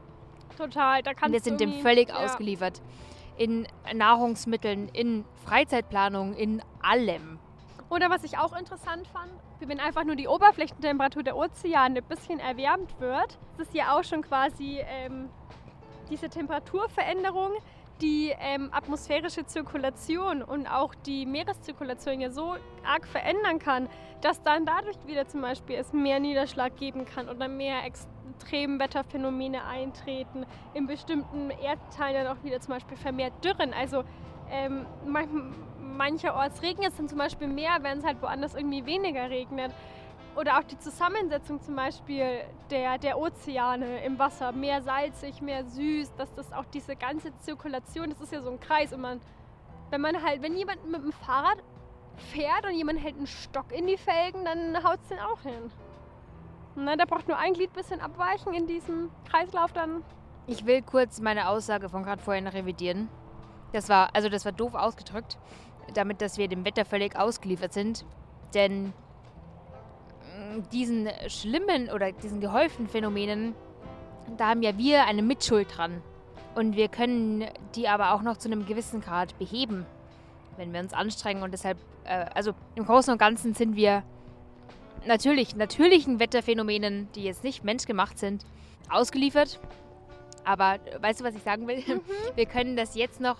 Total, 0.57 1.01
da 1.03 1.13
kannst 1.13 1.33
wir 1.33 1.39
sind 1.39 1.59
dem 1.59 1.81
völlig 1.81 2.09
ja. 2.09 2.15
ausgeliefert. 2.15 2.81
In 3.37 3.67
Nahrungsmitteln, 3.93 4.89
in 4.89 5.25
Freizeitplanung, 5.45 6.35
in 6.35 6.61
allem. 6.81 7.39
Oder 7.89 8.09
was 8.09 8.23
ich 8.23 8.37
auch 8.37 8.57
interessant 8.57 9.07
fand, 9.07 9.31
wenn 9.59 9.79
einfach 9.79 10.03
nur 10.03 10.15
die 10.15 10.27
Oberflächentemperatur 10.27 11.23
der 11.23 11.37
Ozeane 11.37 11.99
ein 11.99 12.05
bisschen 12.05 12.39
erwärmt 12.39 12.99
wird, 12.99 13.37
das 13.57 13.67
ist 13.67 13.75
ja 13.75 13.97
auch 13.97 14.03
schon 14.03 14.21
quasi 14.21 14.79
ähm, 14.85 15.29
diese 16.09 16.29
Temperaturveränderung, 16.29 17.51
die 18.03 18.33
ähm, 18.37 18.69
atmosphärische 18.71 19.45
Zirkulation 19.45 20.43
und 20.43 20.67
auch 20.67 20.93
die 20.93 21.25
Meereszirkulation 21.25 22.19
ja 22.19 22.29
so 22.29 22.55
arg 22.85 23.07
verändern 23.07 23.59
kann, 23.59 23.87
dass 24.21 24.43
dann 24.43 24.65
dadurch 24.65 24.97
wieder 25.07 25.27
zum 25.27 25.41
Beispiel 25.41 25.77
es 25.77 25.93
mehr 25.93 26.19
Niederschlag 26.19 26.75
geben 26.75 27.05
kann 27.05 27.29
oder 27.29 27.47
mehr 27.47 27.77
Extremwetterphänomene 27.85 29.63
eintreten. 29.63 30.45
In 30.73 30.85
bestimmten 30.85 31.49
Erdteilen 31.49 32.25
dann 32.25 32.37
auch 32.37 32.43
wieder 32.43 32.59
zum 32.59 32.73
Beispiel 32.73 32.97
vermehrt 32.97 33.33
Dürren. 33.43 33.73
Also 33.73 34.03
ähm, 34.51 34.85
manch, 35.05 35.29
mancherorts 35.79 36.61
regnet 36.61 36.91
es 36.91 36.97
dann 36.97 37.07
zum 37.07 37.17
Beispiel 37.17 37.47
mehr, 37.47 37.77
wenn 37.81 37.99
es 37.99 38.05
halt 38.05 38.21
woanders 38.21 38.53
irgendwie 38.53 38.85
weniger 38.85 39.29
regnet. 39.29 39.71
Oder 40.35 40.57
auch 40.57 40.63
die 40.63 40.79
Zusammensetzung 40.79 41.61
zum 41.61 41.75
Beispiel 41.75 42.41
der, 42.71 42.97
der 42.97 43.19
Ozeane 43.19 44.03
im 44.03 44.17
Wasser, 44.17 44.51
mehr 44.51 44.81
salzig, 44.81 45.41
mehr 45.41 45.63
süß, 45.63 46.15
dass 46.15 46.33
das 46.33 46.51
auch 46.51 46.65
diese 46.65 46.95
ganze 46.95 47.37
Zirkulation, 47.39 48.09
das 48.09 48.19
ist 48.19 48.33
ja 48.33 48.41
so 48.41 48.49
ein 48.49 48.59
Kreis 48.59 48.93
und 48.93 49.01
man, 49.01 49.21
wenn 49.91 50.01
man 50.01 50.23
halt, 50.23 50.41
wenn 50.41 50.57
jemand 50.57 50.89
mit 50.89 51.03
dem 51.03 51.11
Fahrrad 51.11 51.57
fährt 52.31 52.65
und 52.65 52.73
jemand 52.73 52.99
hält 52.99 53.15
einen 53.15 53.27
Stock 53.27 53.71
in 53.71 53.85
die 53.85 53.97
Felgen, 53.97 54.43
dann 54.43 54.83
haut 54.83 54.99
es 55.03 55.09
den 55.09 55.19
auch 55.19 55.41
hin. 55.41 55.71
Na, 56.75 56.95
da 56.95 57.05
braucht 57.05 57.27
nur 57.27 57.37
ein 57.37 57.53
Glied 57.53 57.71
bisschen 57.73 58.01
abweichen 58.01 58.53
in 58.53 58.65
diesem 58.65 59.11
Kreislauf, 59.29 59.71
dann 59.73 60.03
Ich 60.47 60.65
will 60.65 60.81
kurz 60.81 61.21
meine 61.21 61.47
Aussage 61.47 61.89
von 61.89 62.03
gerade 62.03 62.21
vorhin 62.21 62.47
revidieren. 62.47 63.07
Das 63.71 63.87
war, 63.89 64.09
also 64.15 64.29
das 64.29 64.45
war 64.45 64.51
doof 64.51 64.73
ausgedrückt, 64.73 65.37
damit, 65.93 66.21
dass 66.21 66.39
wir 66.39 66.47
dem 66.47 66.65
Wetter 66.65 66.85
völlig 66.85 67.15
ausgeliefert 67.15 67.73
sind. 67.73 68.03
Denn 68.55 68.93
diesen 70.61 71.09
schlimmen 71.27 71.89
oder 71.89 72.11
diesen 72.11 72.39
gehäuften 72.39 72.87
Phänomenen, 72.87 73.55
da 74.37 74.49
haben 74.49 74.61
ja 74.61 74.77
wir 74.77 75.05
eine 75.05 75.21
Mitschuld 75.21 75.67
dran. 75.75 76.01
Und 76.55 76.75
wir 76.75 76.87
können 76.87 77.45
die 77.75 77.87
aber 77.87 78.13
auch 78.13 78.21
noch 78.21 78.37
zu 78.37 78.47
einem 78.47 78.65
gewissen 78.65 79.01
Grad 79.01 79.37
beheben, 79.39 79.85
wenn 80.57 80.71
wir 80.71 80.79
uns 80.79 80.93
anstrengen. 80.93 81.41
Und 81.43 81.51
deshalb, 81.51 81.77
äh, 82.03 82.25
also 82.33 82.53
im 82.75 82.85
Großen 82.85 83.11
und 83.11 83.17
Ganzen 83.17 83.53
sind 83.53 83.75
wir 83.75 84.03
natürlich 85.05 85.55
natürlichen 85.55 86.19
Wetterphänomenen, 86.19 87.09
die 87.15 87.23
jetzt 87.23 87.43
nicht 87.43 87.63
menschgemacht 87.63 88.19
sind, 88.19 88.45
ausgeliefert. 88.89 89.59
Aber 90.45 90.79
weißt 90.99 91.21
du, 91.21 91.23
was 91.23 91.35
ich 91.35 91.43
sagen 91.43 91.67
will? 91.67 91.83
Wir 92.35 92.45
können 92.45 92.75
das 92.75 92.95
jetzt 92.95 93.21
noch 93.21 93.37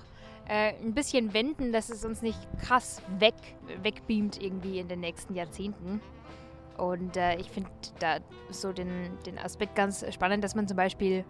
äh, 0.48 0.74
ein 0.82 0.94
bisschen 0.94 1.34
wenden, 1.34 1.72
dass 1.72 1.90
es 1.90 2.06
uns 2.06 2.22
nicht 2.22 2.40
krass 2.62 3.02
weg, 3.20 3.36
wegbeamt 3.82 4.42
irgendwie 4.42 4.80
in 4.80 4.88
den 4.88 5.02
nächsten 5.02 5.36
Jahrzehnten. 5.36 6.02
Und 6.78 7.18
äh, 7.18 7.36
ich 7.36 7.50
finde 7.50 7.70
da 8.00 8.18
so 8.50 8.72
den, 8.72 9.18
den 9.26 9.38
Aspekt 9.38 9.76
ganz 9.76 10.06
spannend, 10.14 10.44
dass 10.44 10.56
man 10.56 10.68
zum 10.68 10.78
Beispiel 10.78 11.24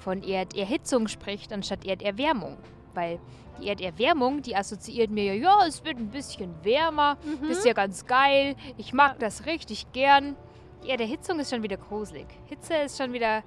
von 0.00 0.22
Erderhitzung 0.22 1.08
spricht, 1.08 1.52
anstatt 1.52 1.86
Erderwärmung. 1.86 2.58
Weil 2.94 3.18
die 3.60 3.68
Erderwärmung, 3.68 4.42
die 4.42 4.56
assoziiert 4.56 5.10
mir 5.10 5.24
ja, 5.24 5.32
ja, 5.34 5.66
es 5.66 5.84
wird 5.84 5.98
ein 5.98 6.10
bisschen 6.10 6.54
wärmer, 6.64 7.16
das 7.40 7.58
ist 7.58 7.66
ja 7.66 7.72
ganz 7.72 8.04
geil, 8.04 8.56
ich 8.76 8.92
mag 8.92 9.18
das 9.18 9.46
richtig 9.46 9.92
gern. 9.92 10.36
Die 10.84 10.90
Erderhitzung 10.90 11.38
ist 11.40 11.50
schon 11.50 11.62
wieder 11.62 11.76
gruselig. 11.76 12.26
Hitze 12.46 12.74
ist 12.74 12.98
schon 12.98 13.12
wieder 13.12 13.42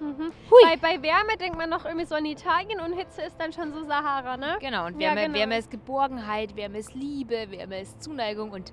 Mhm. 0.00 0.32
Hui. 0.50 0.60
Bei, 0.64 0.76
bei 0.76 1.02
Wärme 1.02 1.36
denkt 1.38 1.56
man 1.56 1.70
noch 1.70 1.84
irgendwie 1.84 2.04
so 2.04 2.14
an 2.14 2.24
Italien 2.24 2.80
und 2.80 2.94
Hitze 2.94 3.22
ist 3.22 3.36
dann 3.38 3.52
schon 3.52 3.72
so 3.72 3.84
Sahara, 3.84 4.36
ne? 4.36 4.56
Genau, 4.60 4.86
und 4.86 5.00
Ja, 5.00 5.10
Wärme, 5.10 5.22
genau. 5.22 5.38
Wärme 5.38 5.58
ist 5.58 5.70
Geborgenheit, 5.70 6.56
Wärme 6.56 6.78
ist 6.78 6.94
Liebe, 6.94 7.46
Wärme 7.50 7.80
ist 7.80 8.02
Zuneigung 8.02 8.50
und 8.50 8.72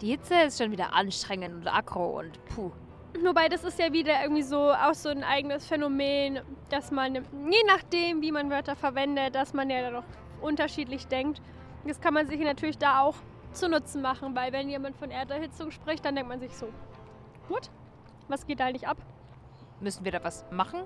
Die 0.00 0.08
Hitze 0.08 0.34
ist 0.42 0.58
schon 0.58 0.70
wieder 0.70 0.92
anstrengend 0.92 1.54
und 1.54 1.68
aggro 1.68 2.18
und 2.18 2.44
puh. 2.46 2.70
Wobei 3.24 3.48
das 3.48 3.64
ist 3.64 3.78
ja 3.78 3.92
wieder 3.92 4.22
irgendwie 4.22 4.42
so 4.42 4.70
auch 4.72 4.92
so 4.92 5.08
ein 5.08 5.24
eigenes 5.24 5.66
Phänomen, 5.66 6.40
dass 6.68 6.90
man, 6.90 7.14
je 7.14 7.62
nachdem, 7.66 8.20
wie 8.20 8.30
man 8.30 8.50
Wörter 8.50 8.76
verwendet, 8.76 9.34
dass 9.34 9.54
man 9.54 9.70
ja 9.70 9.80
dann 9.80 9.96
auch 9.96 10.04
unterschiedlich 10.42 11.06
denkt. 11.06 11.40
Das 11.86 12.00
kann 12.00 12.12
man 12.12 12.26
sich 12.26 12.40
natürlich 12.40 12.76
da 12.76 13.00
auch 13.00 13.14
zu 13.52 13.68
Nutzen 13.68 14.02
machen, 14.02 14.36
weil 14.36 14.52
wenn 14.52 14.68
jemand 14.68 14.96
von 14.96 15.10
Erderhitzung 15.10 15.70
spricht, 15.70 16.04
dann 16.04 16.14
denkt 16.14 16.28
man 16.28 16.40
sich 16.40 16.54
so, 16.54 16.68
what? 17.48 17.70
Was 18.28 18.46
geht 18.46 18.60
da 18.60 18.66
eigentlich 18.66 18.86
ab? 18.86 18.98
Müssen 19.80 20.04
wir 20.04 20.12
da 20.12 20.22
was 20.22 20.44
machen? 20.50 20.80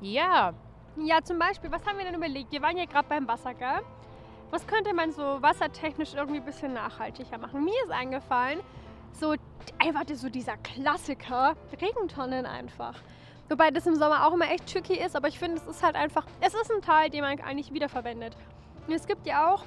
Ja. 0.00 0.54
Ja, 0.96 1.22
zum 1.22 1.38
Beispiel, 1.38 1.70
was 1.70 1.84
haben 1.86 1.98
wir 1.98 2.04
denn 2.04 2.14
überlegt? 2.14 2.52
Wir 2.52 2.62
waren 2.62 2.76
ja 2.76 2.84
gerade 2.84 3.08
beim 3.08 3.26
Wasser, 3.26 3.52
gell? 3.52 3.80
Was 4.54 4.66
könnte 4.68 4.94
man 4.94 5.10
so 5.10 5.42
wassertechnisch 5.42 6.14
irgendwie 6.14 6.38
ein 6.38 6.44
bisschen 6.44 6.74
nachhaltiger 6.74 7.38
machen? 7.38 7.64
Mir 7.64 7.74
ist 7.82 7.90
eingefallen, 7.90 8.60
so 9.10 9.34
einfach 9.80 10.04
so 10.14 10.28
dieser 10.28 10.56
Klassiker, 10.58 11.56
Regentonnen 11.80 12.46
einfach. 12.46 12.94
Wobei 13.48 13.72
das 13.72 13.84
im 13.88 13.96
Sommer 13.96 14.24
auch 14.24 14.32
immer 14.32 14.48
echt 14.48 14.72
tricky 14.72 14.94
ist, 14.94 15.16
aber 15.16 15.26
ich 15.26 15.40
finde, 15.40 15.56
es 15.56 15.66
ist 15.66 15.82
halt 15.82 15.96
einfach, 15.96 16.24
es 16.40 16.54
ist 16.54 16.70
ein 16.70 16.82
Teil, 16.82 17.10
den 17.10 17.22
man 17.22 17.40
eigentlich 17.40 17.72
wiederverwendet. 17.72 18.36
Und 18.86 18.92
es 18.92 19.08
gibt 19.08 19.26
ja 19.26 19.52
auch, 19.52 19.64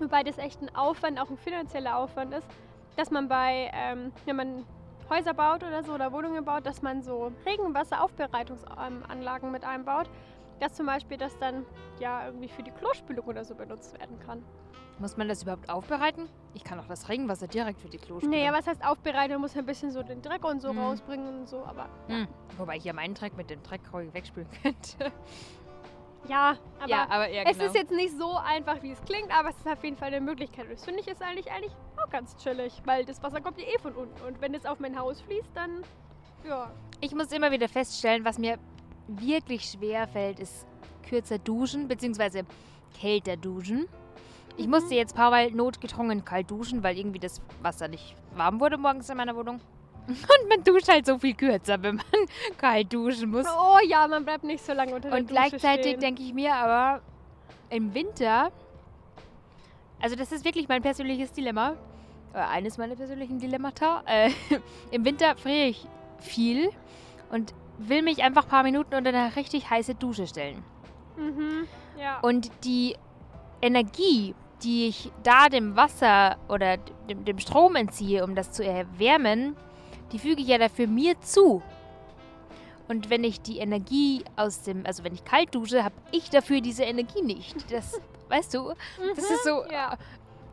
wobei 0.00 0.24
das 0.24 0.38
echt 0.38 0.60
ein 0.60 0.74
Aufwand, 0.74 1.20
auch 1.20 1.30
ein 1.30 1.38
finanzieller 1.38 1.96
Aufwand 1.96 2.34
ist, 2.34 2.48
dass 2.96 3.12
man 3.12 3.28
bei, 3.28 3.70
ähm, 3.72 4.10
wenn 4.24 4.34
man 4.34 4.66
Häuser 5.08 5.34
baut 5.34 5.62
oder 5.62 5.84
so 5.84 5.92
oder 5.92 6.10
Wohnungen 6.10 6.44
baut, 6.44 6.66
dass 6.66 6.82
man 6.82 7.04
so 7.04 7.30
Regenwasseraufbereitungsanlagen 7.46 9.52
mit 9.52 9.62
einbaut, 9.62 10.10
dass 10.60 10.74
zum 10.74 10.86
Beispiel 10.86 11.16
das 11.16 11.36
dann 11.38 11.64
ja 11.98 12.26
irgendwie 12.26 12.48
für 12.48 12.62
die 12.62 12.70
Klospülung 12.70 13.26
oder 13.26 13.44
so 13.44 13.54
benutzt 13.54 13.98
werden 13.98 14.18
kann. 14.20 14.42
Muss 14.98 15.16
man 15.16 15.28
das 15.28 15.42
überhaupt 15.42 15.70
aufbereiten? 15.70 16.28
Ich 16.52 16.62
kann 16.62 16.78
auch 16.78 16.86
das 16.86 17.08
Regenwasser 17.08 17.46
direkt 17.48 17.80
für 17.80 17.88
die 17.88 17.96
Klospülung. 17.96 18.34
Nee, 18.34 18.50
was 18.52 18.66
heißt 18.66 18.84
aufbereiten? 18.84 19.32
Man 19.32 19.40
muss 19.40 19.56
ein 19.56 19.64
bisschen 19.64 19.90
so 19.90 20.02
den 20.02 20.20
Dreck 20.20 20.44
und 20.44 20.60
so 20.60 20.72
Mhm. 20.72 20.78
rausbringen 20.78 21.40
und 21.40 21.48
so, 21.48 21.64
aber 21.64 21.88
ja. 22.08 22.16
Hm. 22.18 22.28
Wobei 22.58 22.76
ich 22.76 22.84
ja 22.84 22.92
meinen 22.92 23.14
Dreck 23.14 23.34
mit 23.36 23.48
dem 23.48 23.62
Dreck 23.62 23.80
wegspülen 24.12 24.48
könnte. 24.62 25.10
ja, 26.28 26.54
aber 26.78 26.88
ja, 26.90 27.06
aber 27.08 27.28
ja, 27.30 27.42
es 27.46 27.56
genau. 27.56 27.70
ist 27.70 27.76
jetzt 27.76 27.92
nicht 27.92 28.16
so 28.18 28.36
einfach, 28.36 28.82
wie 28.82 28.90
es 28.92 29.02
klingt, 29.04 29.34
aber 29.34 29.48
es 29.48 29.56
ist 29.56 29.66
auf 29.66 29.82
jeden 29.82 29.96
Fall 29.96 30.08
eine 30.08 30.20
Möglichkeit. 30.20 30.66
Und 30.66 30.72
das 30.74 30.84
finde 30.84 31.00
ich 31.00 31.08
ist 31.08 31.22
eigentlich, 31.22 31.50
eigentlich 31.50 31.72
auch 31.96 32.10
ganz 32.10 32.36
chillig, 32.36 32.82
weil 32.84 33.06
das 33.06 33.22
Wasser 33.22 33.40
kommt 33.40 33.58
ja 33.58 33.66
eh 33.66 33.78
von 33.78 33.94
unten 33.94 34.20
und 34.26 34.40
wenn 34.42 34.54
es 34.54 34.66
auf 34.66 34.80
mein 34.80 34.98
Haus 34.98 35.20
fließt, 35.22 35.50
dann 35.54 35.82
ja. 36.46 36.70
Ich 37.00 37.14
muss 37.14 37.32
immer 37.32 37.50
wieder 37.50 37.68
feststellen, 37.68 38.24
was 38.24 38.38
mir 38.38 38.58
wirklich 39.18 39.64
schwer 39.64 40.06
fällt, 40.06 40.38
ist 40.40 40.66
kürzer 41.08 41.38
duschen, 41.38 41.88
beziehungsweise 41.88 42.42
kälter 42.98 43.36
duschen. 43.36 43.86
Ich 44.56 44.66
Mhm. 44.66 44.70
musste 44.72 44.94
jetzt 44.94 45.14
ein 45.14 45.16
paar 45.16 45.30
Mal 45.30 45.50
notgedrungen 45.50 46.24
kalt 46.24 46.50
duschen, 46.50 46.82
weil 46.82 46.98
irgendwie 46.98 47.18
das 47.18 47.40
Wasser 47.62 47.88
nicht 47.88 48.14
warm 48.34 48.60
wurde 48.60 48.76
morgens 48.78 49.08
in 49.08 49.16
meiner 49.16 49.34
Wohnung. 49.34 49.60
Und 50.08 50.48
man 50.48 50.62
duscht 50.64 50.88
halt 50.88 51.06
so 51.06 51.18
viel 51.18 51.34
kürzer, 51.34 51.82
wenn 51.82 51.96
man 51.96 52.04
kalt 52.58 52.92
duschen 52.92 53.30
muss. 53.30 53.46
Oh 53.46 53.78
ja, 53.86 54.06
man 54.08 54.24
bleibt 54.24 54.44
nicht 54.44 54.64
so 54.64 54.72
lange 54.72 54.94
unter 54.94 55.08
der 55.10 55.18
Und 55.18 55.30
Dusche 55.30 55.34
gleichzeitig 55.34 55.98
denke 55.98 56.22
ich 56.22 56.34
mir 56.34 56.54
aber, 56.54 57.02
im 57.70 57.94
Winter, 57.94 58.50
also 60.00 60.16
das 60.16 60.32
ist 60.32 60.44
wirklich 60.44 60.68
mein 60.68 60.82
persönliches 60.82 61.32
Dilemma, 61.32 61.76
oder 62.32 62.48
eines 62.48 62.78
meiner 62.78 62.96
persönlichen 62.96 63.38
Dilemmata, 63.38 64.02
äh, 64.06 64.30
im 64.90 65.04
Winter 65.04 65.36
friere 65.36 65.66
ich 65.68 65.86
viel 66.18 66.70
und 67.30 67.54
will 67.88 68.02
mich 68.02 68.22
einfach 68.22 68.44
ein 68.44 68.48
paar 68.48 68.62
Minuten 68.62 68.94
unter 68.94 69.10
eine 69.10 69.34
richtig 69.36 69.70
heiße 69.70 69.94
Dusche 69.94 70.26
stellen. 70.26 70.62
Mhm, 71.16 71.66
ja. 71.98 72.20
Und 72.20 72.50
die 72.64 72.96
Energie, 73.62 74.34
die 74.62 74.88
ich 74.88 75.10
da 75.22 75.48
dem 75.48 75.76
Wasser 75.76 76.36
oder 76.48 76.76
dem, 77.08 77.24
dem 77.24 77.38
Strom 77.38 77.76
entziehe, 77.76 78.24
um 78.24 78.34
das 78.34 78.52
zu 78.52 78.64
erwärmen, 78.64 79.56
die 80.12 80.18
füge 80.18 80.42
ich 80.42 80.48
ja 80.48 80.58
dafür 80.58 80.86
mir 80.86 81.20
zu. 81.20 81.62
Und 82.88 83.08
wenn 83.08 83.22
ich 83.22 83.40
die 83.40 83.58
Energie 83.58 84.24
aus 84.34 84.62
dem, 84.62 84.84
also 84.84 85.04
wenn 85.04 85.14
ich 85.14 85.24
kalt 85.24 85.54
dusche, 85.54 85.84
habe 85.84 85.94
ich 86.10 86.28
dafür 86.28 86.60
diese 86.60 86.82
Energie 86.82 87.22
nicht. 87.22 87.70
Das, 87.70 88.00
weißt 88.28 88.54
du, 88.54 88.72
das 89.14 89.30
ist 89.30 89.44
so, 89.44 89.62
Mhm, 89.62 89.70
ja, 89.72 89.96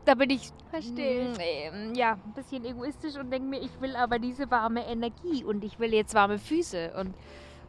da 0.08 0.16
bin 0.16 0.30
ich 0.30 0.52
verstehe 0.70 1.30
mm, 1.30 1.36
ähm, 1.40 1.94
ja, 1.96 2.14
ein 2.14 2.34
bisschen 2.34 2.64
egoistisch 2.64 3.16
und 3.18 3.30
denke 3.30 3.48
mir, 3.48 3.60
ich 3.60 3.82
will 3.82 3.96
aber 3.96 4.20
diese 4.20 4.50
warme 4.50 4.86
Energie 4.88 5.44
und 5.44 5.64
ich 5.64 5.80
will 5.80 5.94
jetzt 5.94 6.14
warme 6.14 6.40
Füße 6.40 6.94
und 6.98 7.14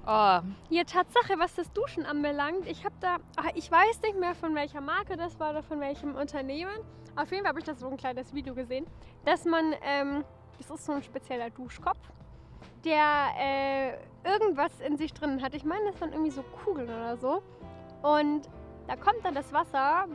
oh, 0.07 0.39
Ja, 0.71 0.85
Tatsache, 0.87 1.39
was 1.39 1.57
das 1.57 1.73
Duschen 1.73 2.07
anbelangt, 2.07 2.67
ich 2.67 2.85
habe 2.85 2.95
da, 3.01 3.17
ah, 3.37 3.51
ich 3.55 3.71
weiß 3.71 4.03
nicht 4.03 4.19
mehr 4.19 4.37
von 4.37 4.55
welcher 4.55 4.81
Marke 4.81 5.17
das 5.17 5.39
war 5.41 5.51
oder 5.51 5.63
von 5.65 5.81
welchem 5.81 6.15
Unternehmen. 6.15 6.79
Auf 7.17 7.33
jeden 7.33 7.43
Fall 7.43 7.51
habe 7.51 7.59
ich 7.59 7.65
das 7.65 7.81
so 7.81 7.89
ein 7.89 7.97
kleines 7.97 8.33
Video 8.33 8.55
gesehen, 8.55 8.87
dass 9.25 9.45
man, 9.45 9.75
ähm, 9.83 10.25
das 10.59 10.71
ist 10.71 10.87
so 10.87 10.93
ein 10.93 11.03
spezieller 11.03 11.51
Duschkopf, 11.51 11.99
der 12.85 13.31
äh, 13.37 13.93
irgendwas 14.25 14.81
in 14.81 14.97
sich 14.97 15.13
drin 15.13 15.43
hat. 15.43 15.55
Ich 15.55 15.65
meine, 15.65 15.91
das 15.91 16.01
waren 16.01 16.13
irgendwie 16.13 16.31
so 16.31 16.43
Kugeln 16.43 16.89
oder 16.89 17.17
so. 17.17 17.43
Und 18.03 18.49
da 18.87 18.95
kommt 18.95 19.25
dann 19.25 19.35
das 19.35 19.53
Wasser 19.53 20.07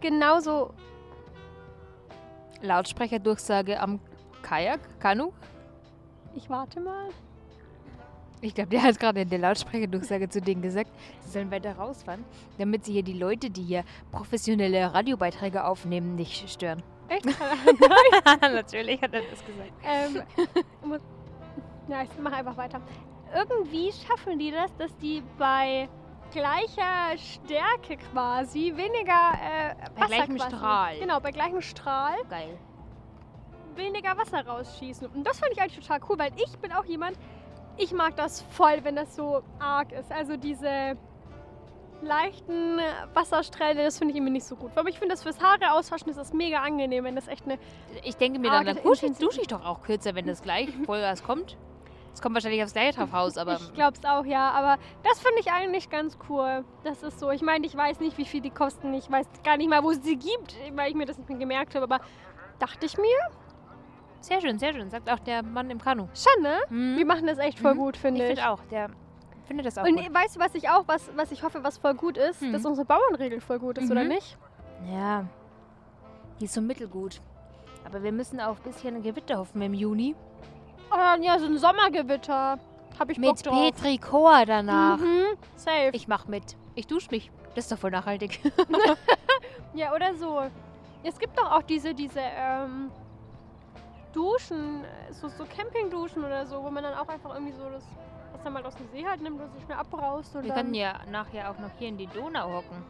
genauso. 0.00 0.72
Lautsprecherdurchsage 2.62 3.78
am 3.80 4.00
Kajak, 4.42 4.80
Kanu. 5.00 5.32
Ich 6.34 6.48
warte 6.48 6.80
mal. 6.80 7.08
Ich 8.40 8.54
glaube, 8.54 8.70
der 8.70 8.82
hat 8.82 8.98
gerade 8.98 9.20
in 9.20 9.28
der 9.28 9.38
Lautsprecherdurchsage 9.38 10.28
zu 10.28 10.40
denen 10.40 10.62
gesagt, 10.62 10.90
sie 11.20 11.30
sollen 11.30 11.50
weiter 11.52 11.76
rausfahren, 11.76 12.24
damit 12.58 12.84
sie 12.84 12.92
hier 12.92 13.04
die 13.04 13.12
Leute, 13.12 13.50
die 13.50 13.62
hier 13.62 13.84
professionelle 14.10 14.92
Radiobeiträge 14.92 15.64
aufnehmen, 15.64 16.16
nicht 16.16 16.50
stören. 16.50 16.82
Echt? 17.08 17.24
Natürlich 18.40 19.00
hat 19.00 19.14
er 19.14 19.22
das 19.22 19.44
gesagt. 19.44 19.72
ähm, 19.84 20.22
ja, 21.88 22.02
ich 22.02 22.18
mache 22.18 22.34
einfach 22.34 22.56
weiter. 22.56 22.80
Irgendwie 23.34 23.92
schaffen 23.92 24.38
die 24.38 24.50
das, 24.50 24.74
dass 24.76 24.96
die 24.96 25.22
bei 25.38 25.88
gleicher 26.32 27.16
Stärke 27.16 27.96
quasi 28.12 28.72
weniger 28.76 29.32
äh, 29.34 29.74
Bei 29.94 30.02
Wasser 30.02 30.06
gleichem 30.06 30.36
quasi, 30.36 30.56
Strahl. 30.56 30.98
Genau, 30.98 31.20
bei 31.20 31.30
gleichem 31.30 31.60
Strahl 31.62 32.16
Geil. 32.28 32.58
weniger 33.76 34.16
Wasser 34.16 34.46
rausschießen. 34.46 35.08
Und 35.08 35.26
das 35.26 35.38
finde 35.38 35.52
ich 35.54 35.60
eigentlich 35.60 35.80
total 35.80 36.00
cool, 36.08 36.18
weil 36.18 36.32
ich 36.36 36.58
bin 36.58 36.72
auch 36.72 36.84
jemand, 36.84 37.18
ich 37.76 37.92
mag 37.92 38.16
das 38.16 38.42
voll, 38.50 38.80
wenn 38.82 38.96
das 38.96 39.14
so 39.14 39.42
arg 39.58 39.92
ist. 39.92 40.10
Also 40.10 40.36
diese 40.36 40.96
leichten 42.02 42.78
Wassersträhle, 43.14 43.84
das 43.84 43.98
finde 43.98 44.12
ich 44.12 44.16
irgendwie 44.16 44.32
nicht 44.32 44.46
so 44.46 44.56
gut. 44.56 44.72
Aber 44.74 44.88
ich 44.88 44.98
finde 44.98 45.14
das 45.14 45.22
fürs 45.22 45.40
Haare 45.40 45.72
auswaschen 45.72 46.08
ist 46.08 46.16
das 46.16 46.32
mega 46.32 46.58
angenehm, 46.60 47.04
wenn 47.04 47.14
das 47.14 47.28
echt 47.28 47.44
eine 47.44 47.58
Ich 48.02 48.16
denke 48.16 48.38
mir 48.38 48.50
dann, 48.50 48.66
dann 48.66 48.78
dusche 48.82 49.40
ich 49.40 49.46
doch 49.46 49.64
auch 49.64 49.82
kürzer, 49.82 50.14
wenn 50.14 50.26
das 50.26 50.42
gleich 50.42 50.68
Vollgas 50.86 51.22
kommt. 51.22 51.56
Es 52.14 52.20
kommt 52.20 52.34
wahrscheinlich 52.34 52.62
aufs 52.62 52.72
gleiche 52.74 52.98
drauf 52.98 53.12
raus, 53.12 53.36
aber 53.38 53.54
Ich 53.54 53.72
glaub's 53.72 54.04
auch, 54.04 54.24
ja. 54.24 54.50
Aber 54.50 54.80
das 55.02 55.18
finde 55.20 55.40
ich 55.40 55.50
eigentlich 55.50 55.88
ganz 55.90 56.18
cool. 56.28 56.64
Das 56.84 57.02
ist 57.02 57.18
so. 57.18 57.30
Ich 57.30 57.42
meine, 57.42 57.66
ich 57.66 57.74
weiß 57.76 58.00
nicht, 58.00 58.18
wie 58.18 58.24
viel 58.26 58.40
die 58.42 58.50
kosten. 58.50 58.92
Ich 58.94 59.10
weiß 59.10 59.26
gar 59.44 59.56
nicht 59.56 59.70
mal, 59.70 59.82
wo 59.82 59.90
es 59.90 60.02
sie 60.02 60.16
gibt, 60.16 60.54
weil 60.74 60.90
ich 60.90 60.94
mir 60.94 61.06
das 61.06 61.16
nicht 61.18 61.28
mehr 61.28 61.38
gemerkt 61.38 61.74
habe. 61.74 61.84
Aber 61.84 62.00
dachte 62.58 62.84
ich 62.86 62.96
mir, 62.98 63.06
sehr 64.20 64.40
schön, 64.40 64.58
sehr 64.58 64.72
schön, 64.72 64.88
sagt 64.90 65.10
auch 65.10 65.18
der 65.20 65.42
Mann 65.42 65.68
im 65.70 65.80
Kanu. 65.80 66.06
schon, 66.14 66.42
ne? 66.42 66.58
Mhm. 66.68 66.96
Die 66.96 67.04
machen 67.04 67.26
das 67.26 67.38
echt 67.38 67.58
voll 67.58 67.74
Mhm. 67.74 67.78
gut, 67.78 67.96
Ich 67.96 68.02
finde 68.02 68.20
ich. 68.20 68.26
finde 68.28 68.48
auch, 68.50 68.60
der 68.70 68.88
findet 69.46 69.66
das 69.66 69.78
auch 69.78 69.84
Und 69.84 69.96
gut. 69.96 70.14
weißt 70.14 70.36
du, 70.36 70.40
was 70.40 70.54
ich 70.54 70.68
auch, 70.68 70.84
was, 70.86 71.10
was 71.16 71.32
ich 71.32 71.42
hoffe, 71.42 71.64
was 71.64 71.78
voll 71.78 71.94
gut 71.94 72.16
ist, 72.18 72.40
Mhm. 72.42 72.52
dass 72.52 72.64
unsere 72.64 72.84
Bauernregel 72.84 73.40
voll 73.40 73.58
gut 73.58 73.78
ist, 73.78 73.90
oder 73.90 74.02
Mhm. 74.04 74.08
nicht? 74.10 74.36
Ja, 74.92 75.24
die 76.38 76.44
ist 76.44 76.54
so 76.54 76.60
mittelgut. 76.60 77.20
Aber 77.84 78.02
wir 78.04 78.12
müssen 78.12 78.40
auf 78.40 78.58
ein 78.58 78.62
bisschen 78.62 79.02
Gewitter 79.02 79.38
hoffen 79.38 79.60
im 79.60 79.74
Juni. 79.74 80.14
Oh, 80.92 81.22
ja, 81.22 81.38
so 81.38 81.46
ein 81.46 81.58
Sommergewitter. 81.58 82.58
Hab 82.98 83.10
ich 83.10 83.20
Bock 83.20 83.36
Mit 83.36 83.46
drauf. 83.46 83.74
Petri 83.74 83.98
Chor 83.98 84.44
danach. 84.46 84.98
Mhm, 84.98 85.36
safe. 85.56 85.90
Ich 85.92 86.08
mach 86.08 86.26
mit. 86.26 86.56
Ich 86.74 86.86
dusche 86.86 87.10
mich. 87.10 87.30
Das 87.54 87.64
ist 87.64 87.72
doch 87.72 87.78
voll 87.78 87.90
nachhaltig. 87.90 88.40
Ja, 89.74 89.94
oder 89.94 90.14
so. 90.14 90.42
Es 91.02 91.18
gibt 91.18 91.38
doch 91.38 91.50
auch 91.50 91.62
diese, 91.62 91.94
diese, 91.94 92.20
ähm, 92.20 92.90
Duschen, 94.12 94.84
so, 95.10 95.28
so 95.28 95.44
Campingduschen 95.44 96.24
oder 96.24 96.46
so, 96.46 96.62
wo 96.62 96.70
man 96.70 96.82
dann 96.82 96.94
auch 96.94 97.08
einfach 97.08 97.34
irgendwie 97.34 97.52
so 97.52 97.68
das, 97.70 97.84
was 98.32 98.42
dann 98.42 98.52
mal 98.52 98.64
aus 98.64 98.74
dem 98.76 98.88
See 98.88 99.04
halt 99.04 99.22
nimmt 99.22 99.40
und 99.40 99.52
sich 99.54 99.64
schnell 99.64 99.78
abbraust 99.78 100.36
und 100.36 100.44
Wir 100.44 100.52
können 100.52 100.74
ja 100.74 101.00
nachher 101.10 101.50
auch 101.50 101.58
noch 101.58 101.70
hier 101.78 101.88
in 101.88 101.96
die 101.96 102.06
Donau 102.08 102.52
hocken. 102.52 102.84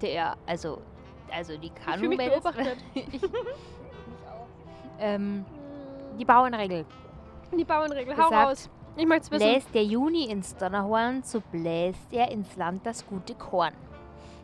Der, 0.00 0.36
also, 0.46 0.82
also 1.32 1.56
die 1.56 1.68
ich 1.68 1.94
fühle 1.94 2.08
mich 2.08 2.18
beobachtet. 2.18 2.78
ich, 2.94 3.20
ähm, 4.98 5.44
die 6.18 6.24
Bauernregel. 6.24 6.84
Die 7.56 7.64
Bauernregel, 7.64 8.16
hau 8.16 8.28
Gesagt, 8.28 8.48
raus. 8.48 8.70
Ich 8.96 9.06
möchte 9.06 9.24
es 9.24 9.30
wissen. 9.30 9.50
Bläst 9.50 9.74
der 9.74 9.84
Juni 9.84 10.24
ins 10.24 10.54
Donnerhorn, 10.56 11.22
so 11.22 11.40
bläst 11.40 12.12
er 12.12 12.30
ins 12.30 12.56
Land 12.56 12.84
das 12.86 13.06
gute 13.06 13.34
Korn. 13.34 13.72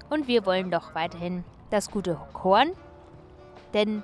Und 0.08 0.26
wir 0.26 0.46
wollen 0.46 0.70
doch 0.70 0.94
weiterhin 0.94 1.44
das 1.70 1.90
gute 1.90 2.18
Korn, 2.32 2.72
denn 3.74 4.02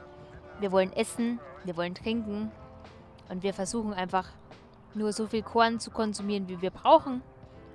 wir 0.61 0.71
wollen 0.71 0.93
essen, 0.93 1.41
wir 1.65 1.77
wollen 1.77 1.95
trinken 1.95 2.51
und 3.31 3.43
wir 3.43 3.55
versuchen 3.55 3.95
einfach 3.95 4.29
nur 4.93 5.13
so 5.13 5.27
viel 5.27 5.43
Korn 5.43 5.81
zu 5.81 5.91
konsumieren, 5.91 6.47
wie 6.49 6.61
wir 6.61 6.71
brauchen 6.71 7.23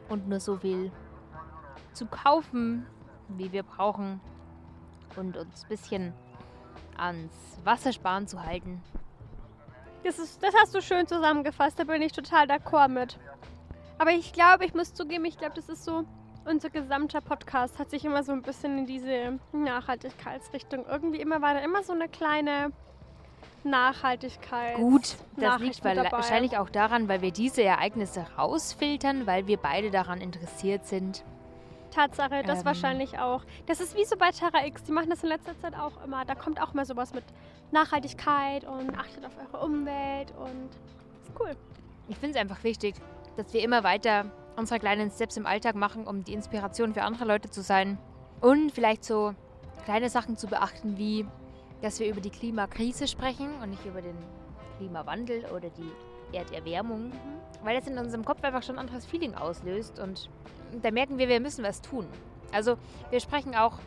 und 0.10 0.30
nur 0.30 0.40
so 0.40 0.58
viel 0.58 0.92
zu 1.94 2.06
kaufen, 2.06 2.86
wie 3.30 3.52
wir 3.52 3.64
brauchen 3.64 4.22
und 5.16 5.38
uns 5.38 5.64
ein 5.64 5.70
bisschen 5.70 6.14
ans 6.98 7.34
Wassersparen 7.64 8.28
zu 8.28 8.44
halten 8.44 8.82
Das, 10.04 10.18
ist, 10.18 10.42
das 10.42 10.54
hast 10.56 10.74
du 10.74 10.82
schön 10.82 11.08
zusammengefasst, 11.08 11.78
da 11.80 11.84
bin 11.84 12.02
ich 12.02 12.14
total 12.14 12.46
d'accord 12.46 12.88
mit. 12.88 13.18
Aber 13.98 14.12
ich 14.12 14.32
glaube, 14.32 14.66
ich 14.66 14.74
muss 14.74 14.94
zugeben, 14.94 15.26
ich 15.26 15.38
glaube, 15.38 15.56
das 15.56 15.68
ist 15.68 15.84
so, 15.84 16.06
unser 16.46 16.70
gesamter 16.70 17.22
Podcast 17.22 17.78
hat 17.80 17.90
sich 17.90 18.06
immer 18.06 18.24
so 18.24 18.32
ein 18.32 18.42
bisschen 18.42 18.78
in 18.80 18.86
diese 18.86 19.40
Nachhaltigkeitsrichtung. 19.52 20.86
Irgendwie 20.90 21.20
immer 21.20 21.42
war 21.42 21.54
da 21.54 21.60
immer 21.60 21.84
so 21.84 21.94
eine 21.94 22.08
kleine 22.08 22.72
Nachhaltigkeit. 23.64 24.76
Gut, 24.78 25.18
das 25.36 25.60
liegt 25.60 25.84
dabei. 25.84 26.12
wahrscheinlich 26.12 26.58
auch 26.58 26.70
daran, 26.70 27.08
weil 27.08 27.22
wir 27.22 27.32
diese 27.32 27.62
Ereignisse 27.62 28.26
rausfiltern, 28.38 29.28
weil 29.28 29.48
wir 29.48 29.58
beide 29.58 29.92
daran 29.92 30.22
interessiert 30.22 30.88
sind. 30.88 31.24
Tatsache, 31.90 32.44
das 32.44 32.60
Ähm. 32.60 32.66
wahrscheinlich 32.66 33.20
auch. 33.20 33.44
Das 33.66 33.80
ist 33.80 33.96
wie 33.96 34.06
so 34.06 34.16
bei 34.18 34.32
Terra 34.32 34.66
X, 34.66 34.84
die 34.84 34.92
machen 34.92 35.10
das 35.10 35.24
in 35.24 35.30
letzter 35.30 35.58
Zeit 35.60 35.76
auch 35.76 36.04
immer. 36.04 36.26
Da 36.26 36.36
kommt 36.36 36.62
auch 36.62 36.74
mal 36.74 36.86
sowas 36.86 37.14
mit 37.14 37.24
Nachhaltigkeit 37.72 38.64
und 38.66 38.98
achtet 38.98 39.26
auf 39.26 39.34
eure 39.38 39.64
Umwelt 39.66 40.34
und 40.38 40.70
ist 41.22 41.32
cool. 41.40 41.52
Ich 42.08 42.18
finde 42.18 42.38
es 42.38 42.42
einfach 42.42 42.64
wichtig, 42.64 42.96
dass 43.38 43.54
wir 43.54 43.62
immer 43.62 43.84
weiter 43.84 44.26
unsere 44.56 44.80
kleinen 44.80 45.10
Steps 45.12 45.38
im 45.38 45.46
Alltag 45.46 45.76
machen, 45.76 46.06
um 46.06 46.24
die 46.24 46.34
Inspiration 46.34 46.94
für 46.94 47.04
andere 47.04 47.26
Leute 47.26 47.50
zu 47.50 47.62
sein. 47.62 47.98
Und 48.42 48.72
vielleicht 48.72 49.04
so 49.04 49.34
kleine 49.86 50.10
Sachen 50.10 50.38
zu 50.38 50.48
beachten, 50.48 50.98
wie 50.98 51.26
dass 51.82 52.00
wir 52.00 52.10
über 52.10 52.22
die 52.22 52.30
Klimakrise 52.30 53.08
sprechen 53.08 53.50
und 53.62 53.70
nicht 53.70 53.86
über 53.86 54.02
den 54.02 54.18
Klimawandel 54.78 55.46
oder 55.56 55.70
die 55.70 56.36
Erderwärmung. 56.36 57.12
Weil 57.64 57.78
das 57.78 57.88
in 57.88 57.98
unserem 57.98 58.26
Kopf 58.26 58.44
einfach 58.44 58.64
schon 58.64 58.76
ein 58.76 58.80
anderes 58.80 59.06
Feeling 59.06 59.36
auslöst. 59.36 60.00
Und 60.00 60.30
da 60.82 60.92
merken 60.92 61.18
wir, 61.18 61.28
wir 61.28 61.40
müssen 61.40 61.64
was 61.64 61.82
tun. 61.82 62.06
Also 62.52 62.78
wir 63.10 63.20
sprechen 63.20 63.56
auch 63.56 63.80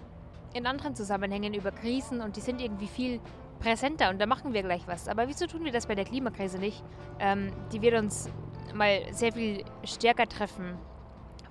in 0.55 0.67
anderen 0.67 0.95
Zusammenhängen 0.95 1.55
über 1.55 1.71
Krisen 1.71 2.21
und 2.21 2.37
die 2.37 2.41
sind 2.41 2.61
irgendwie 2.61 2.87
viel 2.87 3.21
präsenter 3.61 4.11
und 4.11 4.21
da 4.21 4.27
machen 4.27 4.53
wir 4.53 4.63
gleich 4.63 4.87
was. 4.87 5.09
Aber 5.09 5.29
wieso 5.29 5.47
tun 5.47 5.65
wir 5.65 5.73
das 5.73 5.87
bei 5.87 5.95
der 5.95 6.05
Klimakrise 6.05 6.59
nicht? 6.59 6.83
Ähm, 7.19 7.53
die 7.73 7.81
wird 7.81 7.95
uns 7.95 8.29
mal 8.75 9.03
sehr 9.13 9.33
viel 9.33 9.65
stärker 9.85 10.27
treffen, 10.27 10.77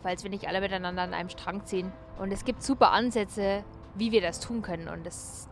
falls 0.02 0.24
wir 0.24 0.30
nicht 0.30 0.48
alle 0.48 0.62
miteinander 0.62 1.02
an 1.04 1.14
einem 1.14 1.30
Strang 1.30 1.66
ziehen. 1.66 1.92
Und 2.20 2.32
es 2.32 2.46
gibt 2.46 2.64
super 2.64 2.92
Ansätze, 2.92 3.64
wie 3.96 4.12
wir 4.12 4.22
das 4.22 4.40
tun 4.40 4.62
können. 4.62 4.88
Und 4.88 5.06
das, 5.06 5.50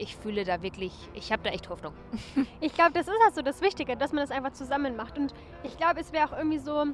ich 0.00 0.16
fühle 0.16 0.44
da 0.44 0.62
wirklich, 0.62 0.92
ich 1.14 1.30
habe 1.32 1.42
da 1.42 1.50
echt 1.50 1.68
Hoffnung. 1.68 1.94
Ich 2.60 2.74
glaube, 2.74 2.92
das 2.92 3.06
ist 3.06 3.14
halt 3.22 3.34
so 3.34 3.42
das 3.42 3.60
Wichtige, 3.60 3.96
dass 3.96 4.12
man 4.12 4.22
das 4.22 4.30
einfach 4.30 4.52
zusammen 4.52 4.96
macht. 4.96 5.18
Und 5.18 5.34
ich 5.62 5.76
glaube, 5.76 6.00
es 6.00 6.12
wäre 6.12 6.28
auch 6.28 6.36
irgendwie 6.36 6.58
so 6.58 6.86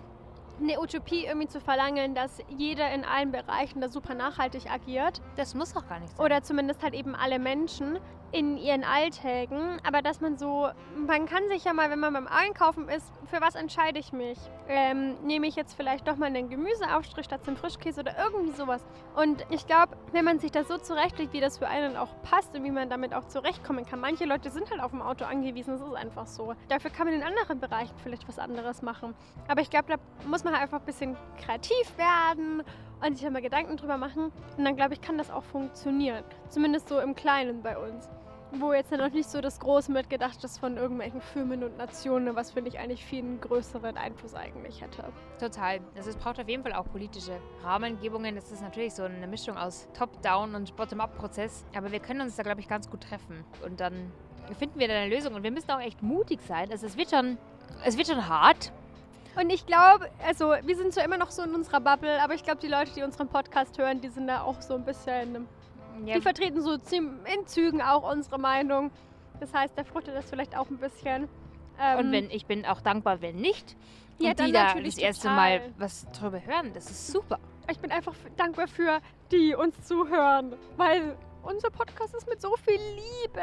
eine 0.61 0.81
Utopie, 0.81 1.25
irgendwie 1.27 1.49
zu 1.49 1.61
verlangen, 1.61 2.15
dass 2.15 2.43
jeder 2.49 2.93
in 2.93 3.05
allen 3.05 3.33
Bereichen 3.33 3.81
da 3.81 3.89
super 3.89 4.15
nachhaltig 4.15 4.71
agiert. 4.71 5.21
Das 5.37 5.55
muss 5.55 5.75
auch 5.77 5.87
gar 5.89 6.01
nicht 6.01 6.17
sein. 6.17 6.25
Oder 6.25 6.43
zumindest 6.43 6.83
halt 6.83 6.95
eben 6.95 7.15
alle 7.15 7.39
Menschen 7.39 7.99
in 8.33 8.57
ihren 8.57 8.85
Alltägen. 8.85 9.81
Aber 9.87 10.03
dass 10.03 10.20
man 10.20 10.37
so, 10.37 10.68
man 10.95 11.26
kann 11.26 11.49
sich 11.49 11.64
ja 11.64 11.72
mal, 11.72 11.91
wenn 11.91 12.01
man 12.01 12.12
beim 12.12 12.26
Einkaufen 12.26 12.89
ist, 12.89 13.12
für 13.26 13.41
was 13.41 13.55
entscheide 13.55 13.99
ich 13.99 14.12
mich? 14.12 14.39
Ähm, 14.68 15.16
nehme 15.24 15.47
ich 15.47 15.57
jetzt 15.57 15.74
vielleicht 15.74 16.07
doch 16.07 16.16
mal 16.16 16.26
einen 16.26 16.49
Gemüseaufstrich 16.49 17.26
statt 17.26 17.45
zum 17.45 17.57
Frischkäse 17.57 18.01
oder 18.01 18.16
irgendwie 18.18 18.53
sowas. 18.53 18.85
Und 19.16 19.45
ich 19.51 19.66
glaube, 19.66 19.97
wenn 20.12 20.24
man 20.24 20.39
sich 20.39 20.53
das 20.53 20.68
so 20.68 20.78
zurechtlegt, 20.78 21.33
wie 21.33 21.41
das 21.41 21.59
für 21.59 21.68
einen 21.68 21.97
auch 21.97 22.11
passt 22.22 22.55
und 22.55 22.64
wie 22.64 22.70
man 22.70 22.89
damit 22.89 23.14
auch 23.14 23.26
zurechtkommen 23.26 23.87
kann. 23.87 24.01
Manche 24.01 24.24
Leute 24.24 24.51
sind 24.51 24.70
halt 24.70 24.81
auf 24.81 24.91
dem 24.91 25.03
Auto 25.03 25.24
angewiesen, 25.24 25.78
das 25.78 25.87
ist 25.87 25.95
einfach 25.95 26.26
so. 26.26 26.55
Dafür 26.68 26.91
kann 26.91 27.07
man 27.07 27.14
in 27.14 27.22
anderen 27.22 27.61
Bereichen 27.61 27.95
vielleicht 28.03 28.26
was 28.28 28.39
anderes 28.39 28.83
machen. 28.83 29.14
Aber 29.49 29.61
ich 29.61 29.70
glaube, 29.70 29.87
da 29.89 29.97
muss 30.28 30.45
man 30.45 30.53
halt 30.55 30.62
einfach 30.62 30.81
ein 30.81 30.87
bisschen 30.87 31.16
kreativ 31.45 31.97
werden 31.97 32.62
und 33.05 33.16
sich 33.16 33.28
mal 33.31 33.43
Gedanken 33.43 33.76
drüber 33.76 33.97
machen. 33.97 34.33
Und 34.57 34.64
dann 34.64 34.76
glaube 34.76 34.95
ich, 34.95 35.01
kann 35.01 35.18
das 35.18 35.31
auch 35.31 35.45
funktionieren. 35.45 36.24
Zumindest 36.49 36.89
so 36.89 37.01
im 37.01 37.14
Kleinen 37.14 37.62
bei 37.62 37.76
uns. 37.78 38.09
Wo 38.53 38.72
jetzt 38.72 38.90
ja 38.90 38.96
noch 38.96 39.12
nicht 39.12 39.30
so 39.30 39.40
das 39.40 39.61
Große 39.61 39.92
mitgedacht 39.92 40.42
ist 40.42 40.59
von 40.59 40.76
irgendwelchen 40.76 41.20
Firmen 41.20 41.62
und 41.62 41.78
Nationen, 41.78 42.34
was 42.34 42.51
finde 42.51 42.68
ich 42.68 42.78
eigentlich 42.80 43.05
viel 43.05 43.20
einen 43.20 43.40
größeren 43.40 43.96
Einfluss 43.96 44.34
eigentlich 44.34 44.80
hätte. 44.80 45.05
Total. 45.38 45.80
Also 45.96 46.11
es 46.11 46.16
braucht 46.16 46.40
auf 46.40 46.48
jeden 46.48 46.64
Fall 46.64 46.72
auch 46.72 46.86
politische 46.90 47.38
Rahmengebungen. 47.62 48.34
Das 48.34 48.51
ist 48.51 48.61
natürlich 48.61 48.94
so 48.94 49.05
eine 49.05 49.28
Mischung 49.28 49.57
aus 49.57 49.86
Top-Down 49.96 50.57
und 50.57 50.74
Bottom-up-Prozess. 50.74 51.64
Aber 51.76 51.92
wir 51.92 52.01
können 52.01 52.22
uns 52.22 52.34
da, 52.34 52.42
glaube 52.42 52.61
ich, 52.61 52.66
ganz 52.66 52.90
gut 52.90 53.03
treffen. 53.03 53.44
Und 53.64 53.78
dann 53.78 54.12
finden 54.59 54.80
wir 54.80 54.88
da 54.88 54.94
eine 54.94 55.14
Lösung. 55.14 55.34
Und 55.34 55.44
wir 55.44 55.53
müssen 55.53 55.70
auch 55.70 55.80
echt 55.80 56.03
mutig 56.03 56.40
sein. 56.42 56.70
Also 56.72 56.86
es 56.86 56.96
wird 56.96 57.11
schon, 57.11 57.38
es 57.84 57.96
wird 57.96 58.09
schon 58.09 58.28
hart. 58.28 58.72
Und 59.40 59.51
ich 59.51 59.64
glaube, 59.64 60.11
also 60.26 60.55
wir 60.64 60.76
sind 60.76 60.92
zwar 60.92 61.05
immer 61.05 61.18
noch 61.18 61.30
so 61.30 61.42
in 61.42 61.55
unserer 61.55 61.80
Bubble, 61.80 62.20
aber 62.20 62.34
ich 62.34 62.42
glaube, 62.42 62.59
die 62.61 62.66
Leute, 62.66 62.92
die 62.96 63.03
unseren 63.05 63.28
Podcast 63.28 63.78
hören, 63.78 64.01
die 64.01 64.09
sind 64.09 64.26
da 64.26 64.42
auch 64.42 64.61
so 64.61 64.74
ein 64.74 64.84
bisschen, 64.84 65.46
Ja, 66.07 66.16
die 66.16 66.20
vertreten 66.20 66.62
so 66.62 66.72
in 66.72 67.46
Zügen 67.46 67.82
auch 67.82 68.11
unsere 68.11 68.38
Meinung. 68.38 68.90
Das 69.40 69.55
heißt, 69.55 69.72
da 69.76 69.84
fruchtet 69.84 70.14
das 70.14 70.28
vielleicht 70.28 70.57
auch 70.57 70.68
ein 70.70 70.78
bisschen. 70.78 71.28
Ähm, 71.80 71.98
und 71.98 72.12
wenn 72.12 72.30
ich 72.30 72.46
bin 72.46 72.66
auch 72.66 72.80
dankbar, 72.80 73.20
wenn 73.22 73.36
nicht. 73.36 73.76
Ja, 74.18 74.30
und 74.30 74.40
die 74.40 74.53
da 74.53 74.64
natürlich 74.64 74.96
das 74.96 75.05
erste 75.05 75.28
total. 75.28 75.36
Mal 75.36 75.74
was 75.78 76.07
drüber 76.12 76.44
hören. 76.44 76.72
Das 76.74 76.90
ist 76.90 77.09
super. 77.09 77.38
Ich 77.70 77.78
bin 77.78 77.90
einfach 77.90 78.14
dankbar 78.36 78.68
für 78.68 79.01
die 79.30 79.55
uns 79.55 79.80
zuhören, 79.86 80.55
weil 80.76 81.16
unser 81.42 81.70
Podcast 81.70 82.14
ist 82.14 82.28
mit 82.28 82.40
so 82.40 82.55
viel 82.57 82.78
Liebe 82.78 83.42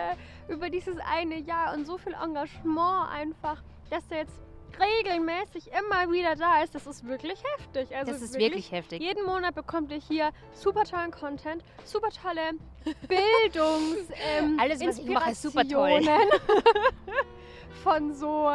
über 0.49 0.69
dieses 0.69 0.97
eine 0.99 1.39
Jahr 1.39 1.73
und 1.73 1.85
so 1.85 1.97
viel 1.97 2.13
Engagement 2.13 3.09
einfach, 3.11 3.63
dass 3.89 4.07
der 4.07 4.19
jetzt 4.19 4.39
regelmäßig 4.79 5.69
immer 5.71 6.11
wieder 6.11 6.35
da 6.35 6.61
ist. 6.63 6.75
Das 6.75 6.85
ist 6.87 7.05
wirklich 7.07 7.41
heftig. 7.57 7.95
Also 7.95 8.11
das 8.11 8.21
ist 8.21 8.37
wirklich 8.37 8.71
heftig. 8.71 9.01
Jeden 9.01 9.25
Monat 9.25 9.55
bekommt 9.55 9.91
ihr 9.91 9.97
hier 9.99 10.29
super 10.53 10.83
tollen 10.83 11.11
Content, 11.11 11.63
super 11.85 12.09
tolle 12.09 12.53
Bildungs... 13.07 14.09
Ähm, 14.37 14.57
Alles, 14.59 14.79
was 14.85 14.99
ich 14.99 15.09
mache, 15.09 15.31
ist 15.31 15.41
super 15.41 15.67
toll. 15.67 16.01
Von 17.83 18.13
so... 18.13 18.51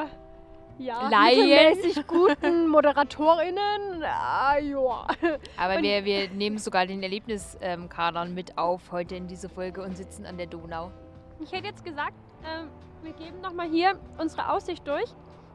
Ja, 0.78 1.08
mittelmäßig 1.10 2.06
guten 2.06 2.66
ModeratorInnen. 2.68 4.02
Ah, 4.04 4.56
ja. 4.58 5.06
Aber 5.56 5.76
Und- 5.76 5.82
wir, 5.82 6.04
wir 6.04 6.28
nehmen 6.30 6.56
sogar 6.58 6.86
den 6.86 7.02
Erlebniskadern 7.02 8.32
mit 8.34 8.56
auf 8.56 8.90
heute 8.90 9.14
in 9.14 9.28
diese 9.28 9.48
Folge 9.50 9.82
und 9.82 9.96
sitzen 9.96 10.24
an 10.24 10.38
der 10.38 10.46
Donau. 10.46 10.90
Ich 11.40 11.52
hätte 11.52 11.66
jetzt 11.66 11.84
gesagt, 11.84 12.14
ähm, 12.44 12.68
wir 13.02 13.12
geben 13.12 13.40
nochmal 13.42 13.68
hier 13.68 14.00
unsere 14.18 14.50
Aussicht 14.50 14.86
durch, 14.88 15.10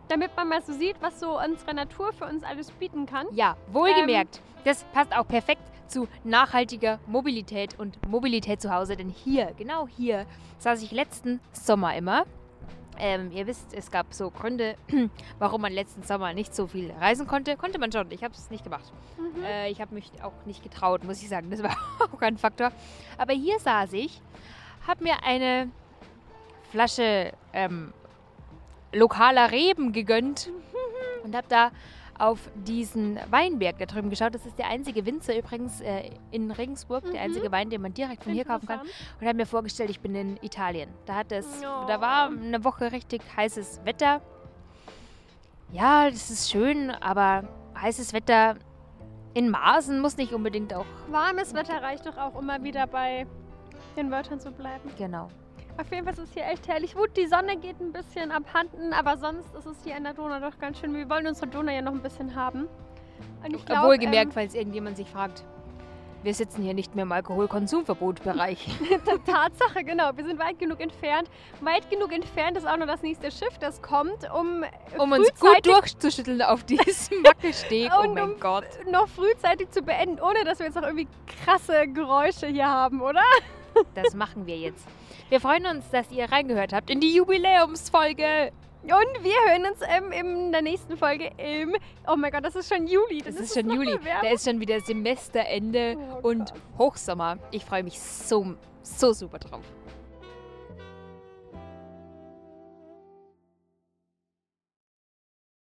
damit 0.07 0.35
man 0.35 0.49
mal 0.49 0.61
so 0.61 0.73
sieht, 0.73 0.95
was 1.01 1.19
so 1.19 1.39
unsere 1.39 1.73
Natur 1.73 2.13
für 2.13 2.25
uns 2.25 2.43
alles 2.43 2.71
bieten 2.71 3.05
kann. 3.05 3.27
Ja, 3.31 3.57
wohlgemerkt. 3.71 4.41
das 4.63 4.83
passt 4.93 5.15
auch 5.15 5.27
perfekt 5.27 5.61
zu 5.87 6.07
nachhaltiger 6.23 6.99
Mobilität 7.07 7.79
und 7.79 8.07
Mobilität 8.07 8.61
zu 8.61 8.73
Hause. 8.73 8.95
Denn 8.95 9.09
hier, 9.09 9.53
genau 9.57 9.87
hier, 9.87 10.25
saß 10.59 10.81
ich 10.83 10.91
letzten 10.91 11.39
Sommer 11.53 11.95
immer. 11.95 12.25
Ähm, 12.99 13.31
ihr 13.31 13.45
wisst, 13.45 13.73
es 13.73 13.91
gab 13.91 14.13
so 14.13 14.31
Gründe, 14.31 14.75
warum 15.39 15.61
man 15.61 15.71
letzten 15.71 16.01
Sommer 16.01 16.33
nicht 16.33 16.55
so 16.55 16.67
viel 16.67 16.91
reisen 16.99 17.27
konnte. 17.27 17.55
Konnte 17.55 17.77
man 17.79 17.91
schon, 17.91 18.09
ich 18.11 18.23
habe 18.23 18.33
es 18.33 18.49
nicht 18.49 18.63
gemacht. 18.63 18.91
Mhm. 19.17 19.43
Äh, 19.43 19.69
ich 19.69 19.81
habe 19.81 19.93
mich 19.93 20.11
auch 20.23 20.33
nicht 20.45 20.63
getraut, 20.63 21.03
muss 21.03 21.21
ich 21.21 21.29
sagen. 21.29 21.49
Das 21.51 21.61
war 21.61 21.71
auch 21.99 22.21
ein 22.21 22.37
Faktor. 22.37 22.71
Aber 23.17 23.33
hier 23.33 23.59
saß 23.59 23.93
ich, 23.93 24.19
habe 24.87 25.03
mir 25.03 25.23
eine 25.23 25.69
Flasche 26.71 27.33
ähm, 27.53 27.93
lokaler 28.97 29.51
Reben 29.51 29.91
gegönnt 29.93 30.49
und 31.23 31.35
habe 31.35 31.47
da 31.49 31.71
auf 32.19 32.39
diesen 32.55 33.19
Weinberg 33.29 33.77
da 33.77 33.85
drüben 33.85 34.09
geschaut. 34.09 34.33
Das 34.33 34.45
ist 34.47 34.57
der 34.57 34.67
einzige 34.69 35.05
Winzer 35.05 35.37
übrigens 35.37 35.81
äh, 35.81 36.09
in 36.31 36.49
Regensburg, 36.49 37.03
der 37.03 37.11
Mhm. 37.13 37.19
einzige 37.19 37.51
Wein, 37.51 37.69
den 37.69 37.79
man 37.81 37.93
direkt 37.93 38.23
von 38.23 38.33
hier 38.33 38.43
kaufen 38.43 38.65
kann. 38.67 38.79
Und 39.21 39.27
habe 39.27 39.35
mir 39.37 39.45
vorgestellt, 39.45 39.91
ich 39.91 39.99
bin 39.99 40.15
in 40.15 40.37
Italien. 40.41 40.89
Da 41.05 41.13
hat 41.13 41.31
es, 41.31 41.45
Oh. 41.59 41.85
da 41.87 42.01
war 42.01 42.29
eine 42.29 42.63
Woche 42.63 42.91
richtig 42.91 43.21
heißes 43.35 43.81
Wetter. 43.83 44.21
Ja, 45.71 46.09
das 46.09 46.31
ist 46.31 46.49
schön, 46.49 46.89
aber 46.89 47.43
heißes 47.79 48.13
Wetter 48.13 48.55
in 49.33 49.49
Maßen 49.51 49.99
muss 49.99 50.17
nicht 50.17 50.33
unbedingt 50.33 50.73
auch. 50.73 50.85
Warmes 51.11 51.53
Wetter 51.53 51.81
reicht 51.83 52.05
doch 52.07 52.17
auch 52.17 52.39
immer 52.39 52.63
wieder 52.63 52.87
bei 52.87 53.27
den 53.95 54.09
Wörtern 54.09 54.39
zu 54.39 54.51
bleiben. 54.51 54.89
Genau. 54.97 55.29
Auf 55.79 55.91
jeden 55.91 56.05
Fall 56.05 56.13
ist 56.13 56.19
es 56.19 56.33
hier 56.33 56.45
echt 56.45 56.67
herrlich. 56.67 56.95
Gut, 56.95 57.15
die 57.15 57.27
Sonne 57.27 57.55
geht 57.57 57.79
ein 57.79 57.91
bisschen 57.91 58.31
abhanden, 58.31 58.93
aber 58.93 59.17
sonst 59.17 59.53
ist 59.55 59.67
es 59.67 59.77
hier 59.83 59.95
an 59.95 60.03
der 60.03 60.13
Donau 60.13 60.39
doch 60.39 60.57
ganz 60.59 60.79
schön. 60.79 60.93
Wir 60.95 61.07
wollen 61.09 61.27
unsere 61.27 61.47
Donau 61.47 61.71
ja 61.71 61.81
noch 61.81 61.93
ein 61.93 62.01
bisschen 62.01 62.35
haben. 62.35 62.67
Und 63.43 63.55
ich 63.55 63.63
glaub, 63.65 63.85
Wohlgemerkt, 63.85 64.27
ähm, 64.27 64.31
falls 64.31 64.55
irgendjemand 64.55 64.97
sich 64.97 65.07
fragt, 65.07 65.43
wir 66.23 66.33
sitzen 66.33 66.63
hier 66.63 66.73
nicht 66.73 66.95
mehr 66.95 67.03
im 67.03 67.11
Alkoholkonsumverbotbereich. 67.11 68.67
Tatsache, 69.25 69.83
genau. 69.83 70.09
Wir 70.15 70.25
sind 70.25 70.39
weit 70.39 70.57
genug 70.57 70.79
entfernt. 70.81 71.29
Weit 71.61 71.89
genug 71.91 72.11
entfernt 72.11 72.57
ist 72.57 72.67
auch 72.67 72.77
noch 72.77 72.87
das 72.87 73.03
nächste 73.03 73.29
Schiff, 73.29 73.57
das 73.59 73.81
kommt, 73.83 74.27
um, 74.33 74.63
um 74.97 75.11
uns 75.11 75.29
gut 75.39 75.63
durchzuschütteln 75.63 76.41
auf 76.41 76.63
diesem 76.63 77.23
Wackelsteg. 77.23 77.91
Oh 78.03 78.09
mein 78.09 78.31
um- 78.31 78.39
Gott. 78.39 78.65
noch 78.91 79.07
frühzeitig 79.07 79.69
zu 79.69 79.81
beenden, 79.83 80.19
ohne 80.19 80.43
dass 80.43 80.57
wir 80.59 80.65
jetzt 80.65 80.75
noch 80.75 80.83
irgendwie 80.83 81.07
krasse 81.45 81.87
Geräusche 81.87 82.47
hier 82.47 82.67
haben, 82.67 83.01
oder? 83.01 83.21
Das 83.93 84.15
machen 84.15 84.47
wir 84.47 84.57
jetzt. 84.57 84.87
Wir 85.29 85.41
freuen 85.41 85.65
uns, 85.65 85.89
dass 85.89 86.09
ihr 86.11 86.31
reingehört 86.31 86.71
habt 86.71 86.89
in 86.89 87.01
die 87.01 87.13
Jubiläumsfolge. 87.13 88.51
Und 88.83 89.23
wir 89.23 89.33
hören 89.49 89.65
uns 89.65 89.79
ähm, 89.85 90.11
in 90.13 90.51
der 90.53 90.61
nächsten 90.61 90.95
Folge 90.95 91.31
im. 91.37 91.75
Oh 92.07 92.15
mein 92.15 92.31
Gott, 92.31 92.45
das 92.45 92.55
ist 92.55 92.73
schon 92.73 92.87
Juli. 92.87 93.17
Das 93.17 93.35
Das 93.35 93.45
ist 93.45 93.55
schon 93.55 93.67
noch 93.67 93.75
Juli. 93.75 93.99
Da 94.21 94.29
ist 94.29 94.45
schon 94.45 94.61
wieder 94.61 94.79
Semesterende 94.79 95.97
Oh 96.23 96.29
und. 96.29 96.53
Hochsommer. 96.77 97.37
Ich 97.51 97.65
freue 97.65 97.83
mich 97.83 97.99
so, 97.99 98.55
so 98.83 99.11
super 99.11 99.39
drauf. 99.39 99.63